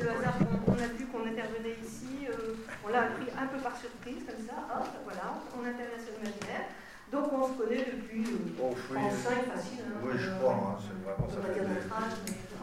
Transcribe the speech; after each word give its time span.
c'est 0.00 0.06
le 0.06 0.10
hasard. 0.16 0.34
On, 0.66 0.72
a 0.72 0.88
vu 0.96 1.06
qu'on 1.06 1.26
intervenait 1.26 1.76
ici. 1.84 2.24
Euh, 2.28 2.56
on 2.84 2.88
l'a 2.88 3.12
appris 3.12 3.28
un 3.36 3.46
peu 3.46 3.58
par 3.60 3.76
surprise, 3.76 4.24
comme 4.24 4.40
ça. 4.46 4.56
Hop, 4.72 4.88
voilà, 5.04 5.36
on 5.52 5.60
intervient 5.60 6.00
sur 6.00 6.16
l'imaginaire. 6.16 6.72
Donc 7.12 7.26
on 7.32 7.48
se 7.48 7.58
connaît 7.58 7.84
depuis 7.90 8.22
euh, 8.22 8.62
oh, 8.62 8.70
oui, 8.70 8.94
35 8.94 9.50
facile. 9.50 9.82
Hein, 9.82 9.98
oui, 10.00 10.14
je 10.14 10.30
crois. 10.38 10.54
Hein, 10.54 10.76
c'est 10.78 10.94
vraiment 11.02 11.26
ça 11.26 11.42
fait, 11.42 11.58
des... 11.58 11.66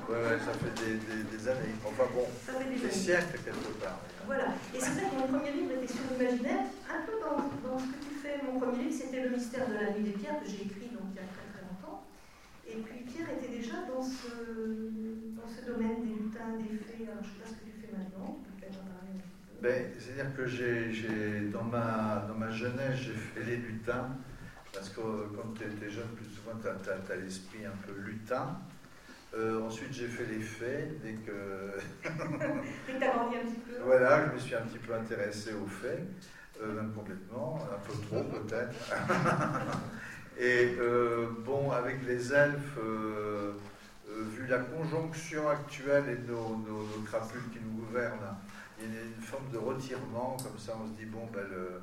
Ouais, 0.07 0.23
ouais, 0.23 0.39
ça 0.39 0.53
fait 0.55 0.73
des, 0.79 0.95
des, 1.03 1.23
des, 1.27 1.43
années. 1.51 1.75
Enfin 1.83 2.07
bon, 2.15 2.23
des, 2.23 2.79
des 2.79 2.91
siècles 2.91 3.43
quelque 3.43 3.75
part. 3.83 3.99
Voilà. 4.25 4.55
Et 4.71 4.79
c'est 4.79 4.95
vrai 4.95 5.11
que 5.11 5.19
mon 5.19 5.27
premier 5.27 5.51
livre 5.51 5.75
était 5.75 5.91
sur 5.91 6.07
l'imaginaire, 6.07 6.63
un 6.87 7.01
peu 7.03 7.19
dans, 7.19 7.43
dans, 7.43 7.77
ce 7.77 7.91
que 7.91 7.99
tu 8.07 8.13
fais. 8.23 8.39
Mon 8.47 8.55
premier 8.55 8.87
livre, 8.87 8.95
c'était 8.95 9.27
Le 9.27 9.35
mystère 9.35 9.67
de 9.67 9.75
la 9.75 9.91
nuit 9.91 10.07
des 10.07 10.15
pierres 10.15 10.39
que 10.39 10.47
j'ai 10.47 10.63
écrit 10.63 10.95
donc 10.95 11.11
il 11.11 11.19
y 11.19 11.23
a 11.23 11.27
très 11.27 11.47
très 11.51 11.63
longtemps. 11.67 12.07
Et 12.77 12.81
puis 12.81 12.99
Pierre 13.11 13.29
était 13.31 13.57
déjà 13.57 13.77
dans 13.91 14.03
ce, 14.03 14.29
dans 15.35 15.47
ce 15.47 15.65
domaine 15.65 16.03
des 16.03 16.13
lutins, 16.13 16.57
des 16.57 16.77
fées. 16.77 17.09
Alors 17.09 17.23
je 17.23 17.29
ne 17.29 17.33
sais 17.33 17.39
pas 17.41 17.49
ce 17.49 17.53
que 17.53 17.65
tu 17.65 17.71
fais 17.81 17.97
maintenant. 17.97 18.37
Ben, 19.59 19.85
C'est-à-dire 19.97 20.35
que 20.35 20.45
j'ai, 20.45 21.49
dans, 21.51 21.63
ma, 21.63 22.25
dans 22.27 22.35
ma 22.35 22.51
jeunesse, 22.51 22.97
j'ai 22.97 23.13
fait 23.13 23.43
les 23.43 23.57
lutins. 23.57 24.15
Parce 24.71 24.89
que 24.89 25.01
quand 25.01 25.53
tu 25.55 25.63
étais 25.63 25.89
jeune, 25.89 26.09
plus 26.09 26.25
souvent, 26.25 26.51
tu 26.61 26.67
as, 26.67 27.15
l'esprit 27.15 27.65
un 27.65 27.75
peu 27.87 27.99
lutin. 27.99 28.59
Euh, 29.33 29.65
ensuite, 29.65 29.91
j'ai 29.91 30.07
fait 30.07 30.25
les 30.25 30.39
faits. 30.39 31.01
Dès 31.01 31.13
que. 31.13 31.71
dès 32.07 33.05
as 33.05 33.15
grandi 33.15 33.37
un 33.37 33.45
petit 33.45 33.59
peu. 33.67 33.81
Voilà, 33.83 34.27
je 34.27 34.33
me 34.33 34.39
suis 34.39 34.53
un 34.53 34.61
petit 34.61 34.77
peu 34.77 34.93
intéressé 34.93 35.53
aux 35.53 35.65
faits, 35.65 36.05
euh, 36.61 36.75
même 36.75 36.93
complètement, 36.93 37.59
un 37.63 37.79
peu 37.87 37.93
trop 38.03 38.23
peut-être. 38.23 38.75
Et 40.39 40.75
euh, 40.79 41.27
bon, 41.45 41.71
avec 41.71 42.05
les 42.07 42.33
elfes, 42.33 42.77
vu 44.07 44.47
la 44.47 44.59
conjonction 44.59 45.49
actuelle 45.49 46.03
et 46.09 46.31
nos, 46.31 46.57
nos, 46.57 47.01
crapules 47.05 47.49
qui 47.51 47.59
nous 47.59 47.85
gouvernent, 47.85 48.35
il 48.79 48.93
y 48.93 48.97
a 48.97 49.01
une 49.01 49.21
forme 49.21 49.49
de 49.51 49.57
retirement, 49.57 50.37
comme 50.37 50.57
ça 50.57 50.73
on 50.79 50.87
se 50.87 50.99
dit, 50.99 51.05
bon, 51.05 51.27
ben, 51.33 51.41
le, 51.49 51.81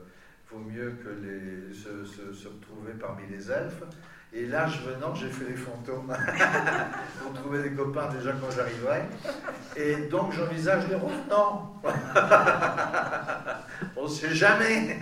vaut 0.54 0.70
mieux 0.70 0.92
que 1.02 1.08
les, 1.08 1.74
se, 1.74 2.04
se, 2.04 2.20
retrouver 2.48 2.92
parmi 3.00 3.22
les 3.30 3.50
elfes. 3.50 3.82
Et 4.32 4.46
l'âge 4.46 4.80
venant, 4.82 5.14
j'ai 5.14 5.28
fait 5.28 5.44
les 5.48 5.56
fantômes 5.56 6.12
pour 7.22 7.32
trouver 7.34 7.62
des 7.62 7.70
copains 7.70 8.08
déjà 8.12 8.32
quand 8.32 8.50
j'arriverai. 8.50 9.02
Et 9.76 10.08
donc 10.08 10.32
j'envisage 10.32 10.88
les 10.88 10.96
revenants. 10.96 11.80
On 13.96 14.02
ne 14.04 14.08
sait 14.08 14.34
jamais. 14.34 14.98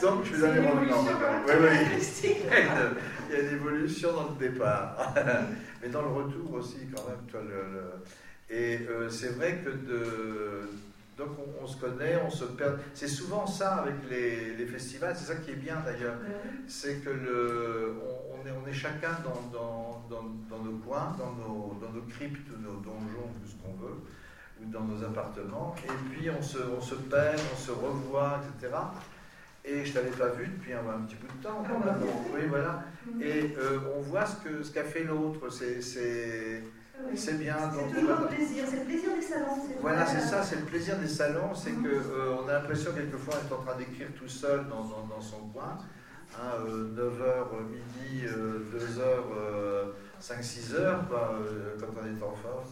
Donc 0.00 0.24
je 0.24 0.32
suis 0.32 0.40
dans 0.40 0.52
les 0.52 0.60
revenants. 0.60 1.04
Oui, 1.46 1.54
oui. 1.60 1.68
Il 3.30 3.34
y 3.34 3.36
a 3.38 3.42
une 3.42 3.56
évolution 3.56 4.14
dans 4.14 4.30
le 4.30 4.36
départ. 4.48 5.12
Mais 5.82 5.88
dans 5.88 6.00
le 6.02 6.08
retour 6.08 6.54
aussi, 6.54 6.88
quand 6.94 7.06
même. 7.06 7.26
Toi, 7.30 7.40
le, 7.42 7.92
Et 8.48 8.78
euh, 8.88 9.10
c'est 9.10 9.36
vrai 9.36 9.60
que 9.62 9.68
de 9.68 10.66
donc 11.18 11.30
on, 11.60 11.66
se 11.66 11.76
connaît, 11.76 12.16
on 12.24 12.30
se 12.30 12.44
perd. 12.44 12.78
C'est 12.94 13.08
souvent 13.08 13.44
ça 13.46 13.76
avec 13.76 13.96
les, 14.08 14.66
festivals, 14.66 15.16
c'est 15.16 15.32
ça 15.32 15.36
qui 15.36 15.50
est 15.50 15.56
bien 15.56 15.82
d'ailleurs. 15.84 16.16
C'est 16.68 17.04
que 17.04 17.10
le, 17.10 17.96
on, 18.32 18.46
est, 18.46 18.52
on 18.52 18.66
est 18.68 18.72
chacun 18.72 19.10
dans, 19.24 20.00
dans, 20.08 20.62
nos 20.62 20.78
coins, 20.78 21.16
dans 21.18 21.32
nos, 21.32 21.76
dans 21.80 21.92
nos 21.92 22.02
cryptes, 22.02 22.48
nos 22.60 22.76
donjons, 22.76 23.28
tout 23.42 23.48
ce 23.48 23.56
qu'on 23.56 23.74
veut, 23.74 23.96
ou 24.60 24.70
dans 24.70 24.84
nos 24.84 25.02
appartements. 25.04 25.74
Et 25.84 26.14
puis 26.14 26.30
on 26.30 26.40
se, 26.40 26.58
on 26.58 26.80
se 26.80 26.94
perd, 26.94 27.40
on 27.52 27.56
se 27.56 27.72
revoit, 27.72 28.40
etc. 28.56 28.72
Et 29.64 29.84
je 29.84 29.90
ne 29.90 29.94
t'avais 29.94 30.10
pas 30.10 30.28
vu 30.28 30.46
depuis 30.46 30.72
un, 30.72 30.82
petit 31.00 31.16
bout 31.16 31.26
de 31.36 31.42
temps. 31.42 31.64
Ah, 31.68 31.96
oui, 32.32 32.42
voilà. 32.48 32.84
Mm-hmm. 33.06 33.22
Et 33.22 33.56
euh, 33.58 33.80
on 33.96 34.00
voit 34.00 34.24
ce 34.24 34.36
qu'a 34.36 34.62
ce 34.62 34.70
qu'a 34.70 34.84
fait 34.84 35.02
l'autre. 35.02 35.50
C'est 35.50 36.62
c'est 37.14 37.38
bien. 37.38 37.56
C'est 37.72 38.00
toujours 38.00 38.20
le 38.20 38.26
plaisir, 38.26 38.64
c'est 38.68 38.78
le 38.78 38.84
plaisir 38.84 39.10
des 39.14 39.22
salons. 39.22 39.56
Voilà, 39.80 40.06
c'est 40.06 40.20
ça, 40.20 40.42
c'est 40.42 40.56
le 40.56 40.62
plaisir 40.62 40.96
des 40.98 41.08
salons, 41.08 41.54
c'est 41.54 41.72
qu'on 41.72 41.86
euh, 41.86 42.48
a 42.48 42.52
l'impression 42.54 42.92
quelquefois 42.92 43.34
d'être 43.34 43.58
en 43.58 43.62
train 43.62 43.76
d'écrire 43.76 44.08
tout 44.18 44.28
seul 44.28 44.66
dans, 44.68 44.82
dans, 44.82 45.20
son 45.20 45.48
coin. 45.52 45.78
9h, 46.36 46.98
euh, 46.98 47.62
midi, 47.70 48.26
2h, 48.26 49.00
5-6h, 50.20 50.98
quand 51.80 51.86
on 52.00 52.06
est 52.06 52.22
en 52.22 52.32
force, 52.32 52.70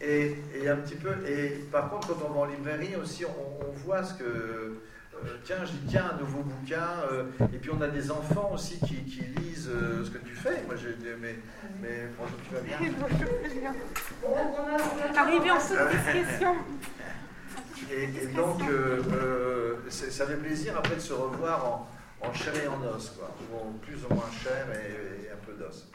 et, 0.00 0.04
et, 0.04 0.36
et, 0.54 0.68
un 0.68 0.76
petit 0.76 0.96
peu, 0.96 1.10
et 1.26 1.64
par 1.70 1.90
contre, 1.90 2.08
quand 2.08 2.26
on 2.28 2.32
va 2.32 2.40
en 2.40 2.44
librairie 2.46 2.96
aussi, 2.96 3.24
on, 3.24 3.66
on 3.66 3.72
voit 3.72 4.02
ce 4.02 4.14
que 4.14 4.78
euh, 5.24 5.36
tiens, 5.44 5.56
je 5.64 5.72
dis, 5.72 5.86
tiens, 5.88 6.12
un 6.14 6.18
nouveau 6.18 6.42
bouquin. 6.42 7.02
Euh, 7.10 7.24
et 7.52 7.58
puis 7.58 7.70
on 7.70 7.80
a 7.80 7.88
des 7.88 8.10
enfants 8.10 8.52
aussi 8.54 8.78
qui, 8.80 8.94
lisent 8.94 9.47
euh, 9.68 10.04
ce 10.04 10.10
que 10.10 10.18
tu 10.18 10.34
fais. 10.34 10.62
Moi, 10.66 10.76
j'ai 10.76 10.96
mais, 11.20 11.38
mais 11.80 12.08
bonjour, 12.18 12.38
tu 12.48 12.54
vas 12.54 12.60
bien 12.60 12.78
Arrivé 15.16 15.50
en 15.50 15.60
saut 15.60 15.74
discrétion. 15.90 16.54
Et, 17.90 18.04
et 18.04 18.26
donc, 18.28 18.60
ça 19.88 20.26
fait 20.26 20.36
plaisir 20.36 20.76
après 20.76 20.96
de 20.96 21.00
se 21.00 21.12
revoir 21.12 21.64
en, 21.64 21.88
en 22.20 22.32
chair 22.32 22.54
et 22.62 22.66
en 22.68 22.82
os, 22.82 23.10
quoi. 23.10 23.34
Ou 23.52 23.72
plus 23.78 24.04
ou 24.04 24.14
moins 24.14 24.30
chair 24.42 24.66
et, 24.74 25.30
un 25.30 25.36
peu 25.46 25.52
d'os. 25.52 25.86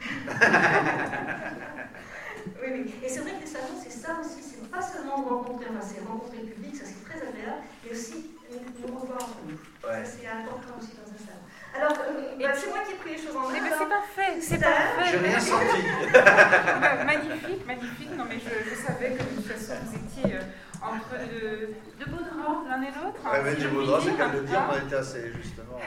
oui, 2.62 2.68
oui. 2.72 2.94
Et 3.04 3.08
c'est 3.08 3.20
vrai 3.20 3.32
que 3.32 3.40
les 3.40 3.46
salons, 3.46 3.78
c'est 3.82 3.90
ça 3.90 4.18
aussi. 4.20 4.42
C'est 4.42 4.70
pas 4.70 4.82
seulement 4.82 5.16
rencontrer, 5.16 5.66
enfin, 5.70 5.80
c'est 5.82 6.00
rencontrer 6.06 6.38
le 6.38 6.46
public, 6.52 6.74
ça 6.76 6.84
c'est 6.84 7.04
très 7.04 7.20
agréable, 7.26 7.62
mais 7.84 7.92
aussi 7.92 8.30
nous 8.50 8.98
revoir 8.98 9.22
entre 9.22 9.38
nous. 9.48 9.58
C'est 10.04 10.26
important 10.26 10.74
aussi 10.78 10.92
dans 10.96 11.10
un 11.10 11.18
salon. 11.18 11.43
Alors, 11.76 11.92
euh, 11.92 12.38
bah, 12.38 12.52
c'est 12.54 12.68
moi 12.68 12.78
qui 12.86 12.92
ai 12.92 12.94
pris 12.94 13.10
les 13.10 13.18
choses 13.18 13.36
en 13.36 13.48
main. 13.48 13.52
Mais 13.52 13.70
c'est 13.76 13.88
parfait, 13.88 14.40
c'est 14.40 14.60
parfait. 14.60 15.10
J'ai 15.10 15.18
rien 15.18 15.40
senti. 15.40 15.82
Bah, 16.12 17.04
magnifique, 17.04 17.66
magnifique. 17.66 18.10
Non, 18.16 18.24
mais 18.28 18.38
je, 18.38 18.70
je, 18.70 18.76
savais 18.76 19.10
que 19.10 19.22
de 19.22 19.28
toute 19.36 19.46
façon 19.46 19.74
vous 19.84 19.96
étiez 19.96 20.36
euh, 20.36 20.42
entre 20.80 21.18
de, 21.18 21.74
de 21.98 22.10
beaux 22.10 22.22
draps 22.22 22.68
l'un 22.68 22.82
et 22.82 22.86
l'autre. 22.86 23.20
Oui, 23.24 23.38
mais 23.42 23.54
du 23.56 23.68
beaux 23.68 23.84
draps, 23.84 24.04
c'est 24.04 24.16
qu'à 24.16 24.28
le 24.28 24.40
dire, 24.42 24.62
on 24.70 24.86
était 24.86 24.96
assez 24.96 25.32
justement. 25.32 25.80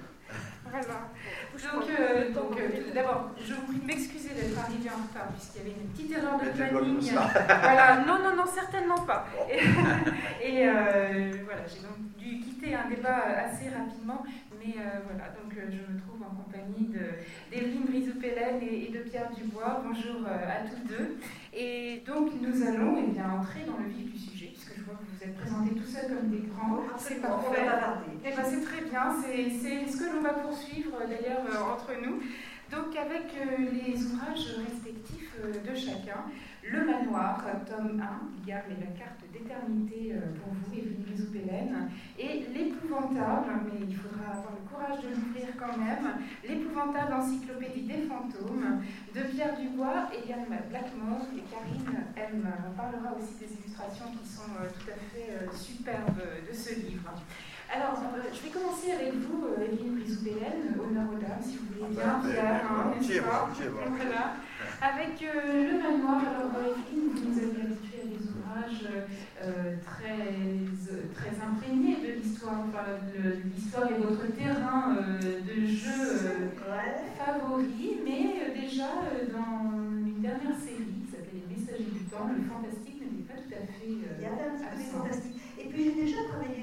voilà. 0.70 1.10
Donc, 1.62 1.84
euh, 1.88 2.30
donc 2.32 2.58
euh, 2.58 2.92
d'abord, 2.92 3.30
je 3.38 3.54
vous 3.54 3.62
prie 3.62 3.78
de 3.78 3.86
m'excuser 3.86 4.30
d'être 4.30 4.58
arrivé 4.58 4.90
en 4.90 5.06
retard, 5.06 5.28
puisqu'il 5.32 5.58
y 5.58 5.60
avait 5.62 5.80
une 5.80 5.88
petite 5.90 6.10
erreur 6.10 6.40
de 6.40 6.48
planning. 6.50 7.12
voilà, 7.46 8.04
non, 8.04 8.18
non, 8.18 8.36
non, 8.36 8.46
certainement 8.52 8.98
pas. 9.06 9.26
Et, 10.42 10.66
euh, 10.66 11.32
voilà, 11.44 11.62
j'ai 11.66 11.82
donc 11.86 11.98
dû 12.18 12.40
quitter 12.40 12.74
un 12.74 12.88
débat 12.88 13.22
assez 13.46 13.68
rapidement, 13.68 14.24
mais 14.58 14.74
voilà, 15.06 15.30
donc 15.30 15.54
je 15.54 15.92
me 15.92 15.98
trouve 16.00 16.22
en 16.22 16.34
compagnie 16.34 16.90
d'Evelyne 17.50 17.84
Brizoupelen 17.84 18.60
et, 18.62 18.88
et, 18.88 18.90
de 18.90 18.98
Pierre 19.08 19.30
Dubois. 19.30 19.82
Bonjour 19.86 20.26
à 20.26 20.68
tous 20.68 20.88
deux. 20.88 21.18
Et 21.52 22.02
donc, 22.06 22.30
nous 22.40 22.62
allons 22.66 22.96
eh 22.98 23.10
bien, 23.12 23.30
entrer 23.30 23.60
dans 23.66 23.76
le 23.78 23.88
vif 23.88 24.12
du 24.12 24.18
sujet 24.18 24.41
vous 25.00 25.06
vous 25.16 25.24
êtes 25.24 25.36
présentés 25.36 25.74
tout 25.74 25.86
seul 25.86 26.08
comme 26.08 26.30
des 26.30 26.46
grands. 26.48 26.82
C'est 26.98 27.20
parfait. 27.20 27.66
Eh 28.24 28.30
ben, 28.30 28.44
c'est 28.44 28.62
très 28.62 28.82
bien. 28.82 29.14
C'est 29.22 29.90
ce 29.90 29.96
que 29.96 30.14
l'on 30.14 30.22
va 30.22 30.34
poursuivre 30.34 30.98
d'ailleurs 31.08 31.44
euh, 31.50 31.72
entre 31.74 31.92
nous. 32.02 32.20
Donc 32.70 32.96
avec 32.96 33.28
euh, 33.36 33.68
les 33.70 34.02
ouvrages 34.04 34.56
respectifs 34.64 35.34
euh, 35.44 35.52
de 35.52 35.76
chacun, 35.76 36.24
Le 36.64 36.84
Manoir, 36.86 37.42
tome 37.66 38.00
1, 38.00 38.46
garde 38.46 38.70
la 38.78 38.86
carte 38.96 39.20
d'éternité 39.32 40.14
pour 40.40 40.54
vous, 40.54 40.78
Evelyne 40.78 41.04
Rizoupélène, 41.10 41.90
et 42.16 42.46
L'épouvantable, 42.54 43.66
mais 43.66 43.80
il 43.88 43.96
faudra 43.96 44.38
avoir 44.38 44.52
le 44.52 44.68
courage 44.70 45.02
de 45.02 45.08
l'ouvrir 45.08 45.48
quand 45.58 45.76
même, 45.76 46.22
L'épouvantable 46.46 47.14
encyclopédie 47.14 47.82
des 47.82 48.02
fantômes, 48.02 48.80
de 49.12 49.20
Pierre 49.22 49.56
Dubois, 49.58 50.08
Eliane 50.14 50.46
Blackmore 50.70 51.26
et 51.34 51.42
Karine 51.50 52.04
M. 52.16 52.46
Parlera 52.76 53.16
aussi 53.16 53.34
des 53.40 53.52
illustrations 53.52 54.06
qui 54.12 54.28
sont 54.28 54.52
tout 54.52 54.90
à 54.90 54.94
fait 55.10 55.52
superbes 55.52 56.22
de 56.48 56.54
ce 56.54 56.74
livre. 56.74 57.10
Alors, 57.74 57.96
euh, 58.04 58.28
je 58.34 58.42
vais 58.42 58.50
commencer 58.50 58.92
avec 58.92 59.14
vous, 59.14 59.46
euh, 59.48 59.64
Evelyne 59.64 59.96
Brizoubélène, 59.96 60.76
honneur 60.76 61.08
aux 61.08 61.16
dames, 61.16 61.40
si 61.40 61.56
vous 61.56 61.72
voulez 61.72 61.88
bien, 61.96 62.20
Pierre, 62.20 62.68
hein, 62.68 62.92
n'est-ce 63.00 63.20
pas 63.22 63.48
Voilà. 63.96 64.36
Avec 64.82 65.16
euh, 65.22 65.72
le 65.72 65.78
manoir, 65.80 66.20
alors 66.20 66.52
Evelyne, 66.52 67.16
vous 67.16 67.30
nous 67.32 67.38
avez 67.38 67.72
habitués 67.72 68.04
à 68.04 68.12
des 68.12 68.28
ouvrages 68.28 68.84
très, 69.88 70.20
très 71.16 71.32
imprégnés 71.40 71.96
de 71.96 72.20
l'histoire, 72.20 72.60
enfin, 72.68 72.84
l'histoire 73.56 73.88
est 73.90 74.04
votre 74.04 74.26
terrain 74.36 74.94
de 75.22 75.66
jeu 75.66 76.52
favori, 77.16 77.96
mais 78.04 78.52
déjà 78.60 79.00
dans 79.32 79.72
une 79.72 80.20
dernière 80.20 80.58
série 80.60 80.92
qui 81.00 81.08
s'appelle 81.10 81.40
Les 81.48 81.56
Messagers 81.56 81.88
du 81.90 82.04
Temps, 82.12 82.28
le 82.28 82.44
fantastique 82.44 83.00
n'était 83.00 83.32
pas 83.32 83.40
tout 83.40 83.54
à 83.56 83.64
fait. 83.64 83.88
Il 83.88 84.22
y 84.22 84.26
a 84.26 84.28
un 84.28 84.60
petit 84.60 84.92
peu 84.92 85.11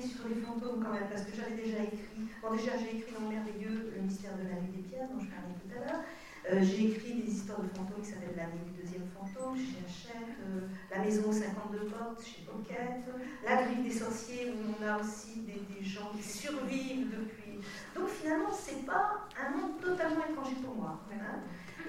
sur 0.01 0.27
les 0.27 0.41
fantômes 0.41 0.83
quand 0.83 0.93
même, 0.93 1.07
parce 1.09 1.23
que 1.23 1.35
j'avais 1.35 1.55
déjà 1.55 1.83
écrit, 1.83 2.27
bon 2.41 2.51
déjà 2.51 2.71
j'ai 2.77 2.97
écrit 2.97 3.13
dans 3.13 3.29
Merveilleux 3.29 3.91
le 3.95 4.01
mystère 4.01 4.35
de 4.35 4.43
la 4.43 4.59
vie 4.59 4.71
des 4.75 4.83
pierres 4.83 5.07
dont 5.07 5.19
je 5.19 5.29
parlais 5.31 5.55
tout 5.55 5.71
à 5.71 5.79
l'heure. 5.79 6.03
Euh, 6.51 6.63
j'ai 6.63 6.91
écrit 6.91 7.13
des 7.13 7.31
histoires 7.31 7.61
de 7.61 7.67
fantômes 7.67 8.01
qui 8.01 8.09
s'appellent 8.09 8.35
La 8.35 8.47
vie 8.47 8.63
du 8.63 8.81
deuxième 8.81 9.07
fantôme 9.11 9.57
chez 9.57 9.83
Hachette, 9.83 10.35
euh, 10.47 10.67
La 10.89 11.03
maison 11.03 11.29
aux 11.29 11.33
52 11.33 11.85
portes 11.87 12.23
chez 12.23 12.43
Pocket, 12.43 13.03
La 13.45 13.63
grille 13.63 13.83
des 13.83 13.91
sorciers 13.91 14.51
où 14.51 14.71
on 14.71 14.85
a 14.85 14.99
aussi 14.99 15.41
des, 15.41 15.61
des 15.75 15.83
gens 15.83 16.11
qui 16.15 16.23
survivent 16.23 17.11
depuis. 17.11 17.59
Donc 17.95 18.07
finalement, 18.09 18.51
c'est 18.51 18.85
pas 18.85 19.27
un 19.35 19.51
monde 19.51 19.79
totalement 19.81 20.25
étranger 20.29 20.55
pour 20.63 20.75
moi. 20.75 20.99
Hein. 21.11 21.39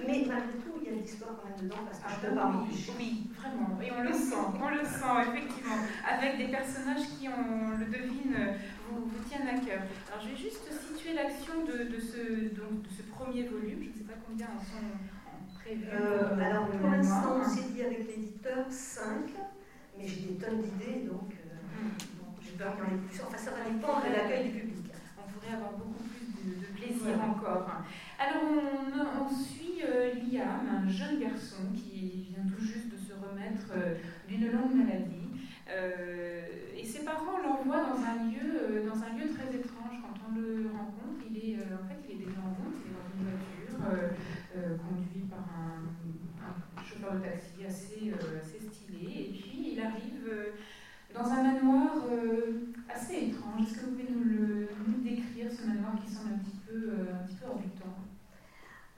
Mais 0.07 0.25
malgré 0.27 0.59
tout, 0.59 0.75
il 0.81 0.87
y 0.87 0.89
a 0.89 0.97
de 0.97 1.03
l'histoire 1.03 1.37
quand 1.37 1.49
même 1.49 1.69
dedans, 1.69 1.83
parce 1.87 1.99
que 1.99 2.05
ah, 2.07 2.13
je 2.15 2.29
peux 2.29 2.35
pas 2.35 2.47
m'empêcher. 2.47 2.93
Oui, 2.99 3.31
vraiment. 3.37 3.79
Et 3.83 3.91
on 3.93 4.03
le 4.03 4.13
sent, 4.13 4.47
on 4.61 4.69
le 4.71 4.85
sent, 4.85 5.15
effectivement. 5.29 5.79
Avec 6.07 6.39
des 6.39 6.49
personnages 6.49 7.07
qui, 7.19 7.29
on 7.29 7.77
le 7.79 7.87
devine, 7.87 8.37
vous, 8.89 9.07
vous 9.07 9.25
tiennent 9.29 9.49
à 9.49 9.59
cœur. 9.61 9.83
Alors, 10.09 10.21
je 10.23 10.29
vais 10.31 10.37
juste 10.37 10.67
situer 10.73 11.15
l'action 11.15 11.65
de, 11.65 11.85
de, 11.93 12.01
ce, 12.01 12.55
donc, 12.57 12.83
de 12.83 12.91
ce 12.97 13.03
premier 13.03 13.45
volume. 13.45 13.83
Je 13.83 13.89
ne 13.89 13.95
sais 13.95 14.09
pas 14.09 14.19
combien 14.27 14.47
en 14.47 14.61
sont 14.61 14.89
prévus. 15.61 15.87
Euh, 15.93 16.41
alors, 16.41 16.67
pour 16.69 16.91
l'instant, 16.91 17.41
on 17.41 17.49
s'est 17.49 17.69
dit 17.73 17.83
avec 17.83 18.07
l'éditeur 18.07 18.67
5, 18.69 19.31
mais 19.99 20.07
j'ai 20.07 20.21
des 20.21 20.35
tonnes 20.35 20.63
d'idées, 20.63 21.07
donc, 21.07 21.33
euh, 21.33 21.85
mm. 21.85 21.91
j'ai 22.43 22.53
peur 22.53 22.73
ait 22.73 22.97
plus. 23.09 23.21
Enfin, 23.23 23.37
ça 23.37 23.51
va 23.51 23.69
dépendre 23.69 24.03
de 24.09 24.13
l'accueil 24.13 24.51
du 24.51 24.61
public. 24.61 24.93
On 25.19 25.31
pourrait 25.31 25.55
avoir 25.55 25.73
beaucoup 25.73 26.05
plus 26.05 26.27
de, 26.43 26.61
de 26.61 26.67
plaisir 26.75 27.21
encore. 27.23 27.69
Alors, 28.19 28.43
on, 28.45 29.25
on 29.25 29.29
suit 29.29 29.60
euh, 29.85 30.15
Liam, 30.15 30.67
un 30.69 30.89
jeune 30.89 31.21
garçon 31.21 31.63
qui 31.75 32.27
vient 32.29 32.45
tout 32.45 32.63
juste 32.63 32.89
de 32.91 32.97
se 32.97 33.13
remettre 33.13 33.73
euh, 33.75 33.95
d'une 34.29 34.51
longue 34.51 34.75
maladie. 34.75 35.29
Euh, 35.69 36.43
et 36.77 36.85
ses 36.85 37.05
parents 37.05 37.39
l'envoient 37.39 37.85
dans 37.85 38.03
un 38.03 38.31
lieu, 38.31 38.85
dans 38.87 38.97
un 39.03 39.17
lieu 39.17 39.33
très 39.33 39.55
étrange. 39.55 40.01
Quand 40.03 40.17
on 40.29 40.35
le 40.35 40.69
rencontre, 40.69 41.25
il 41.31 41.37
est, 41.37 41.57
en 41.57 41.87
fait, 41.89 42.01
il 42.09 42.23
est 42.23 42.25
déjà 42.27 42.41
en 42.41 42.55
route, 42.55 42.75
il 42.85 42.91
est 42.91 42.97
dans 42.97 43.09
une 43.15 43.25
voiture 43.25 44.79
conduit 44.79 45.27
par 45.31 45.47
un, 45.57 45.87
un, 46.45 46.83
chauffeur 46.83 47.15
de 47.15 47.21
taxi 47.21 47.65
assez, 47.67 48.13
assez 48.13 48.61
stylé. 48.61 49.29
Et 49.29 49.33
puis, 49.33 49.75
il 49.75 49.81
arrive 49.81 50.29
dans 51.15 51.25
un 51.25 51.43
manoir 51.43 52.05
assez 52.89 53.29
étrange. 53.29 53.63
Est-ce 53.63 53.79
que 53.79 53.85
vous 53.87 53.93
pouvez 53.93 54.09
nous, 54.11 54.25
le, 54.25 54.69
nous 54.89 55.03
décrire 55.03 55.51
ce 55.53 55.67
manoir 55.67 55.95
qui 56.05 56.13
semble 56.13 56.35
un 56.35 56.39
petit 56.39 56.59
peu, 56.67 56.91
un 57.13 57.25
petit 57.27 57.37
peu 57.37 57.47
hors 57.47 57.59
du 57.59 57.69
temps 57.71 58.01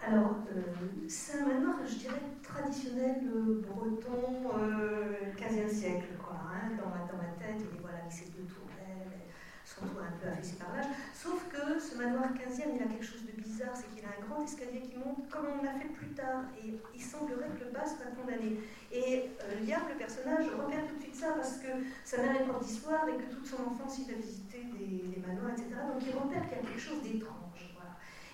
alors, 0.05 0.39
euh, 0.51 1.02
c'est 1.13 1.39
un 1.39 1.47
manoir, 1.47 1.77
je 1.87 1.95
dirais, 1.97 2.23
traditionnel 2.43 3.21
euh, 3.29 3.61
breton, 3.61 4.49
euh, 4.57 5.29
15e 5.37 5.69
siècle, 5.69 6.17
quoi. 6.17 6.41
Hein, 6.49 6.73
dans, 6.81 6.89
ma, 6.89 7.29
tête, 7.37 7.61
est 7.61 7.81
voilà, 7.83 7.99
avec 7.99 8.13
ses 8.13 8.33
deux 8.33 8.49
tourelles, 8.49 9.21
son 9.65 9.85
toit 9.93 10.09
un 10.09 10.17
peu 10.17 10.29
affaissé 10.29 10.57
par 10.57 10.75
l'âge. 10.75 10.89
Sauf 11.13 11.49
que 11.53 11.79
ce 11.79 11.99
manoir 11.99 12.33
15e, 12.33 12.73
il 12.77 12.83
a 12.83 12.89
quelque 12.89 13.05
chose 13.05 13.27
de 13.29 13.33
bizarre, 13.37 13.77
c'est 13.77 13.93
qu'il 13.93 14.05
a 14.09 14.17
un 14.17 14.25
grand 14.25 14.43
escalier 14.43 14.81
qui 14.81 14.97
monte, 14.97 15.29
comme 15.29 15.61
on 15.61 15.63
l'a 15.63 15.75
fait 15.75 15.93
plus 15.93 16.17
tard. 16.17 16.49
Et 16.65 16.81
il 16.95 17.03
semblerait 17.03 17.53
que 17.61 17.65
le 17.65 17.71
bas 17.73 17.85
soit 17.85 18.09
condamné. 18.17 18.57
Et 18.91 19.29
euh, 19.45 19.61
le 19.61 19.99
personnage, 19.99 20.49
repère 20.49 20.89
tout 20.89 20.97
de 20.97 21.03
suite 21.03 21.17
ça 21.17 21.37
parce 21.37 21.59
que 21.59 21.69
sa 22.05 22.23
mère 22.23 22.41
est 22.41 22.45
prof 22.49 22.65
d'histoire 22.65 23.07
et 23.09 23.21
que 23.21 23.29
toute 23.29 23.47
son 23.47 23.61
enfance, 23.69 24.01
il 24.01 24.15
a 24.15 24.17
visité 24.17 24.65
des, 24.65 25.13
des 25.13 25.21
manoirs, 25.21 25.53
etc. 25.53 25.77
Donc 25.93 26.01
il 26.01 26.17
repère 26.17 26.49
qu'il 26.49 26.57
y 26.57 26.61
a 26.61 26.65
quelque 26.65 26.81
chose 26.81 27.03
d'étrange. 27.03 27.53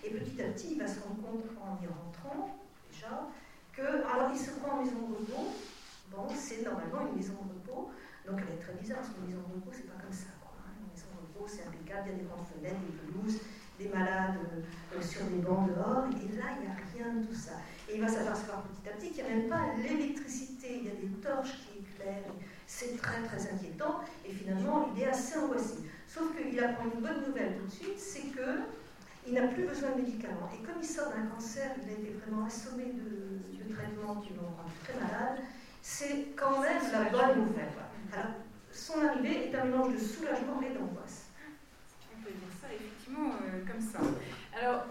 Et 0.05 0.11
petit 0.11 0.41
à 0.41 0.45
petit, 0.47 0.69
il 0.73 0.79
va 0.79 0.87
se 0.87 1.01
rendre 1.01 1.21
compte 1.21 1.45
en 1.61 1.83
y 1.83 1.87
rentrant, 1.87 2.57
que. 3.73 3.83
Alors, 3.83 4.31
il 4.33 4.39
se 4.39 4.51
prend 4.59 4.79
en 4.79 4.83
maison 4.83 4.99
de 5.09 5.15
repos. 5.15 5.55
Bon, 6.11 6.27
c'est 6.35 6.65
normalement 6.65 7.07
une 7.11 7.17
maison 7.17 7.35
de 7.35 7.55
repos. 7.55 7.91
Donc, 8.27 8.41
elle 8.43 8.55
est 8.55 8.63
très 8.63 8.75
bizarre, 8.75 8.99
parce 8.99 9.11
qu'une 9.11 9.27
maison 9.27 9.41
de 9.47 9.55
repos, 9.55 9.71
c'est 9.73 9.89
pas 9.89 10.01
comme 10.01 10.13
ça. 10.13 10.33
Quoi. 10.41 10.59
Une 10.81 10.91
maison 10.91 11.09
de 11.15 11.21
repos, 11.21 11.47
c'est 11.47 11.65
impeccable, 11.69 12.09
il 12.09 12.13
y 12.13 12.15
a 12.15 12.19
des 12.19 12.29
grandes 12.29 12.49
fenêtres, 12.49 12.83
des 12.85 12.97
pelouses, 12.99 13.41
des 13.79 13.89
malades 13.89 14.41
euh, 14.43 15.03
sur 15.03 15.25
des 15.31 15.41
bancs 15.41 15.69
dehors. 15.69 16.09
Et 16.11 16.29
là, 16.37 16.57
il 16.57 16.67
n'y 16.67 16.71
a 16.71 16.77
rien 16.93 17.21
de 17.21 17.27
tout 17.27 17.35
ça. 17.35 17.61
Et 17.89 17.97
il 17.97 18.01
va 18.01 18.09
s'apercevoir 18.09 18.63
petit 18.69 18.89
à 18.89 18.93
petit 18.93 19.11
qu'il 19.13 19.25
n'y 19.25 19.31
a 19.31 19.37
même 19.37 19.49
pas 19.49 19.73
l'électricité, 19.81 20.81
il 20.81 20.85
y 20.85 20.91
a 20.91 20.97
des 20.97 21.13
torches 21.23 21.57
qui 21.65 21.81
éclairent. 21.81 22.35
C'est 22.67 22.97
très, 23.01 23.23
très 23.23 23.41
inquiétant. 23.49 24.01
Et 24.27 24.33
finalement, 24.33 24.91
il 24.95 25.03
est 25.03 25.09
assez 25.09 25.39
angoissé. 25.39 25.77
Sauf 26.07 26.37
qu'il 26.37 26.59
apprend 26.63 26.85
une 26.85 27.01
bonne 27.01 27.25
nouvelle 27.27 27.57
tout 27.57 27.67
de 27.67 27.73
suite, 27.73 27.99
c'est 27.99 28.29
que 28.29 28.61
il 29.29 29.35
n'a 29.35 29.49
plus 29.49 29.65
besoin 29.65 29.91
de 29.91 30.03
médicaments. 30.03 30.49
Et 30.55 30.65
comme 30.65 30.77
il 30.81 30.89
sort 30.89 31.11
d'un 31.11 31.27
cancer, 31.27 31.71
il 31.83 31.89
a 31.89 31.93
été 31.93 32.17
vraiment 32.25 32.47
assommé 32.47 32.85
de, 32.85 33.63
de 33.63 33.75
traitements 33.75 34.17
qui 34.21 34.33
l'ont 34.35 34.49
rendu 34.57 34.73
très 34.83 34.95
malade, 34.95 35.41
c'est 35.83 36.29
quand 36.35 36.61
même 36.61 36.81
la 36.93 37.05
bonne 37.11 37.45
nouvelle. 37.45 37.69
Alors, 38.13 38.33
son 38.73 39.05
arrivée 39.05 39.49
est 39.49 39.55
un 39.55 39.65
mélange 39.65 39.93
de 39.93 39.99
soulagement 39.99 40.61
et 40.63 40.73
d'angoisse. 40.73 41.29
On 42.17 42.23
peut 42.23 42.31
dire 42.31 42.55
ça 42.61 42.69
effectivement 42.73 43.33
euh, 43.43 43.65
comme 43.71 43.81
ça. 43.81 43.99
Alors, 44.59 44.87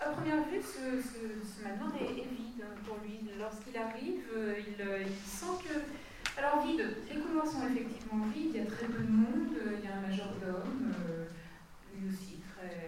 à 0.00 0.10
première 0.10 0.44
vue, 0.48 0.60
ce, 0.60 1.00
ce, 1.00 1.20
ce 1.44 1.62
manoir 1.64 1.92
est, 1.96 2.20
est, 2.20 2.28
vide 2.28 2.64
pour 2.86 2.98
lui. 3.02 3.20
Lorsqu'il 3.38 3.76
arrive, 3.76 4.24
euh, 4.36 4.56
il, 4.58 4.86
euh, 4.86 5.04
il, 5.06 5.28
sent 5.28 5.56
que. 5.64 6.38
Alors, 6.38 6.64
vide, 6.66 6.84
les 7.08 7.20
couloirs 7.20 7.46
sont 7.46 7.66
effectivement 7.68 8.24
vides, 8.34 8.52
il 8.54 8.60
y 8.60 8.66
a 8.66 8.70
très 8.70 8.86
peu 8.86 9.02
de 9.02 9.10
monde, 9.10 9.56
il 9.78 9.84
y 9.84 9.88
a 9.88 9.96
un 9.96 10.00
majordome, 10.00 10.94
lui 11.94 12.08
aussi 12.08 12.40
très 12.56 12.86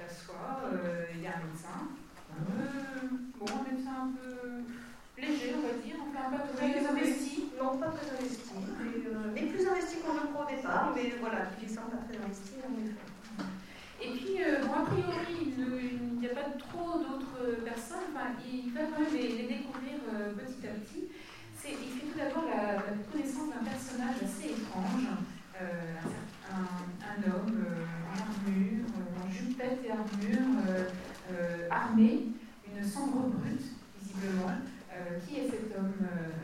euh, 0.00 1.04
il 1.14 1.22
y 1.22 1.26
a 1.26 1.30
un 1.30 1.42
médecin. 1.44 1.88
Euh, 2.32 3.16
bon, 3.38 3.46
un 3.46 3.70
médecin 3.70 4.08
un 4.08 4.12
peu 4.16 5.20
léger, 5.20 5.54
on 5.56 5.66
va 5.66 5.74
dire, 5.82 5.96
enfin 6.08 6.36
pas 6.36 6.44
très 6.56 6.86
investi. 6.86 7.44
Non, 7.60 7.76
pas 7.76 7.88
très 7.88 8.08
investi, 8.16 8.50
mais, 8.78 9.42
euh, 9.44 9.52
plus 9.52 9.66
investi 9.66 9.96
qu'on 10.00 10.14
le 10.14 10.32
croit 10.32 10.46
au 10.46 10.56
départ, 10.56 10.92
mais 10.94 11.12
voilà, 11.20 11.50
qui 11.58 11.68
semble 11.68 11.90
pas 11.90 12.04
très 12.08 12.16
investi 12.16 12.54
en 12.64 12.72
effet. 12.80 13.10
Et 14.02 14.16
puis, 14.16 14.42
euh, 14.42 14.64
bon, 14.64 14.72
a 14.72 14.86
priori, 14.86 15.52
il 15.58 16.18
n'y 16.18 16.26
a 16.26 16.34
pas 16.34 16.48
trop 16.58 16.98
d'autres 16.98 17.60
personnes, 17.64 18.08
enfin, 18.14 18.32
il 18.40 18.72
va 18.72 18.80
quand 18.88 19.00
même 19.00 19.12
les, 19.12 19.28
les 19.28 19.48
découvrir 19.48 20.00
euh, 20.14 20.32
petit 20.32 20.66
à 20.66 20.72
petit. 20.80 21.04
il 21.68 21.76
fait 21.76 22.06
tout 22.06 22.16
d'abord 22.16 22.44
la, 22.48 22.80
la, 22.80 22.82
connaissance 23.12 23.50
d'un 23.52 23.64
personnage 23.64 24.16
assez 24.24 24.56
étrange, 24.56 25.04
euh, 25.60 26.00
un, 26.48 26.64
un, 27.04 27.20
homme 27.28 27.64
en 28.08 28.16
armure, 28.16 28.79
et 29.64 29.90
armure 29.90 30.62
euh, 30.68 30.84
euh, 31.32 31.68
armée, 31.70 32.28
une 32.66 32.84
sombre 32.84 33.28
brute, 33.28 33.66
visiblement. 34.00 34.52
Euh, 34.92 35.18
qui 35.24 35.36
est 35.36 35.44
cet 35.48 35.78
homme 35.78 35.94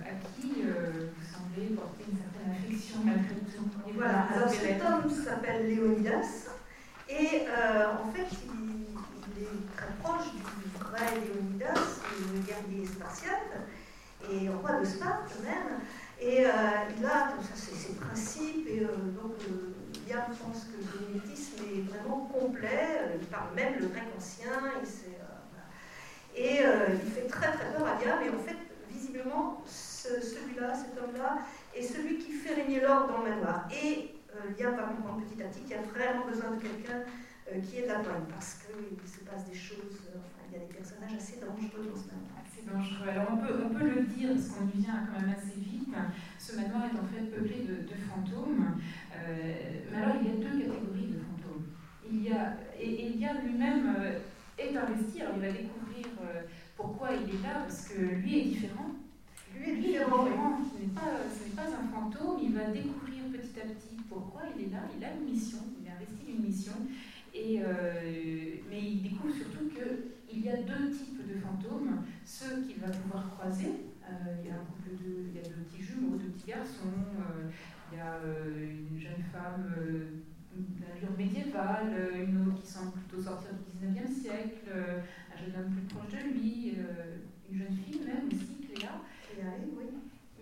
à 0.02 0.10
qui 0.34 0.62
vous 0.62 1.26
semblez 1.26 1.74
porter 1.74 2.04
une 2.08 2.16
certaine 2.16 2.52
affection 2.52 3.00
malgré 3.04 3.34
tout 3.34 3.88
et 3.88 3.92
Voilà, 3.92 4.28
alors 4.32 4.48
cet 4.48 4.80
homme 4.80 5.10
s'appelle 5.10 5.66
Léonidas 5.66 6.46
et 7.08 7.42
en 7.42 8.10
fait 8.12 8.28
il, 8.46 8.86
il, 9.36 9.42
est 9.42 9.76
très 9.76 9.92
proche 10.00 10.32
du 10.32 10.78
vrai 10.78 11.20
Léonidas, 11.20 11.98
le 12.32 12.40
guerrier 12.40 12.86
spartiate 12.86 13.66
et 14.30 14.48
roi 14.48 14.80
de 14.80 14.84
Sparte 14.84 15.32
même. 15.44 15.80
Et 16.20 16.46
euh, 16.46 16.50
il 16.98 17.04
a 17.04 17.34
ça 17.42 17.54
ses, 17.54 17.92
principes, 17.94 18.66
et 18.68 18.80
euh, 18.80 19.12
donc 19.20 19.34
euh, 19.48 19.74
Pense 20.14 20.66
que 20.66 20.76
le 20.78 21.06
génétisme 21.06 21.64
est 21.64 21.80
vraiment 21.80 22.26
complet, 22.32 23.18
il 23.20 23.26
parle 23.26 23.54
même 23.56 23.74
le 23.80 23.86
grec 23.88 24.04
ancien, 24.16 24.52
et, 26.34 26.40
et 26.40 26.60
il 26.60 27.10
fait 27.10 27.26
très 27.26 27.50
très 27.50 27.72
peur 27.72 27.84
à 27.84 28.04
Liam, 28.04 28.22
et 28.22 28.30
en 28.30 28.38
fait, 28.38 28.56
visiblement, 28.88 29.64
ce, 29.66 30.20
celui-là, 30.20 30.72
cet 30.74 30.96
homme-là, 31.02 31.38
est 31.74 31.82
celui 31.82 32.18
qui 32.18 32.30
fait 32.32 32.54
régner 32.54 32.80
l'ordre 32.80 33.08
dans 33.08 33.22
le 33.24 33.30
manoir. 33.30 33.68
Et 33.72 34.14
Liam 34.56 34.76
va 34.76 34.84
comprendre 34.84 35.22
petit 35.26 35.42
à 35.42 35.46
petit 35.46 35.62
qu'il 35.62 35.72
y 35.72 35.74
a 35.74 35.82
vraiment 35.82 36.26
besoin 36.26 36.52
de 36.52 36.62
quelqu'un 36.62 37.02
qui 37.68 37.78
est 37.78 37.82
de 37.82 37.88
la 37.88 37.98
bonne, 37.98 38.26
parce 38.30 38.60
qu'il 38.62 39.10
se 39.10 39.24
passe 39.24 39.44
des 39.44 39.58
choses, 39.58 40.06
il 40.48 40.52
y 40.52 40.62
a 40.62 40.66
des 40.66 40.72
personnages 40.72 41.14
assez 41.14 41.40
dangereux 41.40 41.90
dans 41.90 41.98
ce 41.98 42.06
manoir. 42.06 42.38
Assez 42.46 42.62
dangereux. 42.64 43.08
Alors 43.10 43.26
on 43.32 43.74
peut, 43.74 43.88
le 43.88 44.02
dire, 44.02 44.30
parce 44.34 44.48
qu'on 44.50 44.68
y 44.68 44.82
vient 44.82 45.04
quand 45.10 45.20
même 45.20 45.34
assez 45.36 45.58
vite 45.58 45.76
ce 46.38 46.56
manoir 46.56 46.84
est 46.84 46.98
en 46.98 47.06
fait 47.06 47.24
peuplé 47.30 47.66
de 47.66 47.94
fantômes. 48.08 48.78
Euh, 49.26 49.54
mais 49.90 49.96
alors, 49.96 50.16
il 50.20 50.28
y 50.28 50.30
a 50.30 50.36
deux 50.36 50.58
catégories 50.58 51.08
de 51.08 51.18
fantômes. 51.18 51.66
Il 52.10 52.22
y 52.22 52.32
a, 52.32 52.56
et, 52.80 52.88
et 52.88 53.06
il 53.14 53.20
y 53.20 53.26
a 53.26 53.34
lui-même 53.34 53.94
euh, 53.98 54.18
est 54.58 54.76
investi, 54.76 55.20
alors 55.20 55.34
il 55.36 55.42
va 55.42 55.52
découvrir 55.52 56.06
euh, 56.22 56.42
pourquoi 56.76 57.10
il 57.12 57.28
est 57.28 57.42
là, 57.42 57.60
parce 57.66 57.88
que 57.88 58.00
lui 58.00 58.38
est 58.38 58.44
différent. 58.44 58.90
Lui 59.54 59.70
est 59.70 59.76
différent, 59.76 60.26
ce 60.26 60.80
n'est 60.80 60.88
pas, 60.88 61.62
pas, 61.62 61.68
un 61.68 61.88
fantôme, 61.88 62.38
il 62.42 62.52
va 62.54 62.66
découvrir 62.66 63.24
petit 63.32 63.60
à 63.60 63.64
petit 63.64 63.96
pourquoi 64.08 64.42
il 64.56 64.64
est 64.64 64.70
là, 64.70 64.80
il 64.96 65.04
a 65.04 65.14
une 65.14 65.30
mission, 65.30 65.58
il 65.80 65.86
est 65.86 65.90
investi 65.90 66.24
d'une 66.24 66.44
mission, 66.44 66.74
et, 67.34 67.60
euh, 67.62 68.56
mais 68.70 68.80
il 68.80 69.02
découvre 69.02 69.34
surtout 69.34 69.68
qu'il 69.68 70.40
y 70.40 70.48
a 70.48 70.56
deux 70.56 70.90
types 70.90 71.26
de 71.26 71.38
fantômes, 71.40 72.04
ceux 72.24 72.62
qu'il 72.62 72.80
va 72.80 72.88
pouvoir 72.88 73.30
croiser, 73.36 73.72
euh, 74.04 74.36
il 74.40 74.48
y 74.48 74.50
a 74.50 74.54
un 74.54 74.64
couple 74.64 74.90
de, 75.02 75.28
il 75.28 75.36
y 75.36 75.38
a 75.40 75.48
deux 75.48 75.62
petits 75.64 75.82
jumeaux, 75.82 76.16
deux 76.16 76.30
petits 76.30 76.48
garçons, 76.48 76.96
euh, 77.18 77.50
il 77.92 77.98
y 77.98 78.00
a 78.00 78.14
euh, 78.14 78.74
une 78.90 78.98
jeune 78.98 79.22
femme 79.32 79.72
d'allure 80.54 81.16
médiévale, 81.16 82.10
une 82.14 82.48
autre 82.48 82.62
qui 82.62 82.66
semble 82.66 82.92
plutôt 82.92 83.22
sortir 83.22 83.50
du 83.52 83.86
19e 83.86 84.10
siècle, 84.10 84.70
un 84.72 85.36
jeune 85.36 85.54
homme 85.54 85.72
plus 85.72 85.94
proche 85.94 86.12
de 86.12 86.28
lui, 86.28 86.76
une 87.50 87.58
jeune 87.58 87.76
fille 87.76 88.00
même 88.00 88.28
aussi, 88.28 88.66
Cléa. 88.66 89.00
Cléa, 89.30 89.52
oui. 89.76 89.84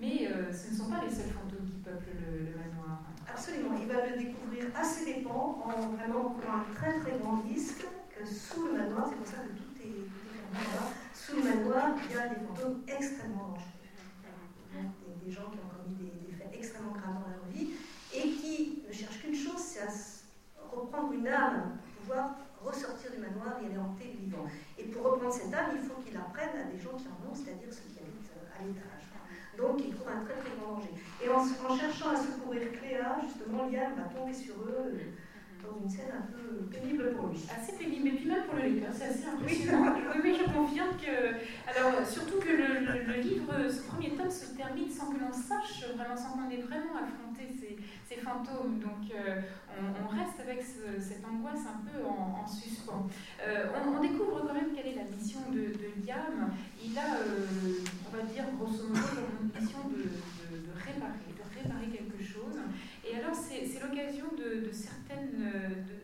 Mais 0.01 0.29
euh, 0.29 0.53
ce 0.53 0.71
ne 0.71 0.77
sont 0.77 0.91
pas 0.91 1.03
les 1.05 1.11
seuls 1.11 1.31
fantômes 1.31 1.67
qui 1.67 1.79
peuplent 1.79 2.17
le, 2.19 2.39
le, 2.39 2.57
manoir. 2.59 3.03
Absolument, 3.29 3.75
il 3.81 3.87
va 3.87 4.07
le 4.07 4.19
découvrir 4.19 4.65
à 4.75 4.83
ses 4.83 5.15
dépens, 5.15 5.63
en 5.65 5.89
vraiment 5.97 6.31
prenant 6.31 6.59
un 6.59 6.75
très 6.75 6.99
très 6.99 7.19
grand 7.19 7.43
risque, 7.43 7.87
que 8.11 8.27
sous 8.27 8.67
le 8.67 8.73
manoir, 8.75 9.07
c'est 9.09 9.17
pour 9.17 9.27
ça 9.27 9.43
que 9.43 9.57
tout 9.57 9.75
est, 9.83 10.09
sous 11.13 11.37
le 11.37 11.43
manoir, 11.43 11.95
il 12.09 12.15
y 12.15 12.19
a 12.19 12.29
des 12.29 12.41
fantômes 12.47 12.83
extrêmement 12.87 13.49
dangereux. 13.49 13.63
Des, 14.73 15.27
des, 15.27 15.33
gens 15.33 15.51
qui 15.51 15.59
ont 15.59 15.71
commis 15.71 15.97
des, 15.97 16.27
des, 16.27 16.33
faits 16.37 16.51
extrêmement 16.53 16.93
graves 16.93 17.23
dans 17.23 17.31
leur 17.31 17.34
cherchent 18.95 19.21
qu'une 19.21 19.35
chose, 19.35 19.59
c'est 19.59 19.81
à 19.81 19.91
reprendre 20.71 21.13
une 21.13 21.29
âme 21.29 21.79
pour 21.83 22.03
pouvoir 22.03 22.37
ressortir 22.65 23.11
du 23.11 23.19
manoir 23.19 23.59
et 23.63 23.67
aller 23.67 23.79
hanter 23.79 24.13
le 24.15 24.25
vivant. 24.25 24.47
Et 24.79 24.85
pour 24.85 25.05
reprendre 25.05 25.33
cette 25.33 25.53
âme, 25.53 25.77
il 25.77 25.83
faut 25.83 26.01
qu'il 26.01 26.17
apprenne 26.17 26.57
à 26.57 26.65
des 26.65 26.79
gens 26.79 26.97
qui 26.97 27.07
en 27.09 27.31
ont, 27.31 27.35
c'est-à-dire 27.35 27.69
ceux 27.71 27.89
qui 27.93 27.99
habitent 27.99 28.33
euh, 28.37 28.59
à 28.59 28.65
l'étage. 28.65 29.05
Donc 29.57 29.81
il 29.85 29.95
trouve 29.95 30.09
un 30.09 30.25
très 30.25 30.35
très 30.35 30.51
grand 30.57 30.75
danger. 30.75 30.91
Et 31.23 31.29
en, 31.29 31.77
cherchant 31.77 32.11
à 32.11 32.17
secourir 32.17 32.73
Cléa, 32.73 33.19
justement, 33.23 33.69
Liam 33.69 33.95
va 33.95 34.05
tomber 34.11 34.35
sur 34.35 34.55
eux 34.55 34.99
dans 35.65 35.81
une 35.81 35.89
scène 35.89 36.13
un 36.13 36.27
peu 36.33 36.67
pénible 36.71 37.13
pour 37.15 37.29
lui. 37.29 37.39
Assez 37.49 37.73
pénible, 37.77 38.09
et 38.09 38.13
puis 38.13 38.27
même 38.27 38.45
pour 38.45 38.57
le 38.57 38.63
lecteur, 38.63 38.91
c'est 38.93 39.07
assez 39.07 39.27
impressionnant. 39.27 39.95
Oui, 40.15 40.21
oui, 40.23 40.37
je 40.39 40.53
confirme 40.53 40.97
que. 40.97 41.35
Alors, 41.69 42.07
surtout 42.07 42.39
que 42.39 42.51
le, 42.51 43.03
le, 43.03 43.21
livre, 43.21 43.53
ce 43.69 43.83
premier 43.83 44.11
tome 44.11 44.31
se 44.31 44.55
termine 44.55 44.89
sans 44.89 45.11
que 45.11 45.19
l'on 45.19 45.33
sache, 45.33 45.85
vraiment, 45.97 46.17
sans 46.17 46.31
qu'on 46.39 46.51
ait 46.51 46.63
vraiment 46.63 46.97
affronté 47.03 47.51
ces, 47.59 47.77
ces 48.07 48.21
fantômes. 48.21 48.79
Donc, 48.79 49.11
euh, 49.15 49.41
on, 49.75 50.09
reste 50.09 50.39
avec 50.41 50.63
cette 50.63 51.25
angoisse 51.25 51.67
un 51.67 51.83
peu 51.89 52.07
en, 52.07 52.47
suspens. 52.47 53.09
Euh, 53.43 53.67
on, 53.75 54.01
découvre 54.01 54.47
quand 54.47 54.55
même 54.55 54.71
quelle 54.75 54.93
est 54.93 54.97
la 54.97 55.05
mission 55.05 55.41
de, 55.51 55.75
de 55.75 56.07
Liam. 56.07 56.53
Il 56.83 56.97
a, 56.99 57.17
euh, 57.17 57.47
on 58.07 58.17
va 58.17 58.23
dire, 58.23 58.45
grosso 58.57 58.87
modo, 58.89 59.01
comme 59.01 59.51
mission 59.61 59.89
de, 59.89 60.03
de 60.57 60.71
réparer, 60.77 61.33
de 61.35 61.59
réparer 61.59 61.89
quelque 61.89 62.23
chose. 62.23 62.61
Et 63.15 63.19
alors, 63.19 63.35
c'est 63.35 63.81
l'occasion 63.81 64.27
de, 64.37 64.73
certaines, 64.73 65.39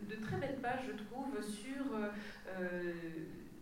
de, 0.07 0.15
très 0.15 0.37
belles 0.37 0.59
pages, 0.61 0.87
je 0.87 1.03
trouve, 1.03 1.43
sur, 1.43 1.83
euh, 1.93 2.93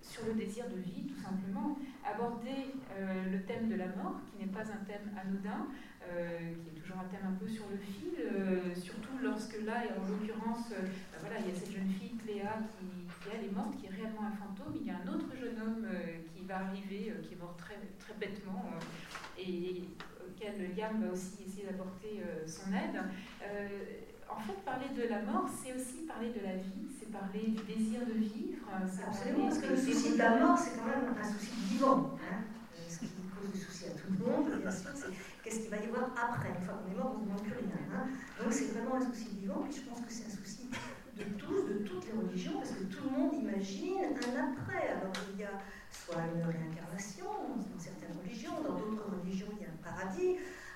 sur 0.03 0.27
le 0.27 0.33
désir 0.33 0.65
de 0.69 0.79
vie, 0.79 1.07
tout 1.07 1.19
simplement. 1.19 1.79
Aborder 2.05 2.69
euh, 2.91 3.31
le 3.31 3.41
thème 3.43 3.67
de 3.67 3.75
la 3.75 3.87
mort, 3.87 4.21
qui 4.29 4.45
n'est 4.45 4.51
pas 4.51 4.61
un 4.61 4.85
thème 4.85 5.09
anodin, 5.17 5.65
euh, 6.11 6.37
qui 6.61 6.69
est 6.69 6.79
toujours 6.79 6.97
un 6.99 7.09
thème 7.09 7.25
un 7.25 7.33
peu 7.33 7.47
sur 7.47 7.65
le 7.71 7.77
fil, 7.77 8.21
surtout 8.75 9.17
lorsque 9.23 9.59
là, 9.65 9.81
en 9.97 10.07
l'occurrence, 10.07 10.69
bah 10.69 11.17
voilà, 11.19 11.39
il 11.39 11.47
y 11.47 11.51
a 11.51 11.59
cette 11.59 11.71
jeune 11.71 11.89
fille, 11.89 12.17
Cléa, 12.23 12.61
qui, 12.77 13.29
est 13.29 13.51
morte, 13.51 13.77
qui 13.79 13.87
est 13.87 13.95
réellement 13.97 14.29
un 14.29 14.37
fantôme. 14.37 14.77
Il 14.79 14.85
y 14.85 14.91
a 14.91 14.97
un 14.97 15.07
autre 15.11 15.33
jeune 15.33 15.59
homme 15.59 15.87
qui 16.35 16.45
va 16.45 16.67
arriver, 16.67 17.13
qui 17.23 17.33
est 17.33 17.39
mort 17.39 17.57
très, 17.57 17.79
très 17.97 18.13
bêtement. 18.13 18.63
et 19.39 19.85
auquel 20.39 20.75
Liam 20.75 21.03
va 21.03 21.12
aussi 21.12 21.43
essayer 21.46 21.65
d'apporter 21.67 22.24
euh, 22.24 22.48
son 22.48 22.72
aide. 22.72 23.01
Euh, 23.43 23.67
en 24.29 24.39
fait, 24.39 24.53
parler 24.63 24.88
de 24.96 25.10
la 25.10 25.22
mort, 25.22 25.50
c'est 25.50 25.74
aussi 25.74 26.05
parler 26.08 26.29
de 26.29 26.39
la 26.46 26.55
vie, 26.55 26.88
c'est 26.98 27.12
parler 27.12 27.50
du 27.50 27.63
désir 27.63 28.05
de 28.05 28.13
vivre. 28.13 28.63
Absolument, 28.72 29.48
parce 29.48 29.60
que 29.60 29.69
le 29.69 29.77
souci 29.77 30.13
de 30.13 30.17
la 30.17 30.38
mort, 30.38 30.58
c'est 30.58 30.77
quand 30.77 30.86
même 30.86 31.13
un 31.19 31.24
souci 31.24 31.51
vivant. 31.67 32.15
Hein. 32.22 32.43
Euh, 32.46 32.77
ce 32.88 33.00
qui 33.00 33.08
pose 33.08 33.51
des 33.51 33.60
soucis 33.60 33.86
à 33.88 33.91
tout 33.91 34.13
le 34.13 34.25
monde, 34.25 34.62
bien 34.62 34.72
sûr, 34.72 34.91
c'est 34.93 35.12
qu'est-ce 35.43 35.60
qu'il 35.62 35.69
va 35.72 35.77
y 35.77 35.88
avoir 35.88 36.13
après. 36.15 36.50
Une 36.50 36.63
fois 36.63 36.75
qu'on 36.75 36.91
est 36.91 36.96
mort, 36.96 37.15
on 37.15 37.19
ne 37.19 37.25
demande 37.25 37.43
plus 37.43 37.58
rien. 37.58 37.75
Hein. 37.91 38.08
Donc 38.41 38.53
c'est 38.53 38.72
vraiment 38.72 38.96
un 38.96 39.01
souci 39.01 39.29
vivant, 39.41 39.65
puis 39.67 39.81
je 39.81 39.89
pense 39.89 40.00
que 40.05 40.12
c'est 40.12 40.27
un 40.27 40.36
souci 40.38 40.69
de 41.17 41.24
tous, 41.36 41.67
de 41.67 41.79
toutes 41.84 42.05
les 42.05 42.13
religions, 42.13 42.53
parce 42.53 42.72
que 42.72 42.84
tout 42.84 43.03
le 43.03 43.17
monde 43.17 43.34
imagine 43.34 44.13
un 44.13 44.53
après. 44.53 44.93
Alors 44.93 45.13
il 45.34 45.41
y 45.41 45.43
a 45.43 45.58
soit 45.91 46.22
une 46.36 46.46
réincarnation 46.46 47.25
dans 47.25 47.79
certaines 47.79 48.15
religions, 48.22 48.62
dans 48.62 48.77
d'autres 48.77 49.10
religions 49.10 49.48
il 49.58 49.63
y 49.63 49.65
a 49.65 49.69
un 49.69 49.81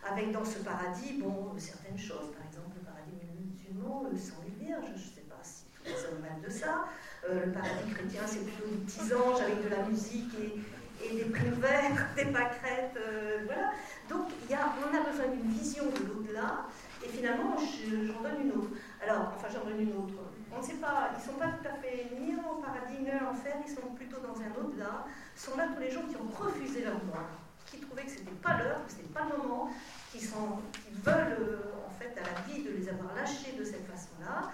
avec 0.09 0.31
dans 0.31 0.45
ce 0.45 0.59
paradis, 0.59 1.13
bon, 1.19 1.53
certaines 1.57 1.97
choses, 1.97 2.31
par 2.35 2.45
exemple 2.45 2.75
le 2.75 2.85
paradis 2.85 3.15
musulman, 3.39 4.05
le 4.11 4.17
sang 4.17 4.35
des 4.43 4.65
vierges, 4.65 4.85
je 4.87 4.91
ne 4.91 4.97
sais 4.97 5.27
pas 5.29 5.39
si 5.43 5.65
tout 5.73 5.83
les 5.85 6.05
hommes 6.05 6.21
mal 6.21 6.41
de 6.43 6.49
ça, 6.49 6.85
euh, 7.29 7.45
le 7.45 7.51
paradis 7.51 7.91
chrétien 7.93 8.21
c'est 8.25 8.43
plutôt 8.43 8.67
des 8.67 8.77
petits 8.85 9.13
anges 9.13 9.41
avec 9.41 9.63
de 9.63 9.69
la 9.69 9.83
musique 9.83 10.33
et, 10.41 10.59
des 11.03 11.25
primes 11.25 11.59
vertes, 11.59 11.99
des 12.15 12.25
pâquerettes, 12.25 12.95
euh, 12.97 13.39
voilà. 13.45 13.71
Donc 14.09 14.29
y 14.49 14.53
a, 14.53 14.73
on 14.79 14.95
a 14.95 15.09
besoin 15.09 15.27
d'une 15.27 15.51
vision 15.51 15.85
de 15.85 16.07
l'au-delà, 16.07 16.67
et 17.03 17.09
finalement 17.09 17.57
j'en 17.57 18.21
donne 18.21 18.41
une 18.41 18.51
autre. 18.51 18.69
Alors, 19.01 19.33
enfin 19.35 19.47
j'en 19.51 19.65
donne 19.69 19.81
une 19.81 19.97
autre 19.97 20.23
on 20.55 20.61
ne 20.61 20.65
sait 20.65 20.73
pas, 20.73 21.09
ils 21.13 21.19
ne 21.19 21.25
sont 21.25 21.39
pas 21.39 21.47
tout 21.47 21.67
à 21.67 21.73
fait 21.81 22.09
ni 22.19 22.35
en 22.35 22.61
paradis 22.61 23.01
ni 23.01 23.09
en 23.09 23.31
enfer, 23.31 23.55
ils 23.65 23.73
sont 23.73 23.93
plutôt 23.95 24.17
dans 24.17 24.39
un 24.39 24.51
au-delà. 24.61 25.05
sont 25.35 25.57
là 25.57 25.67
tous 25.73 25.81
les 25.81 25.89
gens 25.89 26.03
qui 26.03 26.15
ont 26.15 26.29
refusé 26.29 26.83
leur 26.83 27.03
mort, 27.05 27.42
qui 27.73 27.79
trouvaient 27.79 28.05
que 28.05 28.11
ce 28.11 28.19
n'était 28.19 28.41
pas 28.41 28.57
l'heure, 28.57 28.85
que 28.85 28.91
ce 28.91 28.97
n'était 28.97 29.13
pas 29.13 29.25
le 29.29 29.37
moment, 29.37 29.69
qui, 30.11 30.19
sont, 30.19 30.59
qui 30.71 30.93
veulent 31.03 31.37
euh, 31.39 31.87
en 31.87 31.91
fait 31.91 32.13
à 32.17 32.23
la 32.23 32.41
vie 32.47 32.63
de 32.63 32.71
les 32.71 32.89
avoir 32.89 33.15
lâchés 33.15 33.53
de 33.57 33.63
cette 33.63 33.85
façon-là. 33.87 34.51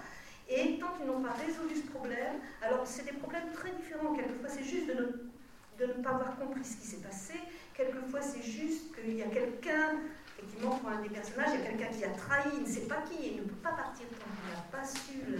Et 0.48 0.78
tant 0.78 0.92
qu'ils 0.96 1.06
n'ont 1.06 1.22
pas 1.22 1.34
résolu 1.34 1.76
ce 1.76 1.90
problème, 1.90 2.36
alors 2.60 2.84
c'est 2.84 3.04
des 3.04 3.12
problèmes 3.12 3.52
très 3.52 3.70
différents. 3.70 4.14
Quelquefois 4.14 4.48
c'est 4.48 4.64
juste 4.64 4.88
de 4.88 4.94
ne, 4.94 5.86
de 5.86 5.92
ne 5.92 6.02
pas 6.02 6.10
avoir 6.10 6.36
compris 6.36 6.64
ce 6.64 6.76
qui 6.76 6.86
s'est 6.86 7.02
passé, 7.02 7.34
quelquefois 7.74 8.20
c'est 8.20 8.42
juste 8.42 8.94
qu'il 8.96 9.14
y 9.16 9.22
a 9.22 9.28
quelqu'un 9.28 10.00
effectivement, 10.40 10.76
pour 10.76 10.88
un 10.88 11.02
des 11.02 11.10
personnages, 11.10 11.50
il 11.54 11.60
y 11.60 11.66
a 11.66 11.70
quelqu'un 11.70 11.92
qui 11.92 12.04
a 12.04 12.10
trahi, 12.10 12.48
il 12.56 12.62
ne 12.62 12.66
sait 12.66 12.86
pas 12.86 13.02
qui, 13.02 13.22
et 13.22 13.32
il 13.32 13.42
ne 13.42 13.48
peut 13.48 13.62
pas 13.62 13.72
partir 13.72 14.06
tant 14.08 14.24
qu'il 14.24 14.54
n'a 14.54 14.62
pas 14.72 14.86
su 14.86 15.36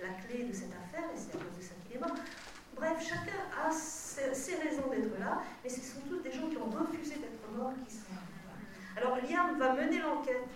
la 0.00 0.14
clé 0.22 0.44
de 0.44 0.52
cette 0.52 0.72
affaire, 0.72 1.04
et 1.12 1.16
c'est 1.16 1.34
à 1.34 1.42
cause 1.42 1.58
de 1.58 1.62
ça 1.62 1.74
qu'il 1.84 1.96
est 1.96 2.00
mort. 2.00 2.14
Bref, 2.76 3.08
chacun 3.08 3.38
a 3.62 3.70
ses, 3.70 4.56
raisons 4.56 4.88
d'être 4.90 5.18
là, 5.18 5.42
mais 5.62 5.68
ce 5.68 5.80
sont 5.80 6.00
tous 6.08 6.20
des 6.20 6.32
gens 6.32 6.48
qui 6.48 6.56
ont 6.56 6.70
refusé 6.70 7.16
d'être 7.16 7.50
morts 7.56 7.72
qui 7.86 7.94
sont 7.94 8.10
là. 8.10 8.22
Alors 8.96 9.18
Liam 9.18 9.58
va 9.58 9.74
mener 9.74 10.00
l'enquête, 10.00 10.48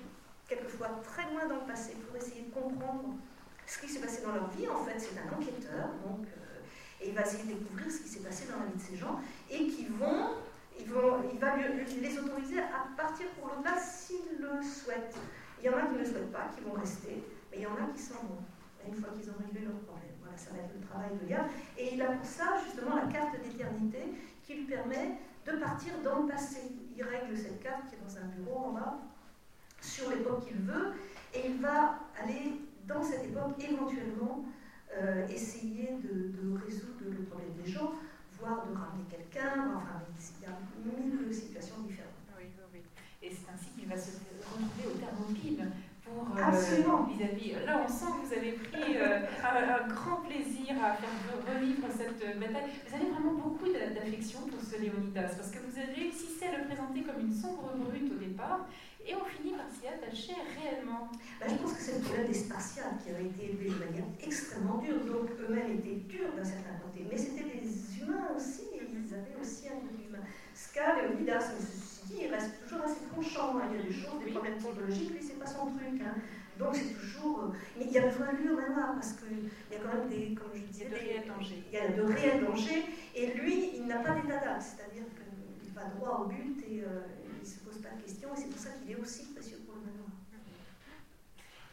quelquefois 0.48 0.88
très 1.02 1.30
loin 1.30 1.46
dans 1.46 1.56
le 1.56 1.66
passé, 1.66 1.94
pour 2.06 2.16
essayer 2.16 2.42
de 2.42 2.52
comprendre 2.52 3.14
ce 3.66 3.78
qui 3.78 3.88
s'est 3.88 4.00
passé 4.00 4.22
dans 4.22 4.32
leur 4.32 4.48
vie. 4.50 4.68
En 4.68 4.84
fait, 4.84 4.98
c'est 4.98 5.18
un 5.18 5.32
enquêteur, 5.32 5.88
donc, 6.06 6.26
euh, 6.26 7.04
et 7.04 7.08
il 7.08 7.14
va 7.14 7.22
essayer 7.22 7.44
de 7.44 7.58
découvrir 7.58 7.90
ce 7.90 8.00
qui 8.00 8.08
s'est 8.08 8.20
passé 8.20 8.46
dans 8.50 8.58
la 8.58 8.66
vie 8.66 8.76
de 8.76 8.82
ces 8.82 8.96
gens, 8.96 9.20
et 9.50 9.66
qui 9.66 9.86
vont, 9.86 10.34
il 10.78 10.86
va 11.38 11.56
les 11.56 12.18
autoriser 12.18 12.60
à 12.60 12.88
partir 12.96 13.26
pour 13.38 13.48
l'au-delà 13.48 13.78
s'ils 13.78 14.38
le 14.40 14.62
souhaitent. 14.62 15.16
Il 15.60 15.66
y 15.66 15.68
en 15.68 15.76
a 15.76 15.82
qui 15.82 15.94
ne 15.94 15.98
le 15.98 16.04
souhaitent 16.04 16.32
pas, 16.32 16.50
qui 16.54 16.62
vont 16.62 16.72
rester, 16.72 17.22
mais 17.50 17.58
il 17.58 17.62
y 17.62 17.66
en 17.66 17.74
a 17.74 17.92
qui 17.94 18.00
s'en 18.00 18.14
vont 18.14 18.42
une 18.86 18.94
fois 18.94 19.10
qu'ils 19.10 19.28
ont 19.30 19.34
réglé 19.38 19.66
leurs 19.66 19.80
problèmes. 19.80 20.07
Ça 20.38 20.50
va 20.52 20.58
être 20.58 20.74
le 20.74 20.86
travail 20.86 21.10
de 21.20 21.28
Liam. 21.28 21.46
Et 21.76 21.94
il 21.94 22.02
a 22.02 22.12
pour 22.12 22.24
ça 22.24 22.56
justement 22.64 22.94
la 22.94 23.12
carte 23.12 23.34
d'éternité 23.42 23.98
qui 24.44 24.54
lui 24.54 24.64
permet 24.64 25.18
de 25.44 25.52
partir 25.58 25.92
dans 26.04 26.22
le 26.22 26.28
passé. 26.28 26.60
Il 26.96 27.02
règle 27.02 27.36
cette 27.36 27.60
carte 27.60 27.88
qui 27.88 27.96
est 27.96 27.98
dans 27.98 28.16
un 28.16 28.28
bureau 28.28 28.66
en 28.66 28.72
bas, 28.72 28.98
sur 29.80 30.10
l'époque 30.10 30.46
qu'il 30.46 30.58
veut, 30.58 30.92
et 31.34 31.48
il 31.48 31.60
va 31.60 31.98
aller 32.20 32.60
dans 32.86 33.02
cette 33.02 33.24
époque 33.24 33.54
éventuellement 33.60 34.44
euh, 34.96 35.26
essayer 35.28 35.90
de, 36.02 36.58
résoudre 36.64 37.04
le 37.10 37.24
problème 37.24 37.52
des 37.64 37.70
gens, 37.70 37.92
voire 38.40 38.66
de 38.66 38.72
ramener 38.72 39.04
quelqu'un. 39.10 39.74
Enfin, 39.76 40.02
il 40.18 40.42
y 40.42 40.46
a 40.46 40.58
mille 40.84 41.34
situations 41.34 41.82
différentes. 41.86 42.12
Oui, 42.36 42.46
oui. 42.72 42.80
Et 43.22 43.30
c'est 43.30 43.52
ainsi 43.52 43.70
qu'il 43.76 43.88
va 43.88 43.96
se 43.96 44.12
retrouver 44.12 44.94
au 44.94 44.98
Thermopyle 44.98 45.70
euh, 46.16 47.12
vis-à-vis. 47.12 47.52
Là, 47.66 47.82
on 47.84 47.88
sent 47.88 48.06
que 48.06 48.26
vous 48.26 48.32
avez 48.32 48.52
pris 48.52 48.96
euh, 48.96 49.20
un, 49.44 49.88
grand 49.88 50.20
plaisir 50.22 50.76
à 50.82 50.94
faire 50.94 51.14
revivre 51.46 51.86
cette 51.96 52.38
bataille. 52.38 52.70
Vous 52.86 52.94
avez 52.94 53.10
vraiment 53.10 53.34
beaucoup 53.34 53.66
d'affection 53.66 54.40
pour 54.48 54.60
ce 54.60 54.80
Léonidas, 54.80 55.34
parce 55.36 55.50
que 55.50 55.58
vous 55.58 55.78
avez 55.78 55.92
réussi 55.92 56.38
à 56.44 56.58
le 56.58 56.64
présenter 56.64 57.02
comme 57.02 57.20
une 57.20 57.32
sombre 57.32 57.72
brute 57.76 58.12
au 58.12 58.18
départ, 58.18 58.66
et 59.06 59.14
on 59.14 59.24
finit 59.24 59.54
par 59.54 59.66
s'y 59.70 59.88
attacher 59.88 60.36
réellement. 60.60 61.08
Bah, 61.40 61.46
je 61.48 61.54
pense 61.54 61.72
que 61.72 61.80
c'est 61.80 61.98
le 61.98 62.04
problème 62.04 62.26
des 62.26 62.34
Spartiates 62.34 63.02
qui 63.02 63.10
avaient 63.10 63.26
été 63.26 63.50
élevés 63.50 63.70
de 63.70 63.84
manière 63.84 64.08
extrêmement 64.22 64.78
dure, 64.78 65.00
donc 65.04 65.28
eux-mêmes 65.40 65.78
étaient 65.78 66.02
durs 66.08 66.32
d'un 66.36 66.44
certain 66.44 66.76
côté, 66.84 67.06
mais 67.10 67.16
c'était 67.16 67.44
des 67.44 68.00
humains 68.00 68.28
aussi, 68.36 68.68
et 68.74 68.84
ils 68.84 69.14
avaient 69.14 69.36
aussi 69.40 69.68
un 69.68 69.80
côté 69.80 70.08
humain. 70.08 70.24
Ska, 70.54 71.00
Léonidas, 71.00 71.52
reste 72.26 72.52
toujours 72.62 72.84
assez 72.84 73.04
tranchant. 73.12 73.58
Hein. 73.58 73.68
Il 73.70 73.76
y 73.76 73.80
a 73.80 73.82
des 73.84 73.92
choses, 73.92 74.24
des 74.24 74.30
problèmes 74.30 74.56
psychologiques, 74.56 75.10
lui, 75.10 75.22
c'est 75.22 75.38
pas 75.38 75.46
son 75.46 75.66
truc. 75.66 76.00
Hein. 76.02 76.14
Donc 76.58 76.74
c'est 76.74 76.94
toujours. 76.94 77.44
Euh, 77.44 77.56
mais 77.78 77.84
il 77.86 77.92
y 77.92 77.98
a 77.98 78.06
besoin 78.06 78.32
de 78.32 78.38
lui 78.38 78.50
au 78.50 78.56
manoir 78.56 78.87
parce 78.98 79.12
qu'il 79.12 79.44
y 79.70 79.76
a 79.76 79.78
quand 79.78 79.96
même 79.96 80.08
des, 80.08 80.34
comme 80.34 80.50
je 80.54 80.62
disais, 80.62 80.86
de 80.86 80.94
réels 80.94 81.28
dangers. 81.28 81.62
Il 81.70 81.74
y 81.74 81.80
a 81.80 81.88
de 81.88 82.02
réels 82.02 82.44
dangers. 82.44 82.84
Et 83.14 83.26
lui, 83.34 83.76
il 83.76 83.86
n'a 83.86 83.98
pas 83.98 84.14
d'état 84.14 84.40
d'âme, 84.40 84.60
c'est-à-dire 84.60 85.04
qu'il 85.14 85.72
va 85.72 85.84
droit 85.96 86.24
au 86.24 86.28
but 86.28 86.58
et 86.68 86.82
euh, 86.82 87.06
il 87.32 87.40
ne 87.40 87.46
se 87.46 87.60
pose 87.60 87.78
pas 87.80 87.94
de 87.96 88.02
questions. 88.02 88.28
Et 88.34 88.36
c'est 88.36 88.50
pour 88.50 88.58
ça 88.58 88.70
qu'il 88.70 88.90
est 88.90 89.00
aussi 89.00 89.26
précieux 89.26 89.58
pour 89.64 89.76
le 89.76 89.82
manoir. 89.82 90.08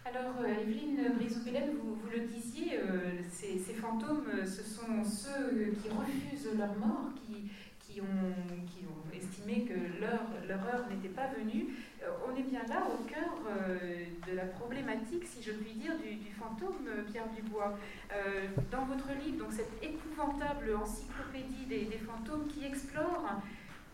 Alors, 0.05 0.35
euh, 0.39 0.61
Evelyne 0.61 1.15
Brisou-Bélène, 1.17 1.71
vous, 1.81 1.95
vous, 1.95 2.09
le 2.11 2.27
disiez, 2.27 2.79
ces, 3.31 3.57
ces, 3.57 3.73
fantômes, 3.73 4.27
ce 4.45 4.61
sont 4.61 5.03
ceux 5.03 5.73
qui 5.81 5.89
refusent 5.89 6.55
leur 6.55 6.77
mort, 6.77 7.09
qui, 7.25 7.49
qui 7.79 8.01
ont, 8.01 8.65
qui 8.67 8.85
ont 8.85 9.15
estimé 9.15 9.65
que 9.65 9.73
leur, 9.99 10.21
leur 10.47 10.61
heure 10.67 10.85
n'était 10.89 11.13
pas 11.13 11.27
venue, 11.27 11.67
euh, 11.69 11.94
on 12.27 12.35
est 12.35 12.43
bien 12.43 12.63
là 12.67 12.87
au 12.87 13.03
cœur 13.05 13.33
euh, 13.47 14.05
de 14.27 14.35
la 14.35 14.45
problématique, 14.45 15.25
si 15.25 15.41
je 15.41 15.51
puis 15.51 15.73
dire, 15.73 15.93
du, 15.97 16.31
fantôme 16.31 16.87
euh, 16.87 17.03
Pierre 17.11 17.27
Dubois. 17.35 17.77
dans 18.71 18.85
votre 18.85 19.07
livre, 19.23 19.43
donc 19.43 19.53
cette 19.53 19.71
épouvantable 19.81 20.75
encyclopédie 20.75 21.65
des, 21.67 21.97
fantômes 21.97 22.47
qui 22.47 22.65
explore 22.65 23.41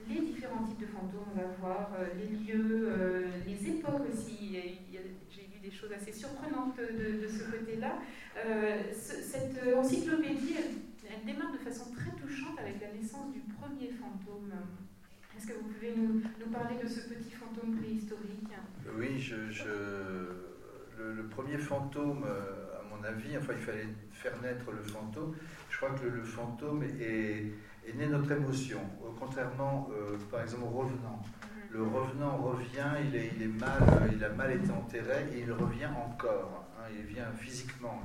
les 0.10 0.20
différents 0.20 0.64
types 0.64 0.80
de 0.80 0.88
fantômes, 0.88 1.26
on 1.34 1.38
va 1.38 1.48
voir 1.60 1.90
les 2.18 2.36
lieux, 2.36 2.92
les 3.46 3.70
époques 3.70 4.02
aussi. 4.12 4.58
J'ai 5.30 5.42
lu 5.42 5.60
des 5.62 5.72
choses 5.72 5.92
assez 5.92 6.12
surprenantes 6.12 6.78
de 6.78 7.28
ce 7.28 7.44
côté-là. 7.52 8.00
cette 8.94 9.60
encyclopédie, 9.76 10.56
elle 11.10 11.26
démarre 11.26 11.52
de 11.52 11.60
façon 11.60 11.92
très 11.92 12.12
touchante 12.12 12.58
avec 12.60 12.82
la 12.82 12.92
naissance 12.92 13.32
du 13.32 13.42
premier 13.42 13.92
fantôme. 13.92 14.54
Est-ce 15.42 15.54
que 15.54 15.58
vous 15.58 15.70
pouvez 15.70 15.96
nous, 15.96 16.52
parler 16.52 16.76
de 16.84 16.88
ce 16.88 17.10
petit 17.10 17.32
fantôme 17.32 17.76
préhistorique? 17.76 18.54
Oui, 18.96 19.20
je, 19.20 19.36
le, 21.00 21.24
premier 21.32 21.58
fantôme, 21.58 22.24
euh, 22.28 22.80
à 22.80 22.84
mon 22.84 23.04
avis. 23.04 23.36
Enfin, 23.38 23.54
il 23.58 23.64
fallait 23.64 23.88
faire 24.12 24.40
naître 24.44 24.70
le 24.72 24.84
fantôme. 24.84 25.36
Je 25.72 25.78
crois 25.78 25.90
que 25.96 26.06
le, 26.06 26.22
fantôme 26.22 26.84
est, 26.84 27.54
est, 27.88 27.94
né 27.96 28.06
notre 28.06 28.32
émotion. 28.32 28.82
Contrairement, 29.20 29.90
par 30.30 30.44
exemple, 30.44 30.66
au 30.66 30.78
revenant. 30.78 31.20
Le 31.72 31.82
revenant 31.82 32.38
revient, 32.38 32.92
il, 33.08 33.16
est, 33.16 33.32
il, 33.36 33.42
est 33.42 33.60
mal, 33.60 34.12
il 34.14 34.24
a 34.24 34.30
mal 34.30 34.52
été 34.52 34.70
enterré 34.70 35.26
et 35.34 35.40
il 35.40 35.52
revient 35.52 35.90
encore. 36.06 36.68
Hein. 36.78 36.84
il 36.96 37.16
vient 37.16 37.32
physiquement. 37.40 38.00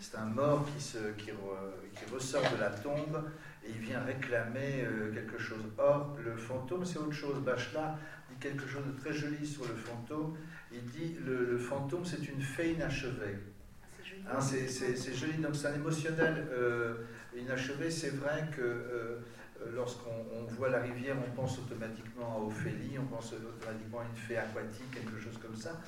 C'est 0.00 0.16
un 0.18 0.26
mort 0.26 0.66
qui, 0.74 0.82
se, 0.82 1.12
qui, 1.16 1.26
qui, 1.26 2.12
ressort 2.12 2.42
de 2.42 2.60
la 2.60 2.70
tombe 2.70 3.22
et 3.64 3.70
il 3.70 3.78
vient 3.78 4.00
réclamer 4.00 4.86
quelque 5.12 5.38
chose. 5.38 5.62
Or, 5.78 6.16
le 6.24 6.36
fantôme, 6.36 6.84
c'est 6.84 6.98
autre 6.98 7.12
chose. 7.12 7.40
Bachelard 7.42 7.98
dit 8.30 8.36
quelque 8.40 8.66
chose 8.66 8.84
de 8.86 8.92
très 8.98 9.12
joli 9.12 9.46
sur 9.46 9.66
le 9.66 9.74
fantôme. 9.74 10.36
Il 10.72 10.82
dit 10.86 11.16
le, 11.24 11.44
le 11.44 11.58
fantôme, 11.58 12.04
c'est 12.04 12.26
une 12.26 12.40
fée 12.40 12.72
inachevée. 12.72 13.36
Hein, 14.28 14.40
c'est 14.40 15.14
joli, 15.14 15.38
donc 15.38 15.56
c'est 15.56 15.68
un 15.68 15.74
émotionnel 15.74 16.46
euh, 16.52 16.94
inachevé. 17.36 17.90
C'est 17.90 18.16
vrai 18.16 18.48
que 18.54 18.60
euh, 18.62 19.18
lorsqu'on 19.74 20.44
voit 20.48 20.68
la 20.68 20.80
rivière, 20.80 21.16
on 21.26 21.30
pense 21.34 21.58
automatiquement 21.58 22.36
à 22.36 22.46
Ophélie, 22.46 22.98
on 22.98 23.06
pense 23.06 23.32
automatiquement 23.32 24.00
à 24.00 24.04
une 24.04 24.16
fée 24.16 24.36
aquatique, 24.36 24.90
quelque 24.92 25.18
chose 25.18 25.38
comme 25.38 25.56
ça. 25.56 25.80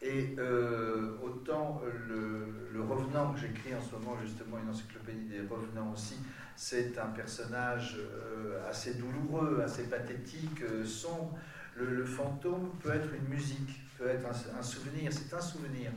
Et 0.00 0.34
euh, 0.38 1.16
autant 1.22 1.80
le, 2.08 2.68
le, 2.72 2.82
revenant 2.82 3.32
que 3.32 3.40
j'écris 3.40 3.74
en 3.74 3.80
ce 3.80 3.94
moment, 3.94 4.16
justement, 4.20 4.58
une 4.58 4.68
encyclopédie 4.70 5.28
des 5.28 5.40
revenants 5.42 5.92
aussi, 5.92 6.16
c'est 6.56 6.98
un 6.98 7.08
personnage 7.08 7.98
assez 8.68 8.94
douloureux, 8.94 9.62
assez 9.64 9.84
pathétique, 9.84 10.62
sombre. 10.84 11.38
Le, 11.76 12.04
fantôme 12.04 12.70
peut 12.82 12.92
être 12.94 13.08
une 13.14 13.28
musique, 13.28 13.80
peut 13.98 14.08
être 14.08 14.26
un 14.26 14.62
souvenir, 14.62 15.10
c'est 15.12 15.34
un 15.34 15.40
souvenir. 15.40 15.90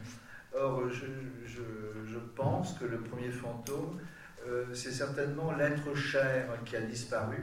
Or, 0.57 0.83
je, 0.89 2.17
pense 2.35 2.77
que 2.77 2.85
le 2.85 2.97
premier 2.97 3.29
fantôme, 3.29 4.00
euh, 4.47 4.65
c'est 4.74 4.91
certainement 4.91 5.53
l'être 5.53 5.93
cher 5.95 6.47
qui 6.65 6.75
a 6.75 6.81
disparu. 6.81 7.38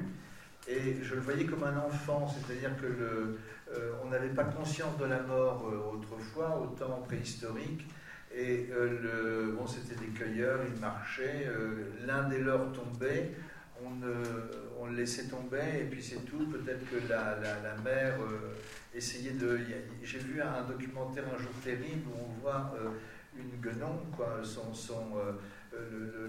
Et 0.69 1.03
je 1.03 1.15
le 1.15 1.21
voyais 1.21 1.45
comme 1.45 1.65
un 1.65 1.77
enfant, 1.79 2.27
c'est-à-dire 2.29 2.71
que 2.81 2.87
euh, 2.87 3.93
on 4.05 4.11
n'avait 4.11 4.29
pas 4.29 4.45
conscience 4.45 4.97
de 4.99 5.07
la 5.07 5.21
mort 5.23 5.67
euh, 5.67 5.97
autrefois, 5.97 6.61
au 6.63 6.67
temps 6.75 7.03
préhistorique. 7.07 7.87
Et 8.35 8.69
le, 8.71 9.53
bon, 9.53 9.67
c'était 9.67 10.01
des 10.01 10.11
cueilleurs, 10.13 10.61
ils 10.75 10.81
marchaient, 10.81 11.47
l'un 12.07 12.29
des 12.29 12.39
leurs 12.39 12.73
tombait, 12.73 13.33
on, 13.85 13.91
on, 14.81 14.87
le 14.87 14.97
laissait 14.97 15.25
tomber, 15.25 15.81
et 15.81 15.85
puis 15.85 16.03
c'est 16.03 16.25
tout. 16.25 16.47
Peut-être 16.47 16.89
que 16.91 17.09
la, 17.11 17.37
mère 17.85 18.15
essayer 18.95 19.33
de. 19.33 19.59
J'ai 20.03 20.19
vu 20.19 20.41
un 20.41 20.63
documentaire 20.65 21.25
un 21.35 21.39
jour 21.39 21.53
terrible 21.63 22.09
où 22.09 22.25
on 22.25 22.41
voit 22.41 22.75
euh, 22.77 22.91
une 23.37 23.61
guenon, 23.61 24.03
quoi, 24.17 24.41
euh, 24.41 25.33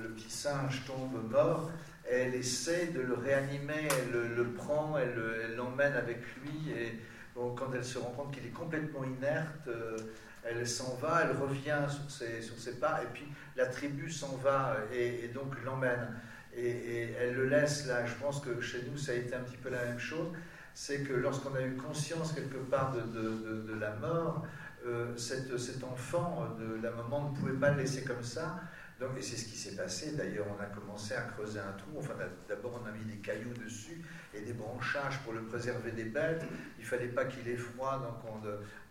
le, 0.02 0.10
petit 0.10 0.30
singe 0.30 0.84
tombe 0.86 1.30
mort. 1.30 1.72
Elle 2.10 2.36
essaie 2.36 2.88
de 2.88 3.02
le 3.02 3.14
réanimer, 3.14 3.88
elle 3.90 4.36
le, 4.36 4.44
prend, 4.52 4.98
elle 4.98 5.56
l'emmène 5.56 5.94
avec 5.94 6.20
lui. 6.38 6.72
Et 6.72 7.00
quand 7.36 7.74
elle 7.74 7.84
se 7.84 7.98
rend 7.98 8.12
compte 8.12 8.34
qu'il 8.34 8.46
est 8.46 8.54
complètement 8.54 9.04
inerte, 9.04 9.68
euh, 9.68 9.98
elle 10.46 10.68
s'en 10.68 10.96
va, 10.96 11.24
elle 11.24 11.38
revient 11.38 11.86
sur 11.90 12.10
ses, 12.10 12.42
sur 12.42 12.56
pas, 12.80 13.02
et 13.04 13.08
puis 13.14 13.26
la 13.56 13.68
tribu 13.68 14.12
s'en 14.12 14.36
va 14.38 14.78
et, 14.94 15.30
donc 15.30 15.56
l'emmène. 15.64 16.20
Et, 16.56 17.14
elle 17.20 17.36
le 17.36 17.46
laisse 17.48 17.88
là. 17.88 18.06
Je 18.06 18.14
pense 18.16 18.40
que 18.40 18.62
chez 18.62 18.84
nous, 18.90 18.98
ça 18.98 19.14
a 19.14 19.16
été 19.16 19.34
un 19.34 19.42
petit 19.42 19.58
peu 19.58 19.70
la 19.70 19.86
même 19.86 20.00
chose 20.00 20.28
c'est 20.74 21.04
que 21.04 21.14
lorsqu'on 21.14 21.54
a 21.56 21.62
eu 21.62 21.76
conscience 21.76 22.34
quelque 22.34 22.58
part 22.58 22.94
de, 22.94 23.02
de, 23.02 23.80
la 23.80 23.96
mort, 23.96 24.46
euh, 24.86 25.16
cet 25.16 25.84
enfant 25.84 26.48
de 26.60 26.82
la 26.82 26.92
maman 26.92 27.30
ne 27.30 27.38
pouvait 27.38 27.54
pas 27.54 27.72
le 27.72 27.82
laisser 27.82 28.04
comme 28.04 28.24
ça. 28.24 28.60
Donc, 29.00 29.12
et 29.18 29.22
c'est 29.22 29.38
ce 29.38 29.46
qui 29.46 29.58
s'est 29.58 29.76
passé. 29.76 30.16
D'ailleurs, 30.16 30.46
on 30.58 30.62
a 30.62 30.66
commencé 30.66 31.14
à 31.14 31.22
creuser 31.22 31.60
un 31.60 31.74
trou. 31.74 31.98
Enfin, 32.00 32.14
d'abord, 32.48 32.82
on 32.84 32.88
a 32.88 32.92
mis 32.92 33.06
des 33.06 33.20
cailloux 33.20 33.54
dessus 33.64 34.04
et 34.36 34.42
des 34.42 34.54
branchages 34.54 35.20
pour 35.20 35.34
le 35.34 35.42
préserver 35.44 35.92
des 35.92 36.06
bêtes. 36.06 36.44
Il 36.80 36.86
fallait 36.86 37.08
pas 37.08 37.25
qu'il 37.25 37.48
ait 37.48 37.58
froid, 37.58 38.00
donc 38.00 38.34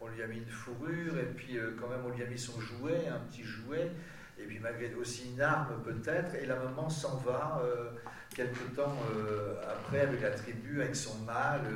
on, 0.00 0.08
lui 0.08 0.22
a 0.22 0.26
mis 0.26 0.38
une 0.38 0.46
fourrure. 0.46 1.18
Et 1.18 1.26
puis, 1.34 1.58
euh, 1.58 1.76
quand 1.80 1.88
même, 1.88 2.00
on 2.04 2.10
lui 2.10 2.22
a 2.22 2.26
mis 2.26 2.38
son 2.38 2.60
jouet, 2.60 3.08
un 3.08 3.18
petit 3.30 3.42
jouet. 3.42 3.90
Et 4.38 4.44
puis, 4.44 4.58
malgré 4.58 4.94
aussi 4.94 5.32
une 5.32 5.40
arme 5.40 5.82
peut-être. 5.84 6.34
Et 6.36 6.46
la 6.46 6.56
maman 6.56 6.88
s'en 6.88 7.16
va. 7.18 7.60
Euh, 7.64 7.90
quelque 8.34 8.74
temps 8.74 8.96
euh, 9.14 9.56
après 9.70 10.00
avec 10.00 10.22
la 10.22 10.30
tribu, 10.30 10.80
avec 10.80 10.96
son 10.96 11.18
mâle, 11.18 11.66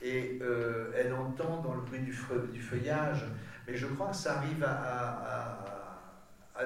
et 0.00 0.40
elle 0.96 1.12
entend 1.12 1.60
dans 1.62 1.74
le 1.74 1.80
bruit 1.80 1.98
du, 1.98 2.12
feuillage, 2.12 3.24
mais 3.66 3.76
je 3.76 3.88
crois 3.88 4.10
que 4.10 4.16
ça 4.16 4.36
arrive 4.36 4.64
à, 4.64 5.66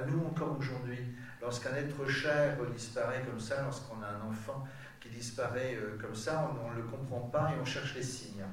nous 0.06 0.26
encore 0.26 0.58
aujourd'hui. 0.58 0.98
Lorsqu'un 1.40 1.74
être 1.74 2.06
cher 2.06 2.58
disparaît 2.74 3.22
comme 3.26 3.40
ça, 3.40 3.62
lorsqu'on 3.62 4.02
a 4.02 4.08
un 4.08 4.30
enfant 4.30 4.66
qui 5.04 5.16
disparaît 5.16 5.76
comme 6.00 6.14
ça, 6.14 6.50
on 6.64 6.70
ne 6.70 6.76
le 6.76 6.82
comprend 6.82 7.20
pas 7.20 7.52
et 7.54 7.60
on 7.60 7.64
cherche 7.64 7.94
les 7.94 8.02
signes. 8.02 8.44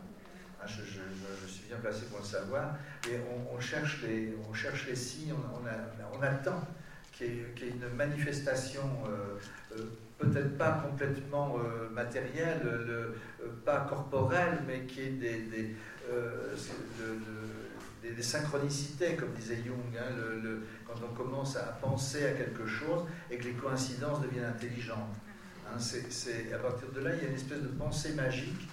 Ah, 0.61 0.67
je, 0.67 1.47
suis 1.47 1.65
bien 1.67 1.77
placé 1.77 2.05
pour 2.05 2.19
le 2.19 2.25
savoir. 2.25 2.75
Et 3.09 3.15
on, 3.51 3.59
cherche, 3.59 4.03
les, 4.03 4.35
on 4.47 4.53
cherche 4.53 4.85
les 4.87 4.95
signes, 4.95 5.33
on, 5.33 6.17
on, 6.17 6.21
attend 6.21 6.61
qu'il 7.13 7.27
y, 7.27 7.39
ait 7.39 7.69
une 7.69 7.95
manifestation 7.95 8.83
peut-être 10.21 10.57
pas 10.57 10.83
complètement 10.87 11.57
euh, 11.57 11.89
matériel, 11.89 12.59
le, 12.63 12.69
euh, 12.71 13.13
pas 13.65 13.81
corporel, 13.89 14.59
mais 14.67 14.81
qui 14.81 15.01
est 15.01 15.09
des, 15.11 15.41
des, 15.43 15.75
euh, 16.11 16.55
synchronicités, 18.21 19.15
comme 19.15 19.31
disait 19.31 19.57
Jung, 19.65 19.97
hein, 19.97 20.13
quand 20.85 20.99
on 21.03 21.13
commence 21.13 21.55
à 21.55 21.63
penser 21.81 22.25
à 22.25 22.31
quelque 22.31 22.67
chose 22.67 23.05
et 23.31 23.37
que 23.37 23.45
les 23.45 23.53
coïncidences 23.53 24.21
deviennent 24.21 24.45
intelligentes. 24.45 25.15
Hein, 25.73 25.79
c'est, 25.79 26.53
à 26.53 26.57
partir 26.57 26.91
de 26.91 27.01
là, 27.01 27.11
il 27.15 27.23
y 27.23 27.25
a 27.25 27.29
une 27.29 27.35
espèce 27.35 27.61
de 27.61 27.67
pensée 27.67 28.13
magique. 28.13 28.69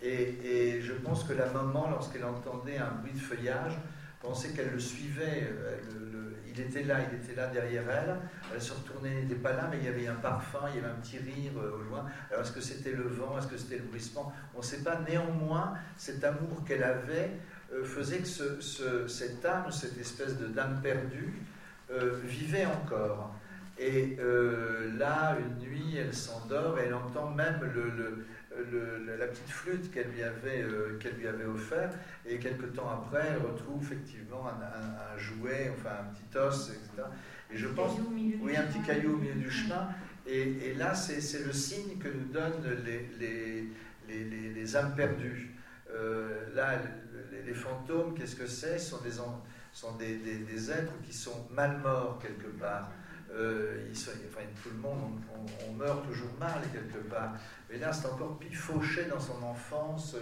Et, 0.00 0.80
je 0.80 0.92
pense 0.94 1.24
que 1.24 1.32
la 1.32 1.46
maman, 1.46 1.90
lorsqu'elle 1.90 2.24
entendait 2.24 2.78
un 2.78 2.90
bruit 2.90 3.12
de 3.12 3.18
feuillage, 3.18 3.78
pensait 4.20 4.50
qu'elle 4.50 4.70
le 4.70 4.80
suivait. 4.80 5.48
Elle, 5.48 6.22
il 6.54 6.60
était 6.60 6.82
là, 6.82 6.98
il 7.00 7.16
était 7.16 7.34
là 7.34 7.46
derrière 7.48 7.84
elle. 7.88 8.16
Elle 8.52 8.60
se 8.60 8.72
retournait, 8.72 9.10
il 9.12 9.28
n'était 9.28 9.40
pas 9.40 9.52
là, 9.52 9.68
mais 9.70 9.78
il 9.78 9.84
y 9.84 9.88
avait 9.88 10.06
un 10.06 10.16
parfum, 10.16 10.60
il 10.70 10.76
y 10.76 10.78
avait 10.84 10.92
un 10.92 11.00
petit 11.00 11.18
rire 11.18 11.52
euh, 11.56 11.78
au 11.78 11.82
loin. 11.82 12.04
Alors 12.30 12.44
est-ce 12.44 12.52
que 12.52 12.60
c'était 12.60 12.92
le 12.92 13.04
vent, 13.04 13.38
est-ce 13.38 13.46
que 13.46 13.56
c'était 13.56 13.78
le 13.78 13.84
bruissement? 13.84 14.32
On 14.54 14.58
ne 14.58 14.64
sait 14.64 14.82
pas. 14.82 15.00
Néanmoins, 15.08 15.74
cet 15.96 16.22
amour 16.24 16.62
qu'elle 16.66 16.84
avait 16.84 17.30
euh, 17.72 17.84
faisait 17.84 18.18
que 18.18 18.26
ce, 18.26 19.08
cette 19.08 19.44
âme, 19.44 19.70
cette 19.72 19.98
espèce 19.98 20.36
de 20.38 20.46
dame 20.46 20.80
perdue, 20.82 21.42
euh, 21.90 22.20
vivait 22.24 22.66
encore. 22.66 23.34
Et 23.78 24.16
là, 24.98 25.36
une 25.40 25.66
nuit, 25.66 25.96
elle 25.96 26.14
s'endort 26.14 26.78
et 26.78 26.84
elle 26.86 26.94
entend 26.94 27.30
même 27.30 27.60
le 27.74 28.24
la 29.18 29.26
petite 29.26 29.48
flûte 29.48 29.90
qu'elle 29.90 30.10
lui, 30.10 30.22
avait, 30.22 30.62
euh, 30.62 30.98
qu'elle 30.98 31.14
lui 31.14 31.26
avait 31.26 31.44
offert, 31.44 31.90
et 32.26 32.38
quelques 32.38 32.72
temps 32.74 32.90
après, 32.90 33.28
elle 33.30 33.46
retrouve 33.46 33.82
effectivement 33.82 34.46
un, 34.48 35.18
jouet, 35.18 35.72
enfin 35.74 35.90
un 36.00 36.14
petit 36.14 36.38
os, 36.38 36.70
etc. 36.70 37.08
Et 37.50 37.56
je 37.56 37.68
pense, 37.68 37.98
oui, 38.10 38.56
un 38.56 38.62
petit 38.62 38.80
caillou 38.80 39.14
au 39.14 39.16
milieu 39.16 39.34
du 39.34 39.50
chemin. 39.50 39.88
Et, 40.26 40.74
là, 40.74 40.94
c'est, 40.94 41.44
le 41.44 41.52
signe 41.52 41.98
que 41.98 42.08
nous 42.08 42.32
donnent 42.32 42.62
les, 42.84 43.08
les, 43.18 43.68
les, 44.08 44.50
les 44.50 44.76
âmes 44.76 44.94
perdues. 44.94 45.54
Euh, 45.90 46.54
là, 46.54 46.78
les, 47.44 47.54
fantômes, 47.54 48.14
qu'est-ce 48.14 48.36
que 48.36 48.46
c'est? 48.46 48.78
Ce 48.78 48.90
sont, 48.90 49.02
des, 49.02 49.10
sont 49.72 49.96
des, 49.96 50.16
des, 50.16 50.70
êtres 50.70 50.94
qui 51.02 51.12
sont 51.12 51.48
mal 51.50 51.78
morts 51.78 52.18
quelque 52.22 52.48
part. 52.58 52.90
Euh, 53.34 53.88
enfin, 53.92 54.46
tout 54.62 54.70
le 54.70 54.76
monde, 54.76 55.20
on, 55.66 55.72
meurt 55.72 56.06
toujours 56.06 56.32
mal 56.38 56.60
quelque 56.72 56.98
part. 57.08 57.34
Mais 57.70 57.78
là, 57.78 57.92
c'est 57.92 58.06
encore 58.06 58.38
plus 58.38 58.54
fauché 58.54 59.04
dans 59.06 59.20
son 59.20 59.42
enfance, 59.42 60.16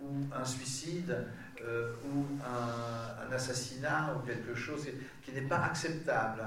ou 0.00 0.24
un 0.34 0.44
suicide, 0.44 1.26
euh, 1.64 1.92
ou 2.04 2.24
un, 2.44 3.32
assassinat, 3.32 4.16
ou 4.16 4.26
quelque 4.26 4.54
chose 4.54 4.88
qui, 5.22 5.32
n'est 5.32 5.42
pas 5.42 5.64
acceptable. 5.64 6.42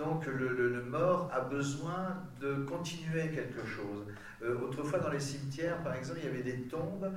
Donc 0.00 0.24
le, 0.24 0.82
mort 0.82 1.30
a 1.30 1.40
besoin 1.40 2.16
de 2.40 2.54
continuer 2.64 3.28
quelque 3.28 3.66
chose. 3.66 4.06
Euh, 4.42 4.58
autrefois, 4.62 4.98
dans 4.98 5.10
les 5.10 5.20
cimetières, 5.20 5.76
par 5.82 5.94
exemple, 5.94 6.20
il 6.22 6.26
y 6.26 6.32
avait 6.32 6.42
des 6.42 6.62
tombes. 6.62 7.12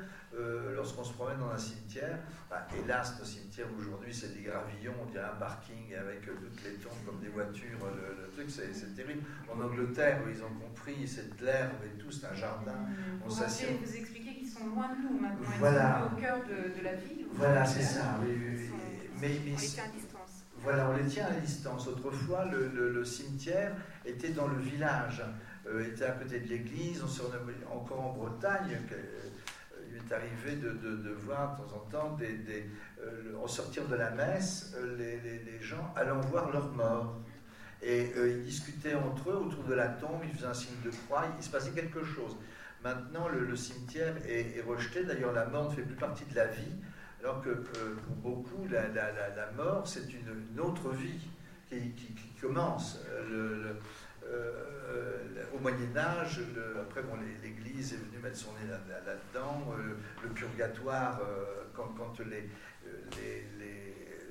Lorsqu'on 0.76 1.04
se 1.04 1.14
promène 1.14 1.38
dans 1.38 1.52
un 1.52 1.58
cimetière, 1.58 2.18
bah, 2.50 2.68
hélas, 2.76 3.18
nos 3.20 3.26
cimetières 3.26 3.68
aujourd'hui, 3.80 4.14
c'est 4.14 4.36
des 4.36 4.42
gravillons, 4.42 4.96
on 5.02 5.06
dirait 5.06 5.24
un 5.24 5.40
parking 5.40 5.94
avec 5.96 6.26
toutes 6.26 6.64
les 6.66 6.74
tombes 6.74 7.06
comme 7.06 7.20
des 7.22 7.30
voitures. 7.30 7.78
Le, 7.86 8.30
truc, 8.36 8.50
c'est 8.50 8.96
terrible. 8.96 9.22
En 9.48 9.62
Angleterre, 9.62 10.20
ils 10.28 10.42
ont 10.44 10.54
compris, 10.60 11.08
c'est 11.08 11.38
de 11.38 11.46
l'herbe 11.46 11.86
et 11.86 11.98
tout, 11.98 12.12
c'est 12.12 12.26
un 12.26 12.34
jardin. 12.34 12.76
On 13.24 13.30
vous, 13.30 13.36
vous 13.36 13.96
expliquez 13.96 14.34
qu'ils 14.36 14.50
sont 14.50 14.66
loin 14.66 14.90
de 14.90 15.08
nous 15.08 15.20
maintenant. 15.22 15.50
Voilà. 15.60 16.02
Ils 16.02 16.10
sont 16.10 16.18
au 16.18 16.20
cœur 16.20 16.38
de, 16.44 16.80
de 16.80 16.84
la 16.84 16.96
ville. 16.96 17.26
Voilà, 17.32 17.64
c'est 17.64 17.84
ça. 17.84 18.20
Oui, 18.22 18.36
oui, 18.36 18.70
mais, 19.22 19.40
mais, 19.46 19.56
Voilà, 20.64 20.90
on 20.90 20.98
les 20.98 21.06
tient 21.06 21.26
à 21.26 21.32
distance. 21.32 21.88
Autrefois, 21.88 22.46
le, 22.46 23.04
cimetière 23.04 23.76
était 24.06 24.30
dans 24.30 24.48
le 24.48 24.58
village, 24.58 25.22
euh, 25.68 25.86
était 25.86 26.06
à 26.06 26.12
côté 26.12 26.40
de 26.40 26.48
l'église. 26.48 27.04
Encore 27.70 28.02
en 28.02 28.14
Bretagne, 28.14 28.78
m'est 29.92 30.16
arrivé 30.16 30.56
de, 30.56 31.12
voir 31.26 31.56
de 31.56 31.64
temps 31.64 31.76
en 31.76 31.90
temps, 31.90 32.16
des, 32.18 32.34
des 32.34 32.66
au 33.42 33.48
sortir 33.48 33.86
de 33.88 33.96
la 33.96 34.12
messe, 34.12 34.76
les, 34.98 35.62
gens 35.62 35.94
allant 35.96 36.22
voir 36.22 36.52
leurs 36.52 36.72
morts. 36.72 37.20
Et 37.82 38.14
ils 38.16 38.44
discutaient 38.44 38.96
entre 38.96 39.32
eux 39.32 39.36
autour 39.36 39.66
de 39.66 39.74
la 39.74 39.90
tombe, 39.90 40.22
ils 40.24 40.34
faisaient 40.34 40.48
un 40.48 40.54
signe 40.54 40.82
de 40.86 40.92
croix, 40.92 41.26
il 41.38 41.44
se 41.44 41.50
passait 41.50 41.72
quelque 41.72 42.04
chose. 42.04 42.38
Maintenant, 42.84 43.30
le, 43.30 43.56
cimetière 43.56 44.14
est, 44.28 44.62
rejeté. 44.68 45.06
D'ailleurs, 45.06 45.32
la 45.32 45.46
mort 45.46 45.70
ne 45.70 45.76
fait 45.76 45.84
plus 45.84 45.96
partie 45.96 46.26
de 46.26 46.36
la 46.36 46.48
vie, 46.48 46.76
alors 47.24 47.42
que 47.42 47.50
euh, 47.50 47.96
pour 48.06 48.16
beaucoup, 48.16 48.68
la, 48.70 49.52
mort, 49.56 49.88
c'est 49.88 50.12
une, 50.14 50.60
autre 50.60 50.90
vie 50.90 51.20
qui, 51.70 52.16
commence. 52.42 53.00
Euh, 53.10 53.74
euh, 54.26 55.44
au 55.54 55.60
Moyen 55.60 55.96
Âge, 55.96 56.42
après, 56.82 57.02
bon, 57.04 57.14
l'Église 57.42 57.94
est 57.94 57.98
venue 57.98 58.22
mettre 58.22 58.38
son 58.38 58.52
nez 58.54 58.70
là-dedans. 58.70 59.74
le 60.22 60.30
purgatoire, 60.30 61.22
quand, 61.74 62.20
les, 62.20 62.50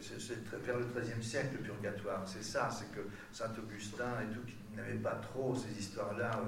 c'est 0.01 0.59
vers 0.65 0.79
le 0.79 0.85
XIIIe 0.85 1.23
siècle, 1.23 1.57
le 1.59 1.63
purgatoire, 1.63 2.23
c'est 2.27 2.45
ça, 2.45 2.69
c'est 2.71 2.93
que 2.95 3.07
Saint 3.33 3.53
Augustin 3.59 4.21
et 4.23 4.35
tout, 4.35 4.45
qui 4.45 4.57
n'avait 4.77 4.95
pas 4.95 5.15
trop 5.15 5.55
ces 5.55 5.79
histoires-là, 5.79 6.43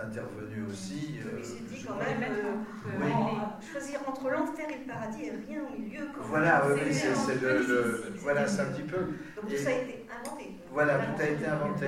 intervenu 0.00 0.66
aussi. 0.70 1.20
Euh, 1.24 1.38
il 1.38 1.44
s'est 1.44 1.60
dit 1.68 1.84
quand 1.86 1.96
même, 1.96 2.22
euh, 2.22 3.70
choisir 3.72 4.00
entre 4.06 4.30
l'enfer 4.30 4.66
et 4.70 4.78
le 4.78 4.92
paradis 4.92 5.24
et 5.24 5.30
rien 5.30 5.62
au 5.62 5.78
milieu. 5.78 6.08
voilà, 6.20 6.64
oui, 6.72 6.92
c'est 6.92 7.40
le, 7.40 8.14
voilà, 8.18 8.46
c'est 8.46 8.62
un 8.62 8.66
petit 8.66 8.82
peu. 8.82 8.98
Donc 9.36 9.48
tout 9.48 9.56
ça 9.56 9.70
a 9.70 9.72
été 9.72 10.06
inventé. 10.24 10.56
Voilà, 10.72 10.98
tout 10.98 11.20
a 11.22 11.26
été 11.26 11.46
inventé. 11.46 11.86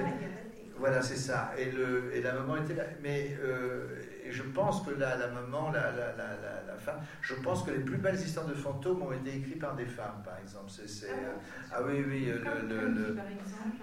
Voilà, 0.77 1.03
c'est 1.03 1.17
ça. 1.17 1.53
Et, 1.57 1.71
le, 1.71 2.15
et 2.15 2.21
la 2.21 2.35
maman 2.35 2.57
était 2.57 2.75
là. 2.75 2.85
Mais 3.01 3.37
euh, 3.43 3.87
et 4.25 4.33
je 4.33 4.43
pense 4.43 4.83
que 4.83 4.91
la, 4.91 5.17
la 5.17 5.29
maman, 5.29 5.71
la, 5.71 5.93
la, 5.93 6.15
la, 6.17 6.77
femme, 6.77 7.01
je 7.21 7.35
pense 7.35 7.63
que 7.63 7.71
les 7.71 7.79
plus 7.79 7.99
belles 7.99 8.19
histoires 8.19 8.47
de 8.47 8.55
fantômes 8.55 9.03
ont 9.03 9.13
été 9.13 9.37
écrites 9.37 9.61
par 9.61 9.77
des 9.77 9.87
femmes, 9.87 10.23
par 10.25 10.39
exemple. 10.39 10.71
Ah, 10.77 11.07
euh, 11.07 11.33
ah, 11.73 11.83
oui, 11.87 12.05
oui. 12.07 12.27
Le, 12.27 12.89
le, 12.89 13.17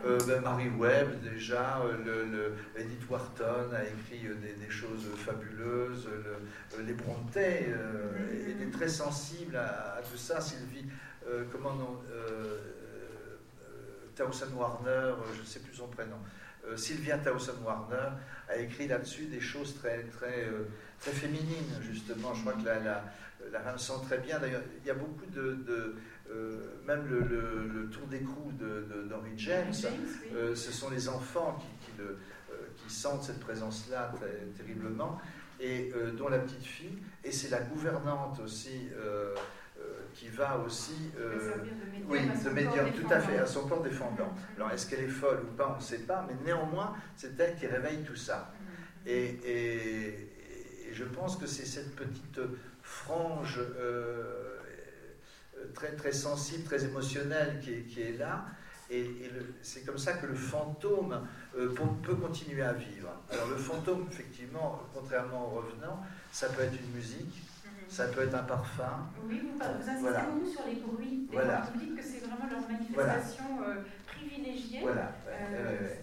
euh, 0.06 0.18
ben, 0.28 0.42
Marie 0.42 0.70
Webb, 0.70 1.22
déjà. 1.22 1.82
Le, 2.06 2.54
Edith 2.76 3.10
Wharton 3.10 3.72
a 3.74 3.84
écrit 3.84 4.28
des, 4.42 4.54
des 4.54 4.70
choses 4.70 5.08
fabuleuses. 5.16 6.10
les 6.86 6.94
Brontë 6.94 7.40
mm-hmm. 7.40 8.50
étaient 8.50 8.72
très 8.72 8.90
sensibles 8.90 9.56
à, 9.56 10.02
tout 10.10 10.18
ça. 10.18 10.42
Sylvie, 10.42 10.86
comment 11.52 11.74
non 11.76 12.02
Towson 14.16 14.54
Warner, 14.56 15.14
je 15.36 15.42
ne 15.42 15.46
sais 15.46 15.60
plus 15.60 15.74
son 15.74 15.88
prénom. 15.88 16.18
Euh, 16.67 16.78
Sylvia 16.78 17.17
Towson-Warner 17.17 18.10
a 18.50 18.58
écrit 18.58 18.88
là-dessus 18.88 19.26
des 19.26 19.39
choses 19.39 19.76
très, 19.76 20.04
très, 20.04 20.45
euh, 20.45 20.67
très 21.00 21.12
féminines, 21.12 21.80
justement. 21.82 22.34
Je 22.34 22.41
crois 22.41 22.54
que 22.54 22.65
la, 22.65 22.80
la, 22.80 23.04
la 23.52 23.60
femme 23.62 23.78
sent 23.78 23.93
très 24.06 24.19
bien. 24.19 24.39
D'ailleurs, 24.39 24.62
il 24.82 24.88
y 24.88 24.91
a 24.91 24.95
beaucoup 24.95 25.26
de. 25.28 25.95
Euh, 26.30 26.60
même 26.86 27.08
le, 27.10 27.19
le, 27.67 27.89
tour 27.89 28.08
d'écrou 28.08 28.54
d'Henry 28.54 29.34
James, 29.36 29.74
ce 29.74 30.71
sont 30.71 30.89
les 30.89 31.10
enfants 31.10 31.60
qui, 31.60 31.86
qui, 31.86 31.97
le, 31.97 32.17
qui 32.78 32.93
sentent 32.93 33.24
cette 33.24 33.41
présence-là 33.41 34.13
terriblement, 34.56 35.19
et 35.60 35.91
dont 36.17 36.30
la 36.30 36.39
petite 36.39 36.63
fille, 36.63 37.00
et 37.26 37.34
c'est 37.34 37.50
la 37.50 37.60
gouvernante 37.60 38.39
aussi 38.39 38.88
qui 40.13 40.28
va 40.30 40.58
aussi 40.65 41.12
euh, 41.19 41.54
oui, 42.08 42.19
de 42.43 42.50
médium, 42.50 42.91
tout 42.91 43.12
à 43.12 43.19
fait, 43.19 43.38
à 43.38 43.45
son 43.45 43.67
corps 43.67 43.82
défendant. 43.82 44.26
Mm-hmm. 44.26 44.56
Alors, 44.58 44.71
est-ce 44.71 44.88
qu'elle 44.88 45.04
est 45.04 45.08
folle 45.08 45.41
ou 45.43 45.56
pas, 45.56 45.74
on 45.74 45.78
ne 45.78 45.84
sait 45.84 46.00
pas, 46.00 46.26
mais 46.28 46.36
néanmoins, 46.45 46.95
c'est 47.15 47.39
elle 47.39 47.56
qui 47.56 47.67
réveille 47.67 48.04
tout 48.04 48.15
ça. 48.15 48.52
Mm-hmm. 49.06 49.10
Et, 49.10 50.28
je 50.93 51.06
pense 51.06 51.38
que 51.38 51.47
c'est 51.47 51.65
cette 51.65 51.95
petite 51.95 52.41
frange 52.82 53.60
euh, 53.80 54.58
très, 55.74 55.93
très 55.93 56.12
sensible, 56.12 56.65
très 56.65 56.84
émotionnelle 56.84 57.60
qui 57.63 57.74
est, 57.74 57.82
qui 57.84 58.02
est 58.02 58.17
là. 58.17 58.45
Et, 58.89 59.10
c'est 59.62 59.86
comme 59.86 59.97
ça 59.97 60.13
que 60.13 60.26
le 60.26 60.36
fantôme 60.36 61.26
euh, 61.56 61.74
peut 62.04 62.15
continuer 62.15 62.62
à 62.62 62.74
vivre. 62.74 63.10
Alors 63.32 63.47
le 63.47 63.56
fantôme, 63.56 64.06
effectivement, 64.12 64.82
contrairement 64.93 65.47
au 65.47 65.62
revenant, 65.62 66.04
ça 66.32 66.50
peut 66.50 66.63
être 66.63 66.74
une 66.74 66.91
musique, 66.91 67.41
ça 67.92 68.08
peut 68.08 68.24
être 68.24 68.36
un 68.36 68.44
parfum. 68.44 69.10
Oui, 69.28 69.42
vous, 69.44 69.62
insistez 69.62 70.02
beaucoup 70.02 70.50
sur 70.50 70.66
les 70.66 70.76
bruits. 70.76 71.28
Voilà. 71.30 71.70
Vous 71.74 71.80
dites 71.80 71.96
que 71.98 72.02
c'est 72.02 72.26
vraiment 72.26 72.50
leur 72.50 72.62
manifestation 72.70 73.44
euh, 73.68 73.82
privilégiée. 74.08 74.80
Voilà. 74.82 75.12
Euh, 75.30 75.96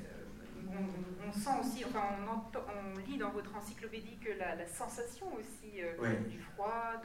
on, 1.27 1.33
sent 1.33 1.51
aussi, 1.63 1.85
enfin, 1.87 2.03
on, 2.29 2.59
on, 2.59 3.11
lit 3.11 3.17
dans 3.17 3.31
votre 3.31 3.57
encyclopédie 3.57 4.19
que 4.23 4.39
la, 4.39 4.67
sensation 4.67 5.29
aussi 5.33 5.81
euh, 5.81 6.15
du 6.29 6.39
froid, 6.39 7.03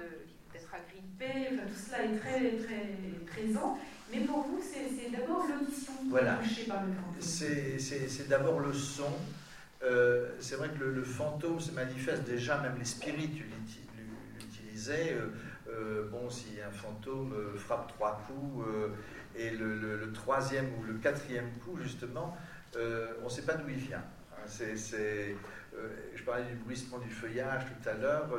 d'être 0.52 0.74
agrippé, 0.74 1.56
tout 1.65 1.80
cela 1.80 2.04
est 2.04 2.17
très, 2.17 2.58
très 2.58 2.98
présent. 3.26 3.80
Mais 4.12 4.19
pour 4.19 4.39
vous, 4.39 4.62
c'est 4.62 5.12
d'abord 5.12 5.46
l'audition 5.48 5.93
voilà. 6.10 6.36
touchée 6.36 6.65
par 6.65 6.84
le 6.84 6.91
fantôme. 6.91 7.22
C'est 7.22 8.28
d'abord 8.28 8.60
le 8.60 8.74
son. 8.74 9.13
c'est 10.41 10.56
vrai 10.56 10.69
que 10.69 10.84
le, 10.84 10.91
le, 10.91 11.04
fantôme 11.04 11.62
se 11.62 11.72
manifeste 11.72 12.24
déjà, 12.24 12.58
même 12.60 12.76
les 12.78 12.86
spirites 12.86 13.34
euh, 14.91 15.28
euh, 15.69 16.08
bon, 16.10 16.30
si 16.30 16.60
un 16.65 16.72
fantôme 16.72 17.34
euh, 17.34 17.58
frappe 17.58 17.88
trois 17.88 18.22
coups, 18.28 18.65
et 19.36 19.50
le, 19.50 20.12
troisième 20.13 20.67
ou 20.80 20.84
le 20.84 20.93
quatrième 20.96 21.50
coup, 21.63 21.78
justement, 21.82 22.38
on 22.76 23.26
ne 23.26 23.30
sait 23.30 23.43
pas 23.43 23.56
d'où 23.56 23.69
il 23.69 23.78
vient. 23.78 24.04
Hein, 24.32 24.46
c'est, 24.46 25.36
je 26.15 26.24
parlais 26.24 26.43
du 26.46 26.56
bruissement 26.56 27.00
du 27.00 27.10
feuillage 27.10 27.63
tout 27.65 27.89
à 27.89 27.93
l'heure, 27.93 28.30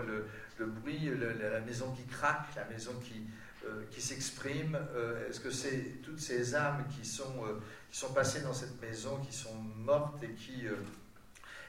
le, 0.59 0.67
bruit, 0.67 1.11
la 1.41 1.61
maison 1.61 1.91
qui 1.93 2.05
craque, 2.05 2.55
la 2.55 2.65
maison 2.67 2.93
qui, 3.03 3.27
qui 3.91 4.01
s'exprime. 4.01 4.79
Est-ce 5.29 5.41
que 5.41 5.51
c'est 5.51 6.01
toutes 6.05 6.21
ces 6.21 6.55
âmes 6.55 6.85
qui 6.97 7.05
sont, 7.05 7.43
qui 7.91 7.99
sont 7.99 8.13
passées 8.13 8.43
dans 8.43 8.55
cette 8.55 8.81
maison, 8.81 9.19
qui 9.19 9.35
sont 9.35 9.57
mortes 9.77 10.23
et 10.23 10.31
qui, 10.35 10.69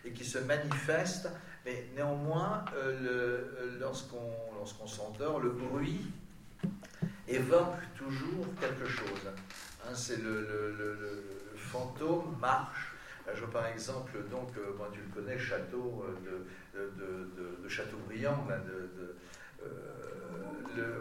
et 0.05 0.11
qui 0.11 0.23
se 0.23 0.39
manifestent 0.39 1.29
mais 1.65 1.83
néanmoins, 1.95 2.63
euh, 2.75 3.41
euh, 3.59 3.79
lorsqu'on 3.79 4.87
s'endort, 4.87 5.39
le 5.39 5.49
bruit 5.49 6.05
évoque 7.27 7.81
toujours 7.97 8.45
quelque 8.61 8.85
chose. 8.85 9.27
Hein, 9.83 9.93
c'est 9.95 10.21
le, 10.21 11.23
fantôme 11.55 12.37
marche. 12.39 12.93
je 13.33 13.39
vois 13.39 13.49
par 13.49 13.65
exemple, 13.65 14.11
donc, 14.29 14.49
euh, 14.57 14.77
tu 14.93 14.99
le 15.01 15.21
connais, 15.21 15.39
château 15.39 16.05
de, 16.73 17.67
Châteaubriand, 17.67 18.45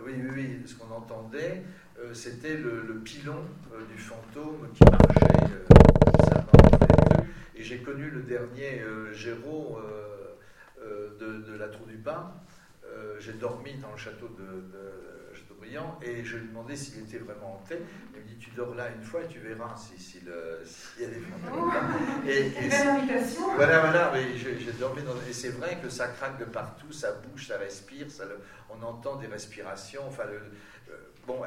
oui, 0.06 0.12
oui, 0.16 0.30
oui, 0.32 0.62
ce 0.66 0.74
qu'on 0.76 0.90
entendait, 0.94 1.62
c'était 2.14 2.56
le, 2.56 3.00
pilon 3.04 3.44
du 3.90 3.98
fantôme 3.98 4.70
qui 4.72 4.82
marchait. 4.84 5.93
Et 7.56 7.62
j'ai 7.62 7.78
connu 7.78 8.10
le 8.10 8.22
dernier 8.22 8.82
Géraud 9.12 9.78
euh, 10.84 11.08
de, 11.18 11.56
la 11.56 11.68
Tour 11.68 11.86
du 11.86 11.96
Pin. 11.96 12.32
Euh, 12.84 13.16
j'ai 13.18 13.32
dormi 13.32 13.74
dans 13.74 13.92
le 13.92 13.96
château 13.96 14.28
de, 14.28 14.44
de 14.44 15.34
Châteaubriand 15.34 15.98
et 16.02 16.22
je 16.22 16.36
lui 16.36 16.44
ai 16.44 16.48
demandé 16.48 16.76
s'il 16.76 17.04
était 17.04 17.18
vraiment 17.18 17.54
hanté. 17.54 17.78
Il 18.14 18.20
me 18.20 18.26
dit 18.26 18.36
Tu 18.36 18.50
dors 18.50 18.74
là 18.74 18.88
une 18.94 19.02
fois 19.02 19.22
et 19.22 19.28
tu 19.28 19.38
verras 19.38 19.74
s'il 19.76 19.98
si, 19.98 20.20
si 20.20 21.00
y 21.00 21.04
a 21.04 21.08
des 21.08 21.20
fantômes. 21.20 21.70
Oh, 21.72 22.28
et, 22.28 22.48
et 22.48 22.68
voilà, 23.56 23.80
voilà, 23.80 24.12
j'ai 24.36 24.72
dormi 24.72 25.02
dans. 25.02 25.14
Et 25.28 25.32
c'est 25.32 25.50
vrai 25.50 25.78
que 25.82 25.88
ça 25.88 26.08
craque 26.08 26.38
de 26.38 26.44
partout, 26.44 26.92
ça 26.92 27.12
bouge, 27.12 27.46
ça 27.46 27.56
respire, 27.56 28.10
ça 28.10 28.24
on 28.68 28.82
entend 28.82 29.16
des 29.16 29.26
respirations. 29.26 30.02
Enfin, 30.06 30.24
le, 30.24 30.40
Bon, 31.26 31.40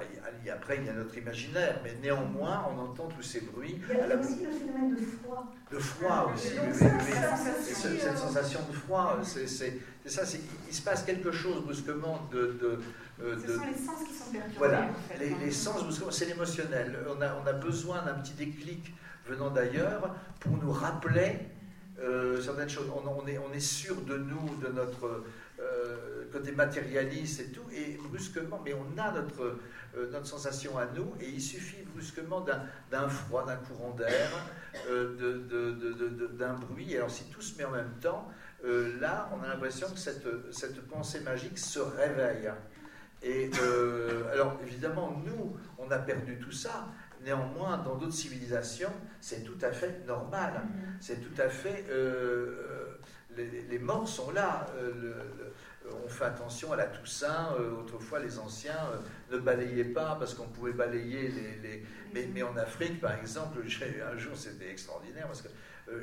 après, 0.52 0.78
il 0.78 0.86
y 0.86 0.90
a 0.90 0.94
notre 0.94 1.18
imaginaire, 1.18 1.80
mais 1.84 1.96
néanmoins, 2.02 2.66
on 2.72 2.80
entend 2.80 3.08
tous 3.08 3.22
ces 3.22 3.42
bruits. 3.42 3.80
Il 3.90 3.98
y 3.98 4.00
a 4.00 4.18
aussi 4.18 4.44
le 4.44 4.52
phénomène 4.52 4.96
de 4.96 5.02
froid. 5.02 5.54
De 5.72 5.78
froid 5.78 6.32
aussi, 6.34 6.54
oui, 6.54 6.74
oui, 6.82 8.00
Cette 8.00 8.18
sensation 8.18 8.60
de 8.70 8.76
froid, 8.76 9.20
c'est 9.24 9.48
ça, 9.48 10.24
il 10.68 10.74
se 10.74 10.82
passe 10.82 11.04
quelque 11.04 11.32
chose 11.32 11.64
brusquement 11.64 12.28
de. 12.32 12.58
de 12.60 12.80
euh, 13.22 13.36
Ce 13.46 13.54
sont 13.54 13.66
les 13.66 13.74
sens 13.74 14.04
qui 14.08 14.14
sont 14.14 14.32
perturbés. 14.32 14.58
Voilà, 14.58 14.82
en 14.84 15.14
fait, 15.14 15.20
les, 15.20 15.36
les, 15.46 15.52
sens, 15.52 15.84
c'est 16.12 16.26
l'émotionnel. 16.26 16.98
On 17.16 17.22
a, 17.22 17.36
on 17.44 17.46
a 17.46 17.54
besoin 17.54 18.04
d'un 18.04 18.16
petit 18.16 18.34
déclic 18.34 18.94
venant 19.28 19.52
d'ailleurs 19.52 20.16
pour 20.40 20.58
nous 20.58 20.72
rappeler 20.72 21.40
euh, 22.00 22.42
certaines 22.42 22.70
choses. 22.70 22.90
On, 22.96 23.08
on, 23.08 23.28
est, 23.28 23.38
on 23.38 23.54
est 23.54 23.60
sûr 23.60 23.96
de 24.02 24.18
nous, 24.18 24.56
de 24.62 24.72
notre 24.72 25.24
euh, 25.60 26.26
côté 26.32 26.52
matérialiste 26.52 27.40
et 27.40 27.52
tout, 27.52 27.64
et 27.74 27.98
brusquement, 28.10 28.62
mais 28.64 28.76
on 28.76 29.02
a 29.02 29.12
notre, 29.12 29.58
euh, 29.96 30.12
notre 30.12 30.28
sensation 30.28 30.78
à 30.78 30.86
nous, 30.86 31.16
et 31.20 31.30
il 31.30 31.42
suffit 31.42 31.84
brusquement 31.84 32.46
d'un 32.92 33.10
froid, 33.10 33.44
d'un 33.44 33.56
courant 33.56 33.92
d'air, 33.96 34.30
euh, 34.88 36.30
d'un 36.38 36.54
bruit. 36.54 36.96
Alors 36.96 37.10
si 37.10 37.24
tout 37.32 37.42
se 37.42 37.58
met 37.58 37.66
en 37.66 37.72
même 37.72 37.96
temps, 38.00 38.28
là, 38.64 39.32
on 39.34 39.44
a 39.44 39.48
l'impression 39.48 39.88
que 39.90 39.98
cette, 39.98 40.28
cette 40.52 40.82
pensée 40.88 41.22
magique 41.22 41.58
se 41.58 41.80
réveille. 41.80 42.52
Et 43.24 43.50
alors 44.32 44.60
évidemment, 44.62 45.20
nous, 45.26 45.58
on 45.80 45.90
a 45.90 45.98
perdu 45.98 46.38
tout 46.38 46.52
ça. 46.52 46.90
Néanmoins, 47.24 47.78
dans 47.80 47.96
d'autres 47.96 48.14
civilisations, 48.14 48.94
c'est 49.22 49.44
tout 49.44 49.58
à 49.62 49.72
fait 49.72 50.06
normal. 50.06 50.54
Mm-hmm. 50.54 50.98
C'est 51.00 51.22
tout 51.22 51.42
à 51.42 51.50
fait 51.50 51.86
les, 53.38 53.80
morts 53.80 54.08
sont 54.08 54.32
là. 54.32 54.68
Euh, 54.78 55.14
on 56.04 56.10
fait 56.10 56.26
attention 56.26 56.74
à 56.74 56.76
la 56.76 56.86
Toussaint. 56.86 57.54
autrefois, 57.80 58.20
les 58.20 58.40
anciens 58.40 58.90
ne 59.32 59.38
balayaient 59.38 59.86
pas 59.86 60.16
parce 60.20 60.34
qu'on 60.34 60.48
pouvait 60.48 60.74
balayer 60.74 61.30
les. 61.64 61.84
Mais, 62.14 62.28
mais, 62.34 62.44
en 62.44 62.56
Afrique, 62.58 63.00
par 63.00 63.16
exemple, 63.16 63.60
un 64.14 64.18
jour, 64.18 64.36
c'était 64.36 64.70
extraordinaire 64.72 65.28
parce 65.28 65.42
que 65.42 65.50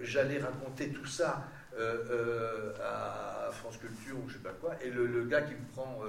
j'allais 0.02 0.38
raconter 0.38 0.88
tout 0.88 1.06
ça 1.06 1.48
à 1.76 3.50
France 3.52 3.78
Culture 3.78 4.16
ou 4.16 4.28
je 4.28 4.34
sais 4.34 4.42
pas 4.42 4.52
quoi, 4.52 4.74
et 4.82 4.90
le, 4.90 5.24
gars 5.24 5.42
qui 5.42 5.54
me 5.54 5.66
prend 5.72 6.00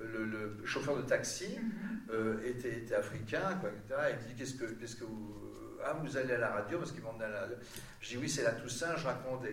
le, 0.00 0.56
chauffeur 0.64 0.96
de 0.96 1.02
taxi 1.02 1.58
mhm. 1.58 2.40
était, 2.44 2.94
africain, 2.94 3.58
quoi, 3.60 3.70
etc. 3.70 4.10
il 4.10 4.16
me 4.16 4.28
dit 4.28 4.34
qu'est-ce 4.38 4.54
que, 4.54 4.64
qu'est-ce 4.74 4.96
que 4.96 5.04
vous, 5.04 5.47
ah, 5.84 5.96
vous 6.02 6.16
allez 6.16 6.34
à 6.34 6.38
la 6.38 6.50
radio 6.50 6.78
parce 6.78 6.92
qu'ils 6.92 7.02
m'ont 7.02 7.18
à 7.20 7.28
la 7.28 7.40
radio. 7.40 7.56
Je 8.00 8.08
dis 8.08 8.16
oui, 8.16 8.28
c'est 8.28 8.42
la 8.42 8.52
Toussaint, 8.52 8.96
je 8.96 9.06
raconte. 9.06 9.44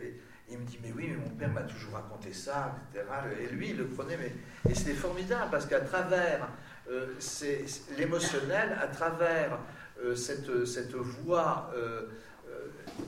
Il 0.49 0.59
me 0.59 0.65
dit, 0.65 0.79
mais 0.83 0.91
oui, 0.95 1.07
mais 1.09 1.17
mon 1.17 1.35
père 1.35 1.49
m'a 1.49 1.63
toujours 1.63 1.93
raconté 1.93 2.31
ça, 2.31 2.75
etc. 2.93 3.05
Et 3.39 3.47
lui, 3.47 3.71
il 3.71 3.77
le 3.77 3.87
prenait, 3.87 4.17
mais... 4.17 4.31
Et 4.69 4.75
c'était 4.75 4.93
formidable, 4.93 5.49
parce 5.49 5.65
qu'à 5.65 5.81
travers 5.81 6.47
euh, 6.87 7.15
l'émotionnel, 7.97 8.77
à 8.79 8.87
travers 8.87 9.57
euh, 9.99 10.15
cette, 10.15 10.65
cette 10.65 10.93
voix, 10.93 11.71
euh, 11.75 12.03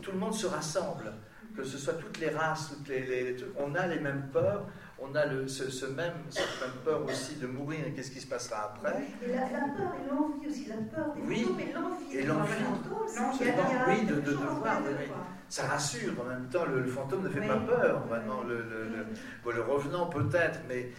tout 0.01 0.11
le 0.11 0.17
monde 0.17 0.33
se 0.33 0.47
rassemble, 0.47 1.13
que 1.55 1.63
ce 1.63 1.77
soit 1.77 1.93
toutes 1.93 2.19
les 2.19 2.29
races, 2.29 2.73
on 3.57 3.75
a 3.75 3.85
les 3.85 3.99
mêmes 3.99 4.29
peurs, 4.33 4.65
on 4.99 5.13
a 5.15 5.25
le, 5.25 5.47
ce, 5.47 5.85
même, 5.85 6.13
cette 6.29 6.61
même 6.61 6.77
peur 6.83 7.05
aussi 7.05 7.35
de 7.35 7.47
mourir 7.47 7.79
et 7.87 7.91
qu'est-ce 7.91 8.11
qui 8.11 8.19
se 8.19 8.27
passera 8.27 8.73
après. 8.75 8.95
Et 9.23 9.31
la, 9.31 9.41
peur 9.41 9.93
et 9.95 10.09
l'envie 10.09 10.47
aussi, 10.47 10.65
la 10.65 10.75
peur 10.75 11.13
des 11.15 11.21
oui, 11.21 11.43
fantômes 11.43 11.59
et 11.59 11.73
l'envie. 11.73 12.17
Et 12.17 12.23
l'envie, 12.23 12.51
oui, 13.87 14.05
de, 14.05 14.15
de, 14.15 14.21
de, 14.21 14.35
voir 14.35 14.81
ça 15.49 15.67
rassure. 15.67 16.13
En 16.19 16.25
même 16.25 16.49
temps, 16.49 16.65
le, 16.65 16.83
fantôme 16.85 17.23
ne 17.23 17.29
fait 17.29 17.47
pas 17.47 17.57
peur. 17.57 18.05
Vraiment, 18.07 18.43
le, 18.43 18.57
le, 18.57 19.51
le 19.51 19.61
revenant 19.61 20.07
peut-être, 20.07 20.59
mais, 20.67 20.91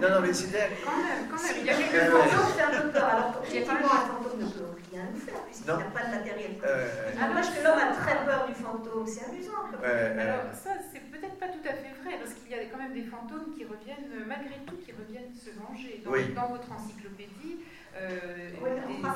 non, 0.00 0.10
non, 0.10 0.20
mais 0.20 0.32
c'est 0.32 0.52
quand 0.52 0.58
même, 0.58 1.28
quand 1.30 1.42
même. 1.42 1.56
Il 1.60 1.66
y 1.66 1.70
a 1.70 1.74
quelques 1.74 2.10
fantômes 2.10 2.54
qui 2.54 2.60
un 2.60 2.82
peu 2.82 2.88
peur. 2.90 3.04
Alors, 3.04 3.42
effectivement, 3.42 3.92
un 3.92 4.06
fantôme 4.06 4.40
ne 4.40 4.46
peut 4.46 4.77
rien 4.98 5.10
nous 5.14 5.20
faire 5.22 5.40
puisqu'il 5.46 5.70
n'a 5.70 5.90
pas 5.94 6.04
de 6.06 6.12
matériel. 6.18 6.52
Euh, 6.64 7.22
Alors, 7.22 7.38
que 7.38 7.60
l'homme 7.62 7.78
a 7.78 7.92
très 7.94 8.18
peur 8.26 8.46
du 8.46 8.54
fantôme, 8.54 9.06
c'est 9.06 9.24
amusant. 9.24 9.62
Alors, 9.78 10.50
ça, 10.52 10.70
c'est 10.90 11.02
peut-être 11.06 11.38
pas 11.38 11.48
tout 11.48 11.64
à 11.64 11.74
fait 11.78 11.94
vrai 12.02 12.18
parce 12.18 12.34
qu'il 12.34 12.50
y 12.50 12.58
a 12.58 12.64
quand 12.66 12.78
même 12.78 12.94
des 12.94 13.06
fantômes 13.06 13.54
qui 13.54 13.64
reviennent, 13.64 14.10
malgré 14.26 14.58
tout, 14.66 14.76
qui 14.82 14.92
reviennent 14.92 15.34
se 15.34 15.50
venger. 15.54 16.02
dans 16.34 16.48
votre 16.48 16.70
encyclopédie, 16.72 17.62
euh, 17.94 18.50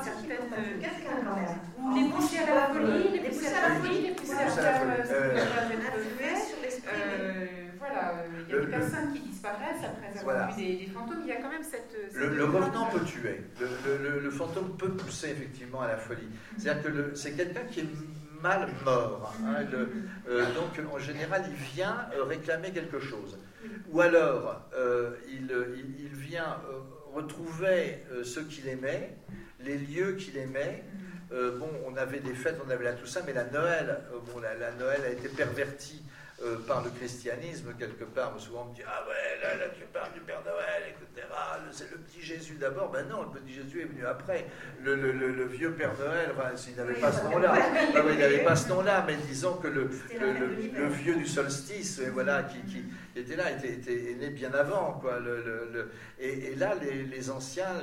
certaines. 0.03 0.51
Les 1.95 2.09
poussées 2.09 2.39
à 2.39 2.55
la 2.55 2.67
folie, 2.73 3.09
les 3.11 3.19
poussées 3.19 3.47
à 3.47 3.69
la 3.69 3.75
folie, 3.75 4.01
les 4.01 4.11
poussées 4.11 4.33
à 4.33 4.45
la 4.45 4.73
Voilà, 7.85 8.13
il 8.47 8.55
y 8.55 8.57
a 8.57 8.61
des 8.61 8.67
personnes 8.67 9.13
qui 9.13 9.19
disparaissent 9.19 9.83
après 9.83 10.19
avoir 10.19 10.55
vu 10.55 10.63
des, 10.63 10.85
fantômes. 10.87 11.19
Il 11.23 11.27
y 11.27 11.31
a 11.33 11.41
quand 11.41 11.49
même 11.49 11.63
cette. 11.63 11.93
le, 12.13 12.45
revenant 12.45 12.85
peut 12.85 13.03
tuer. 13.03 13.41
Le, 13.59 14.19
le, 14.19 14.31
fantôme 14.31 14.77
peut 14.77 14.91
pousser 14.91 15.31
effectivement 15.31 15.81
à 15.81 15.87
la 15.87 15.97
folie. 15.97 16.29
C'est-à-dire 16.57 16.83
que 16.83 17.15
c'est 17.15 17.33
quelqu'un 17.33 17.65
qui 17.69 17.81
est 17.81 17.87
mal 18.41 18.69
mort. 18.85 19.33
Hein, 19.45 19.65
euh, 20.29 20.45
donc 20.53 20.93
en 20.93 20.99
général, 20.99 21.43
il 21.49 21.55
vient 21.75 22.07
euh, 22.15 22.23
réclamer 22.23 22.71
quelque 22.71 22.99
chose. 22.99 23.37
Ou 23.91 23.99
alors, 23.99 24.61
euh, 24.75 25.11
il, 25.27 25.51
il, 25.75 26.05
il, 26.05 26.15
vient 26.15 26.57
retrouver 27.13 28.03
ce 28.23 28.39
qu'il 28.39 28.67
aimait, 28.67 29.17
les 29.59 29.77
lieux 29.77 30.13
qu'il 30.13 30.37
aimait. 30.37 30.83
Euh, 31.33 31.57
bon, 31.57 31.69
on 31.87 31.95
avait 31.97 32.19
des 32.19 32.33
fêtes, 32.33 32.59
on 32.65 32.69
avait 32.69 32.83
là 32.83 32.93
tout 32.93 33.07
ça, 33.07 33.21
mais 33.25 33.33
la 33.33 33.45
Noël, 33.45 34.01
bon, 34.27 34.39
la, 34.39 34.71
Noël 34.73 35.01
a 35.03 35.09
été 35.09 35.29
pervertie 35.29 36.03
par 36.67 36.83
le 36.83 36.89
christianisme 36.89 37.73
quelque 37.77 38.03
part. 38.03 38.33
Souvent 38.39 38.65
on 38.67 38.71
me 38.71 38.75
dit 38.75 38.81
ah 38.85 39.03
ouais 39.07 39.41
là, 39.41 39.55
là 39.55 39.71
tu 39.77 39.83
parles 39.93 40.13
du 40.13 40.19
Père 40.21 40.41
Noël, 40.43 40.83
etc. 40.89 41.27
C'est 41.71 41.91
le 41.91 41.97
petit 41.97 42.21
Jésus 42.21 42.55
d'abord. 42.55 42.91
Ben 42.91 43.07
non, 43.07 43.23
le 43.23 43.39
petit 43.39 43.53
Jésus 43.53 43.81
est 43.81 43.85
venu 43.85 44.05
après. 44.05 44.45
Le, 44.83 44.95
le, 44.95 45.11
le, 45.11 45.45
vieux 45.45 45.73
Père 45.73 45.93
Noël, 45.97 46.31
enfin, 46.37 46.49
il 46.67 46.75
n'avait 46.75 46.99
pas 46.99 47.11
ce 47.11 47.23
nom-là. 47.23 47.53
Ah 47.55 47.99
il 48.11 48.19
n'avait 48.19 48.43
pas 48.43 48.55
ce 48.55 48.69
nom-là, 48.69 49.03
mais 49.07 49.15
disons 49.27 49.57
que 49.57 49.67
le, 49.67 49.89
le, 50.19 50.87
vieux 50.87 51.15
du 51.15 51.25
solstice, 51.25 52.01
voilà, 52.11 52.43
qui, 52.43 52.61
qui 52.63 52.85
était 53.15 53.35
là, 53.35 53.51
était, 53.51 53.73
était, 53.73 54.15
né 54.19 54.29
bien 54.29 54.53
avant. 54.53 54.99
Quoi. 55.01 55.19
Le, 55.19 55.91
et, 56.19 56.51
et, 56.51 56.55
là, 56.55 56.75
les, 56.81 57.03
les 57.03 57.29
anciens 57.29 57.73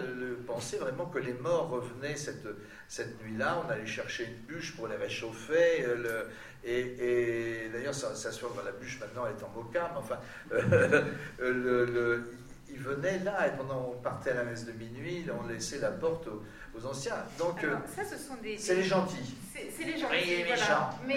pensaient 0.46 0.78
vraiment 0.78 1.06
que 1.06 1.18
les 1.18 1.34
morts 1.34 1.70
revenaient 1.70 2.16
cette, 2.16 2.46
cette 2.88 3.22
nuit-là. 3.22 3.62
On 3.66 3.70
allait 3.70 3.86
chercher 3.86 4.24
une 4.24 4.46
bûche 4.46 4.76
pour 4.76 4.88
les 4.88 4.96
réchauffer. 4.96 5.84
Euh, 5.84 6.24
et, 6.64 7.64
et 7.64 7.68
d'ailleurs, 7.72 7.94
ça, 7.94 8.14
ça, 8.14 8.30
se 8.30 8.40
voit 8.40 8.54
dans 8.56 8.64
la 8.64 8.72
bûche 8.72 9.00
maintenant, 9.00 9.24
elle 9.26 9.36
est 9.36 9.42
en 9.42 9.50
mais 9.72 9.80
enfin, 9.96 10.18
euh, 10.52 11.04
le, 11.40 12.32
ils 12.68 12.78
venaient 12.78 13.18
là, 13.20 13.48
et 13.48 13.56
pendant 13.56 13.94
on 13.94 14.02
partait 14.02 14.30
à 14.30 14.34
la 14.34 14.44
messe 14.44 14.66
de 14.66 14.72
minuit, 14.72 15.26
on 15.42 15.48
laissait 15.48 15.78
la 15.78 15.90
porte 15.90 16.28
aux, 16.28 16.86
anciens. 16.86 17.16
Donc, 17.38 17.62
Alors, 17.62 17.80
ça, 17.86 18.04
ce 18.04 18.16
sont 18.16 18.36
des. 18.42 18.56
C'est 18.56 18.76
les 18.76 18.84
gentils. 18.84 19.34
C'est 19.52 19.84
les 19.84 19.98
gentils, 19.98 20.44
voilà. 20.46 20.94
Mais, 21.06 21.16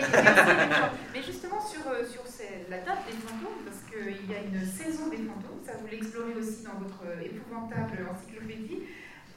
mais, 1.13 1.23
justement, 1.23 1.61
sur, 1.65 1.87
euh, 1.87 2.05
sur 2.05 2.23
la 2.69 2.79
table 2.79 3.01
des 3.07 3.17
fantômes, 3.17 3.63
parce 3.65 3.79
qu'il 3.89 4.29
y 4.29 4.35
a 4.35 4.41
une 4.41 4.65
saison 4.65 5.07
des 5.07 5.17
fantômes, 5.17 5.61
ça 5.65 5.73
vous 5.79 5.87
l'explorez 5.87 6.33
aussi 6.33 6.63
dans 6.63 6.79
votre 6.79 7.03
épouvantable 7.23 8.07
encyclopédie. 8.11 8.83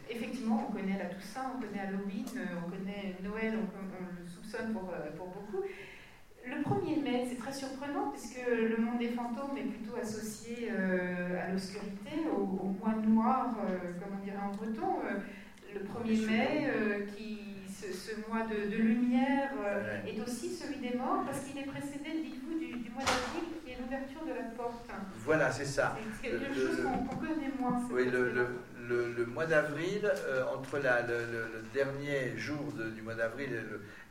Effectivement, 0.09 0.69
on 0.69 0.73
connaît 0.73 0.99
la 0.99 1.07
Toussaint, 1.07 1.53
on 1.57 1.61
connaît 1.61 1.81
Halloween, 1.81 2.27
on 2.65 2.71
connaît 2.71 3.17
Noël, 3.23 3.59
on, 3.59 4.23
le 4.23 4.29
soupçonne 4.29 4.73
pour, 4.73 4.91
euh, 4.91 5.11
pour 5.17 5.29
beaucoup. 5.29 5.65
Le 6.47 6.63
1er 6.63 7.03
mai, 7.03 7.27
c'est 7.29 7.37
très 7.37 7.53
surprenant 7.53 8.11
puisque 8.11 8.41
le 8.47 8.77
monde 8.77 8.99
des 8.99 9.09
fantômes 9.09 9.57
est 9.57 9.63
plutôt 9.65 9.97
associé 10.01 10.71
euh, 10.71 11.43
à 11.43 11.51
l'obscurité, 11.51 12.23
au, 12.33 12.47
mois 12.47 12.95
noir, 13.05 13.57
euh, 13.69 13.93
comme 14.01 14.19
on 14.21 14.25
dirait 14.25 14.39
en 14.39 14.55
breton. 14.55 15.01
le 15.75 15.81
1er 15.81 16.27
mai, 16.27 17.07
qui, 17.17 17.39
ce, 17.69 18.31
mois 18.31 18.47
de, 18.47 18.77
lumière, 18.77 19.51
est 20.07 20.21
aussi 20.21 20.51
celui 20.51 20.77
des 20.79 20.97
morts 20.97 21.25
parce 21.27 21.41
qu'il 21.41 21.59
est 21.59 21.67
précédé, 21.67 22.23
dites-vous, 22.23 22.59
du, 22.59 22.91
mois 22.91 23.03
d'avril 23.03 23.51
qui 23.65 23.73
est 23.73 23.79
l'ouverture 23.81 24.25
de 24.25 24.35
la 24.35 24.49
porte. 24.57 24.89
Voilà, 25.25 25.51
c'est 25.51 25.65
ça. 25.65 25.97
C'est 26.23 26.31
quelque 26.31 26.55
chose 26.55 26.83
qu'on 26.83 27.17
connaît 27.17 27.53
moins. 27.59 27.83
Oui, 27.91 28.05
le, 28.09 28.33
le, 28.33 28.47
mois 29.27 29.47
d'avril, 29.47 30.01
euh, 30.05 30.45
entre 30.55 30.79
la, 30.79 31.03
le, 31.03 31.63
dernier 31.75 32.37
jour 32.37 32.73
du 32.95 33.03
mois 33.03 33.15
d'avril 33.15 33.51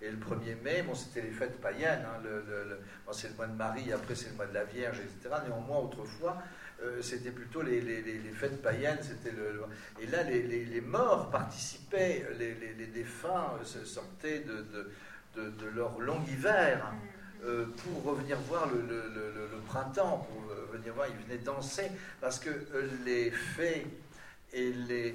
et, 0.02 0.10
le, 0.10 0.18
1er 0.18 0.62
mai, 0.64 0.84
bon, 0.84 0.94
c'était 0.94 1.22
les 1.22 1.32
fêtes 1.32 1.60
païennes. 1.62 2.06
Hein, 2.06 2.22
bon, 3.06 3.14
c'est 3.14 3.30
le 3.30 3.36
mois 3.36 3.48
de 3.48 3.56
Marie, 3.56 3.92
après 3.92 4.16
c'est 4.16 4.30
le 4.30 4.36
mois 4.36 4.46
de 4.46 4.54
la 4.54 4.64
Vierge, 4.64 5.00
etc. 5.00 5.36
Néanmoins, 5.48 5.80
autrefois, 5.80 6.38
euh, 6.84 7.02
c'était 7.02 7.32
plutôt 7.32 7.62
les, 7.62 7.82
les, 7.82 8.34
fêtes 8.34 8.62
païennes. 8.62 9.00
C'était 9.02 9.36
le, 9.36 9.64
et 10.02 10.08
là, 10.08 10.24
les, 10.24 10.82
morts 10.82 11.30
participaient, 11.32 12.26
les, 12.38 12.88
défunts 12.88 13.54
euh, 13.60 13.86
sortaient 13.86 14.40
de, 14.40 14.66
de, 15.36 15.50
de, 15.50 15.68
leur 15.76 16.00
long 16.00 16.22
hiver. 16.28 16.94
pour 17.44 18.12
revenir 18.12 18.38
voir 18.42 18.70
le, 18.70 18.82
le, 18.82 19.60
printemps, 19.68 20.28
pour 20.30 20.42
venir 20.72 20.94
voir, 20.94 21.08
ils 21.08 21.26
venaient 21.26 21.44
danser, 21.44 21.92
parce 22.22 22.40
que 22.40 22.50
les 23.06 23.32
fées 23.32 23.88
et 24.56 24.72
les, 24.88 25.14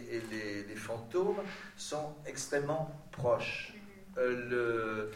les, 0.68 0.76
fantômes 0.76 1.40
sont 1.76 2.14
extrêmement 2.26 2.94
proches. 3.11 3.72
Euh, 4.18 4.50
euh, 4.53 5.11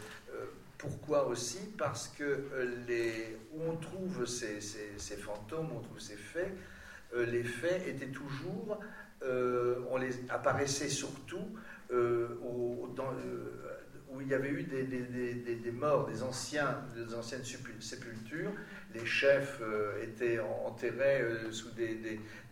pourquoi 0.77 1.27
aussi? 1.27 1.59
Parce 1.77 2.07
que 2.07 2.23
euh, 2.23 2.85
les, 2.87 3.37
où 3.53 3.61
on 3.69 3.75
trouve 3.77 4.25
ces, 4.25 4.59
ces, 4.61 5.17
fantômes, 5.17 5.71
où 5.71 5.77
on 5.77 5.81
trouve 5.81 5.99
ces 5.99 6.17
faits, 6.17 6.51
les 7.15 7.43
faits 7.43 7.87
étaient 7.87 8.07
toujours, 8.07 8.79
on 9.21 9.97
les 9.97 10.29
apparaissait 10.29 10.89
surtout 10.89 11.47
où 11.91 12.89
il 14.21 14.27
y 14.27 14.33
avait 14.33 14.49
eu 14.49 14.63
des, 14.63 14.83
des, 14.83 15.55
des, 15.55 15.71
morts, 15.71 16.07
des, 16.07 16.23
anciens, 16.23 16.81
des 16.95 17.13
anciennes 17.13 17.43
sépultures. 17.79 18.51
Les 18.95 19.05
chefs 19.05 19.61
étaient 20.01 20.39
enterrés 20.39 21.21
sous 21.51 21.69
des, 21.71 21.95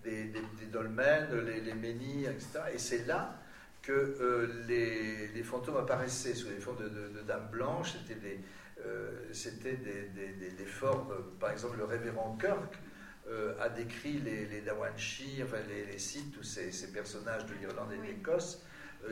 des, 0.03 0.31
dolmens, 0.71 1.29
les, 1.45 1.61
les 1.61 1.73
ménis, 1.73 2.25
etc. 2.25 2.59
Et 2.73 2.77
c'est 2.77 3.05
là 3.07 3.39
que 3.83 3.91
euh, 3.91 4.63
les, 4.67 5.27
les, 5.27 5.43
fantômes 5.43 5.77
apparaissaient 5.77 6.33
sous 6.33 6.49
les 6.49 6.59
formes 6.59 6.83
de, 6.83 6.89
de, 6.89 7.21
dames 7.27 7.49
blanches. 7.51 7.93
C'était 7.93 8.19
des, 8.19 8.39
euh, 8.85 9.11
c'était 9.31 9.75
des, 9.75 10.07
des, 10.51 10.65
formes, 10.65 11.13
par 11.39 11.51
exemple, 11.51 11.77
le 11.77 11.83
révérend 11.83 12.37
Kirk 12.39 12.79
euh, 13.27 13.53
a 13.59 13.69
décrit 13.69 14.19
les, 14.19 14.45
les 14.45 14.61
Dawanshi, 14.61 15.41
enfin 15.43 15.57
les, 15.67 15.85
les 15.85 15.99
Sith, 15.99 16.33
tous 16.33 16.43
ces, 16.43 16.71
ces, 16.71 16.91
personnages 16.91 17.45
de 17.45 17.53
l'Irlande 17.55 17.91
et 17.93 17.97
de 17.97 18.03
l'Écosse, 18.03 18.65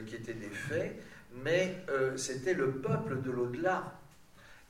qui 0.05 0.15
étaient 0.15 0.33
des 0.33 0.49
faits, 0.49 0.95
mais 1.43 1.83
c'était 2.15 2.53
le 2.53 2.71
peuple 2.71 3.21
de 3.21 3.29
l'au-delà. 3.29 4.00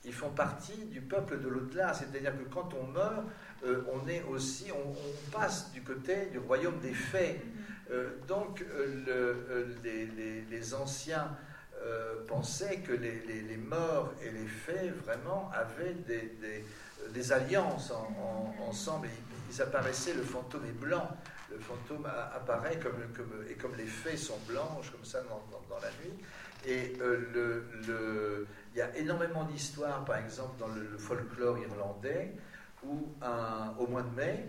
Ils 0.04 0.12
font 0.12 0.30
partie 0.30 0.76
du 0.86 1.00
peuple 1.00 1.38
de 1.38 1.48
l'au-delà, 1.48 1.94
c'est-à-dire 1.94 2.32
que 2.36 2.52
quand 2.52 2.74
on 2.74 2.86
meurt, 2.88 3.24
euh, 3.64 3.82
on 3.92 4.08
est 4.08 4.22
aussi, 4.24 4.66
on, 4.72 4.94
passe 5.30 5.70
du 5.72 5.82
côté 5.82 6.26
du 6.26 6.38
royaume 6.38 6.78
des 6.80 6.92
faits. 6.92 7.40
Euh, 7.90 8.10
donc 8.26 8.64
euh, 8.74 9.66
les, 9.84 10.74
anciens 10.74 11.28
pensaient 12.28 12.78
que 12.78 12.92
les, 12.92 13.56
morts 13.56 14.12
et 14.22 14.30
les 14.30 14.46
faits 14.46 14.94
vraiment 15.04 15.50
avaient 15.52 15.94
des, 17.12 17.32
alliances 17.32 17.92
ensemble. 18.68 19.08
ils 19.50 19.62
apparaissaient, 19.62 20.14
le 20.14 20.22
fantôme 20.22 20.64
est 20.66 20.78
blanc. 20.80 21.08
Le 21.50 21.58
fantôme 21.58 22.06
apparaît 22.06 22.78
comme, 22.78 22.96
comme, 23.14 23.44
et 23.50 23.54
comme 23.54 23.74
les 23.76 23.86
fées 23.86 24.16
sont 24.16 24.38
blanches, 24.48 24.90
comme 24.90 25.04
ça, 25.04 25.20
dans, 25.22 25.42
dans, 25.68 25.80
la 25.82 25.88
nuit. 26.02 26.14
Et 26.66 26.96
le, 26.98 27.64
le, 27.86 28.46
il 28.74 28.78
y 28.78 28.82
a 28.82 28.96
énormément 28.96 29.44
d'histoires, 29.44 30.04
par 30.04 30.16
exemple, 30.18 30.58
dans 30.58 30.68
le, 30.68 30.96
folklore 30.98 31.58
irlandais, 31.58 32.32
où 32.84 33.14
un, 33.22 33.74
au 33.78 33.86
mois 33.86 34.02
de 34.02 34.14
mai, 34.14 34.48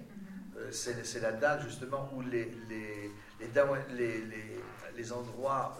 mhm. 0.55 0.71
c'est 0.71 1.21
la 1.21 1.31
date 1.31 1.63
justement 1.63 2.09
où 2.15 2.21
les, 2.21 2.51
les, 2.69 3.11
les, 3.97 4.23
les 4.95 5.13
endroits 5.13 5.77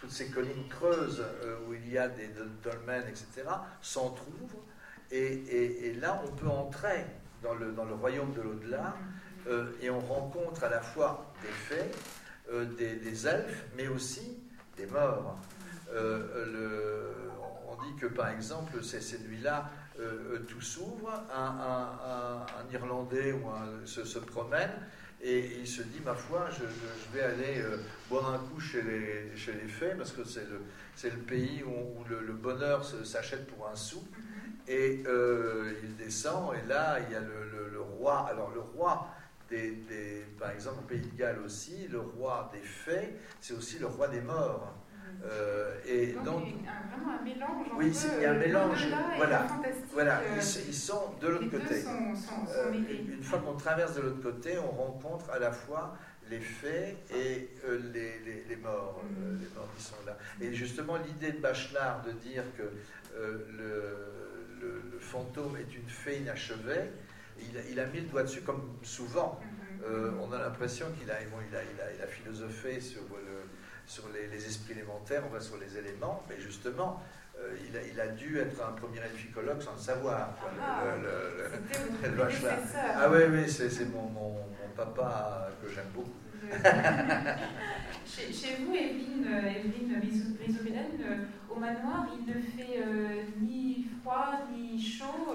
toutes 0.00 0.10
ces 0.10 0.28
collines 0.28 0.68
creuses 0.68 1.24
euh, 1.42 1.58
où 1.66 1.74
il 1.74 1.92
y 1.92 1.98
a 1.98 2.08
des 2.08 2.28
dolmens, 2.62 3.06
etc., 3.08 3.48
s'entr'ouvrent. 3.82 4.64
Et, 5.10 5.88
et, 5.88 5.94
là, 5.94 6.22
on 6.24 6.30
peut 6.32 6.48
entrer 6.48 7.06
dans 7.42 7.54
le, 7.54 7.72
dans 7.72 7.84
royaume 7.96 8.32
de 8.34 8.42
l'au-delà 8.42 8.94
euh, 9.46 9.72
et 9.80 9.88
on 9.90 10.00
rencontre 10.00 10.64
à 10.64 10.68
la 10.68 10.80
fois 10.80 11.32
des 11.42 11.48
fées, 11.48 11.90
euh, 12.52 12.66
des, 12.76 13.26
elfes, 13.26 13.64
mais 13.76 13.88
aussi 13.88 14.38
des 14.78 14.86
morts. 14.86 15.38
Le, 15.92 17.12
on 17.66 17.82
dit 17.82 17.94
que, 18.00 18.06
par 18.06 18.30
exemple, 18.30 18.82
ces, 18.82 19.18
nuits-là, 19.18 19.70
tout 20.48 20.60
s'ouvre, 20.60 21.10
un, 21.34 22.46
un, 22.56 22.72
Irlandais 22.72 23.32
ou 23.32 23.50
se, 23.86 24.04
se 24.04 24.18
promène 24.18 24.70
et, 25.20 25.58
il 25.60 25.66
se 25.66 25.82
dit, 25.82 26.00
ma 26.04 26.14
foi, 26.14 26.48
je, 26.50 26.64
vais 27.12 27.24
aller 27.24 27.60
euh, 27.60 27.78
boire 28.08 28.34
un 28.34 28.38
coup 28.38 28.60
chez 28.60 28.82
les, 28.82 29.36
chez 29.36 29.52
les 29.52 29.66
fées, 29.66 29.94
parce 29.96 30.12
que 30.12 30.22
c'est 30.24 30.46
le, 30.48 31.10
le 31.10 31.22
pays 31.22 31.64
où, 31.64 32.04
le, 32.08 32.32
bonheur 32.32 32.84
s'achète 32.84 33.46
pour 33.48 33.68
un 33.68 33.74
sou. 33.74 33.98
Mm-hmm. 33.98 34.70
Et 34.70 35.02
euh, 35.06 35.72
il 35.82 35.96
descend, 35.96 36.54
et 36.54 36.68
là, 36.68 36.98
il 37.00 37.12
y 37.12 37.16
a 37.16 37.20
le, 37.20 37.70
le 37.72 37.80
roi. 37.80 38.28
Alors, 38.30 38.52
le 38.52 38.60
roi, 38.60 39.08
des, 39.48 39.70
des, 39.88 40.26
par 40.38 40.50
exemple, 40.50 40.80
au 40.80 40.86
Pays 40.86 41.00
de 41.00 41.16
Galles 41.16 41.40
aussi, 41.44 41.88
le 41.88 42.00
roi 42.00 42.50
des 42.52 42.60
fées, 42.60 43.14
c'est 43.40 43.54
aussi 43.54 43.78
le 43.78 43.86
roi 43.86 44.08
des 44.08 44.20
morts. 44.20 44.74
Euh, 45.24 45.74
et 45.86 46.14
donc, 46.24 46.44
il 46.46 46.64
y 46.64 46.68
a 46.68 46.82
vraiment 46.90 47.18
un 47.18 47.24
mélange. 47.24 47.66
Oui, 47.76 47.92
il 48.16 48.22
y 48.22 48.26
a 48.26 48.32
un 48.32 48.34
mélange. 48.34 48.86
Voilà, 49.16 49.46
voilà. 49.92 50.20
Ils, 50.36 50.74
sont 50.74 51.14
de 51.20 51.28
l'autre 51.28 51.50
côté. 51.50 51.84
Euh, 51.84 52.72
une 53.12 53.22
fois 53.22 53.40
qu'on 53.40 53.54
traverse 53.56 53.96
de 53.96 54.02
l'autre 54.02 54.22
côté, 54.22 54.58
on 54.58 54.70
rencontre 54.70 55.30
à 55.30 55.38
la 55.38 55.50
fois 55.50 55.96
les 56.30 56.40
faits 56.40 56.98
et 57.10 57.48
euh, 57.64 57.80
les, 57.92 58.20
les, 58.20 58.44
les, 58.48 58.56
morts, 58.56 59.02
mm. 59.02 59.40
les 59.40 59.48
morts 59.56 59.68
qui 59.76 59.82
sont 59.82 59.96
là. 60.06 60.16
Et 60.40 60.52
justement, 60.52 60.96
l'idée 60.96 61.32
de 61.32 61.38
Bachelard 61.38 62.02
de 62.02 62.12
dire 62.12 62.44
que 62.56 62.62
le, 63.56 63.96
le, 64.60 64.98
fantôme 65.00 65.56
est 65.56 65.74
une 65.74 65.88
fée 65.88 66.18
inachevée, 66.18 66.90
il, 67.40 67.72
il, 67.72 67.80
a 67.80 67.86
mis 67.86 68.00
le 68.00 68.06
doigt 68.06 68.22
dessus, 68.22 68.42
comme 68.42 68.78
souvent. 68.82 69.40
Mm-hmm. 69.40 70.18
on 70.20 70.32
a 70.32 70.38
l'impression 70.38 70.86
qu'il 70.98 71.10
a, 71.10 71.14
bon, 71.30 71.38
il 71.48 71.56
a, 71.56 71.60
il 71.62 71.80
a, 71.80 71.94
il 71.94 72.02
a 72.02 72.06
philosophé 72.06 72.80
sur 72.80 73.02
le 73.02 73.48
sur 73.88 74.04
les, 74.12 74.46
esprits 74.46 74.74
élémentaires, 74.74 75.22
on 75.26 75.32
va 75.32 75.40
sur 75.40 75.56
les 75.56 75.78
éléments, 75.78 76.22
mais 76.28 76.38
justement, 76.38 77.02
euh, 77.40 77.56
il, 77.90 78.00
a, 78.00 78.08
dû 78.08 78.38
être 78.38 78.62
un 78.62 78.72
premier 78.72 78.98
elficologue 78.98 79.62
sans 79.62 79.72
le 79.72 79.78
savoir. 79.78 80.36
Ah, 80.60 80.82
le, 81.00 81.44
le, 82.16 82.22
ah 82.96 83.08
oui, 83.10 83.20
oui, 83.30 83.48
c'est 83.48 83.86
mon, 83.86 84.08
mon, 84.10 84.36
papa 84.76 85.48
que 85.60 85.68
j'aime 85.68 85.90
beaucoup. 85.92 86.12
chez, 88.06 88.32
chez, 88.32 88.56
vous, 88.56 88.74
Evelyne, 88.74 89.26
Evelyne 89.26 90.00
euh, 91.02 91.24
au 91.50 91.58
manoir, 91.58 92.06
il 92.16 92.26
ne 92.26 92.40
fait 92.40 92.80
euh, 92.80 93.22
ni 93.40 93.86
froid 94.00 94.46
ni 94.52 94.80
chaud 94.80 95.34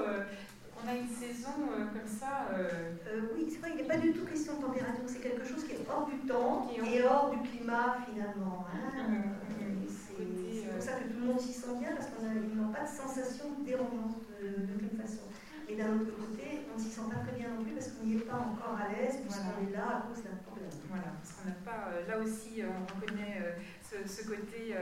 on 0.83 0.89
a 0.89 0.95
une 0.95 1.07
saison 1.07 1.55
euh, 1.71 1.85
comme 1.93 2.07
ça. 2.07 2.47
Euh, 2.53 2.91
euh, 3.07 3.33
oui, 3.35 3.47
c'est 3.49 3.59
vrai, 3.59 3.71
il 3.73 3.81
n'est 3.81 3.87
pas 3.87 3.97
du 3.97 4.11
tout 4.11 4.25
question 4.25 4.57
de 4.57 4.61
température, 4.61 5.03
c'est 5.07 5.21
quelque 5.21 5.45
chose 5.45 5.63
qui 5.63 5.73
est 5.73 5.85
hors 5.89 6.07
du 6.07 6.17
temps 6.27 6.69
et 6.71 7.03
hors 7.03 7.31
du 7.31 7.49
climat 7.49 7.97
finalement. 8.09 8.65
Hein. 8.73 9.07
Mmh, 9.07 9.13
mmh, 9.13 9.83
mmh. 9.83 9.87
c'est 9.87 10.73
pour 10.73 10.81
ça 10.81 10.91
que 10.93 11.03
tout 11.07 11.19
le 11.19 11.25
monde 11.25 11.39
s'y 11.39 11.53
sent 11.53 11.75
bien 11.79 11.91
parce 11.95 12.07
qu'on 12.07 12.23
n'a 12.23 12.73
pas 12.73 12.83
de 12.83 12.91
sensation 12.91 13.45
dérangeante 13.65 14.27
de, 14.41 14.47
de 14.47 14.73
toute 14.79 14.99
façon. 14.99 15.23
Et 15.69 15.75
d'un 15.75 15.95
autre 15.95 16.11
côté, 16.19 16.67
on 16.73 16.77
ne 16.77 16.83
s'y 16.83 16.91
sent 16.91 17.07
pas 17.09 17.23
très 17.23 17.37
bien 17.39 17.49
non 17.49 17.63
plus 17.63 17.73
parce 17.73 17.87
qu'on 17.87 18.05
n'y 18.05 18.17
est 18.17 18.27
pas 18.27 18.35
encore 18.35 18.75
à 18.75 18.91
l'aise, 18.91 19.17
puisqu'on 19.23 19.63
est 19.63 19.71
là 19.71 20.03
à 20.03 20.07
cause 20.07 20.21
d'un 20.23 20.35
problème. 20.45 20.69
Voilà, 20.89 21.15
parce 21.15 21.31
qu'on 21.33 21.47
n'a 21.47 21.57
pas, 21.63 21.87
là 22.07 22.19
aussi, 22.19 22.61
on 22.67 22.83
reconnaît 22.99 23.55
ce, 23.81 24.03
ce, 24.05 24.27
côté 24.27 24.75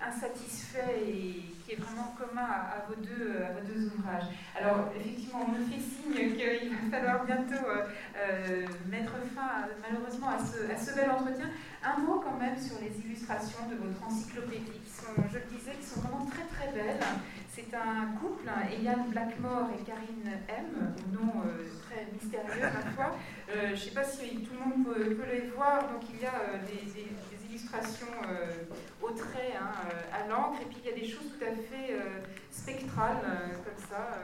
insatisfait 0.00 1.00
et 1.06 1.54
qui 1.64 1.72
est 1.72 1.80
vraiment 1.80 2.14
commun 2.18 2.44
à, 2.44 2.84
vos 2.88 2.94
deux, 2.94 3.40
à 3.42 3.52
vos 3.52 3.64
deux 3.66 3.86
ouvrages. 3.86 4.28
Alors, 4.58 4.92
effectivement, 4.94 5.46
on 5.48 5.52
me 5.52 5.64
fait 5.64 5.80
signe 5.80 6.36
qu'il 6.36 6.70
va 6.70 6.98
falloir 6.98 7.24
bientôt 7.24 7.66
euh, 7.66 7.86
euh, 8.16 8.66
mettre 8.90 9.12
fin, 9.34 9.64
malheureusement, 9.80 10.28
à 10.28 10.38
ce, 10.38 10.94
bel 10.94 11.10
entretien. 11.10 11.48
Un 11.82 12.00
mot 12.00 12.20
quand 12.20 12.38
même 12.38 12.58
sur 12.58 12.76
les 12.80 12.92
illustrations 13.00 13.68
de 13.68 13.76
votre 13.76 14.02
encyclopédie, 14.06 14.80
qui 14.84 14.90
sont, 14.90 15.12
je 15.30 15.38
le 15.38 15.44
disais, 15.56 15.72
qui 15.80 15.86
sont 15.86 16.00
vraiment 16.00 16.26
très 16.26 16.44
très 16.44 16.72
belles. 16.72 17.00
C'est 17.48 17.72
un 17.74 18.18
couple, 18.18 18.48
Eliane 18.72 19.08
Blackmore 19.10 19.70
et 19.78 19.84
Karine 19.84 20.40
M, 20.48 20.94
nom 21.12 21.44
très 21.86 22.08
mystérieux 22.12 22.62
ma 22.62 22.90
foi. 22.90 23.16
je 23.48 23.70
ne 23.70 23.76
sais 23.76 23.90
pas 23.92 24.02
si 24.02 24.42
tout 24.42 24.52
le 24.54 24.58
monde 24.58 24.84
peut, 24.84 25.24
les 25.32 25.50
voir, 25.50 25.82
donc 25.82 26.02
il 26.10 26.20
y 26.20 26.26
a 26.26 26.58
des 26.66 26.98
illustration 27.54 28.08
euh, 28.28 28.66
au 29.00 29.10
trait, 29.10 29.54
hein, 29.54 29.70
euh, 29.86 30.18
à 30.18 30.28
l'encre, 30.28 30.60
et 30.62 30.66
puis 30.66 30.78
il 30.82 30.90
y 30.90 30.92
a 30.92 30.98
des 30.98 31.06
choses 31.06 31.30
tout 31.30 31.44
à 31.44 31.54
fait 31.54 31.94
euh, 31.94 32.18
spectrales, 32.50 33.22
comme 33.64 33.78
ça. 33.78 34.18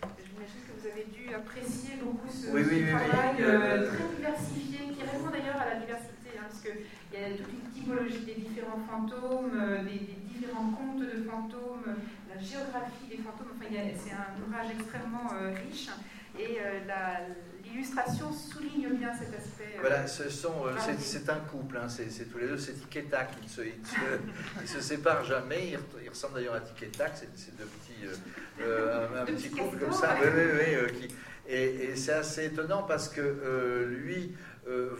J'imagine 0.00 0.62
que 0.64 0.80
vous 0.80 0.86
avez 0.88 1.04
dû 1.12 1.34
apprécier 1.34 2.00
beaucoup 2.00 2.28
ce, 2.28 2.48
travail 2.48 3.36
très 3.36 4.08
diversifié, 4.16 4.78
qui 4.96 5.02
répond 5.04 5.28
d'ailleurs 5.28 5.60
à 5.60 5.74
la 5.74 5.76
diversité, 5.76 6.32
hein, 6.38 6.48
parce 6.48 6.60
qu'il 6.64 6.88
y 7.12 7.22
a 7.22 7.36
toute 7.36 7.52
une 7.52 7.68
typologie 7.70 8.24
des 8.24 8.40
différents 8.40 8.80
fantômes, 8.88 9.52
des, 9.84 10.16
différents 10.24 10.72
contes 10.72 11.00
de 11.00 11.28
fantômes, 11.28 11.84
la 12.32 12.40
géographie 12.40 13.08
des 13.10 13.18
fantômes, 13.18 13.52
enfin 13.60 13.68
c'est 13.68 14.16
un 14.16 14.40
ouvrage 14.40 14.72
extrêmement 14.72 15.28
riche. 15.52 15.90
Et 16.38 16.56
la, 16.86 17.28
l'illustration 17.70 18.32
souligne 18.32 18.88
bien 18.96 19.12
cet 19.14 19.34
aspect. 19.34 19.74
Euh, 19.76 19.80
voilà, 19.80 20.06
ce 20.06 20.28
sont, 20.28 20.66
euh, 20.66 20.72
c'est, 20.98 21.28
un 21.28 21.40
couple, 21.40 21.76
hein, 21.76 21.88
c'est, 21.88 22.06
tous 22.30 22.38
les 22.38 22.48
deux, 22.48 22.58
c'est 22.58 22.72
Tic 22.72 23.08
Tac, 23.10 23.30
ils 23.42 23.48
se, 23.48 23.62
ils 23.62 24.68
se, 24.68 24.80
séparent 24.80 25.24
jamais, 25.24 25.74
ils, 26.02 26.08
ressemblent 26.08 26.34
d'ailleurs 26.34 26.54
à 26.54 26.60
Tic 26.60 26.92
Tac, 26.92 27.12
c'est, 27.14 27.56
deux 27.56 27.64
petits, 27.64 28.20
euh, 28.60 29.22
un, 29.22 29.24
petit 29.24 29.50
couple 29.50 29.78
comme 29.78 29.92
ça, 29.92 30.16
oui, 30.20 30.28
oui, 30.34 30.76
oui, 30.82 31.08
qui, 31.08 31.14
et, 31.48 31.96
c'est 31.96 32.12
assez 32.12 32.46
étonnant 32.46 32.82
parce 32.82 33.08
que 33.08 33.86
lui 33.86 34.34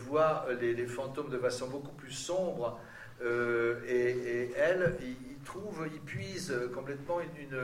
voit 0.07 0.47
les, 0.61 0.87
fantômes 0.87 1.31
de 1.31 1.39
façon 1.39 1.69
beaucoup 1.69 1.93
plus 1.93 2.13
sombre, 2.13 2.81
et, 3.23 4.51
elle, 4.57 4.97
il, 5.03 5.17
trouve, 5.45 5.89
il 5.93 6.01
puise 6.01 6.55
complètement 6.75 7.21
une, 7.21 7.57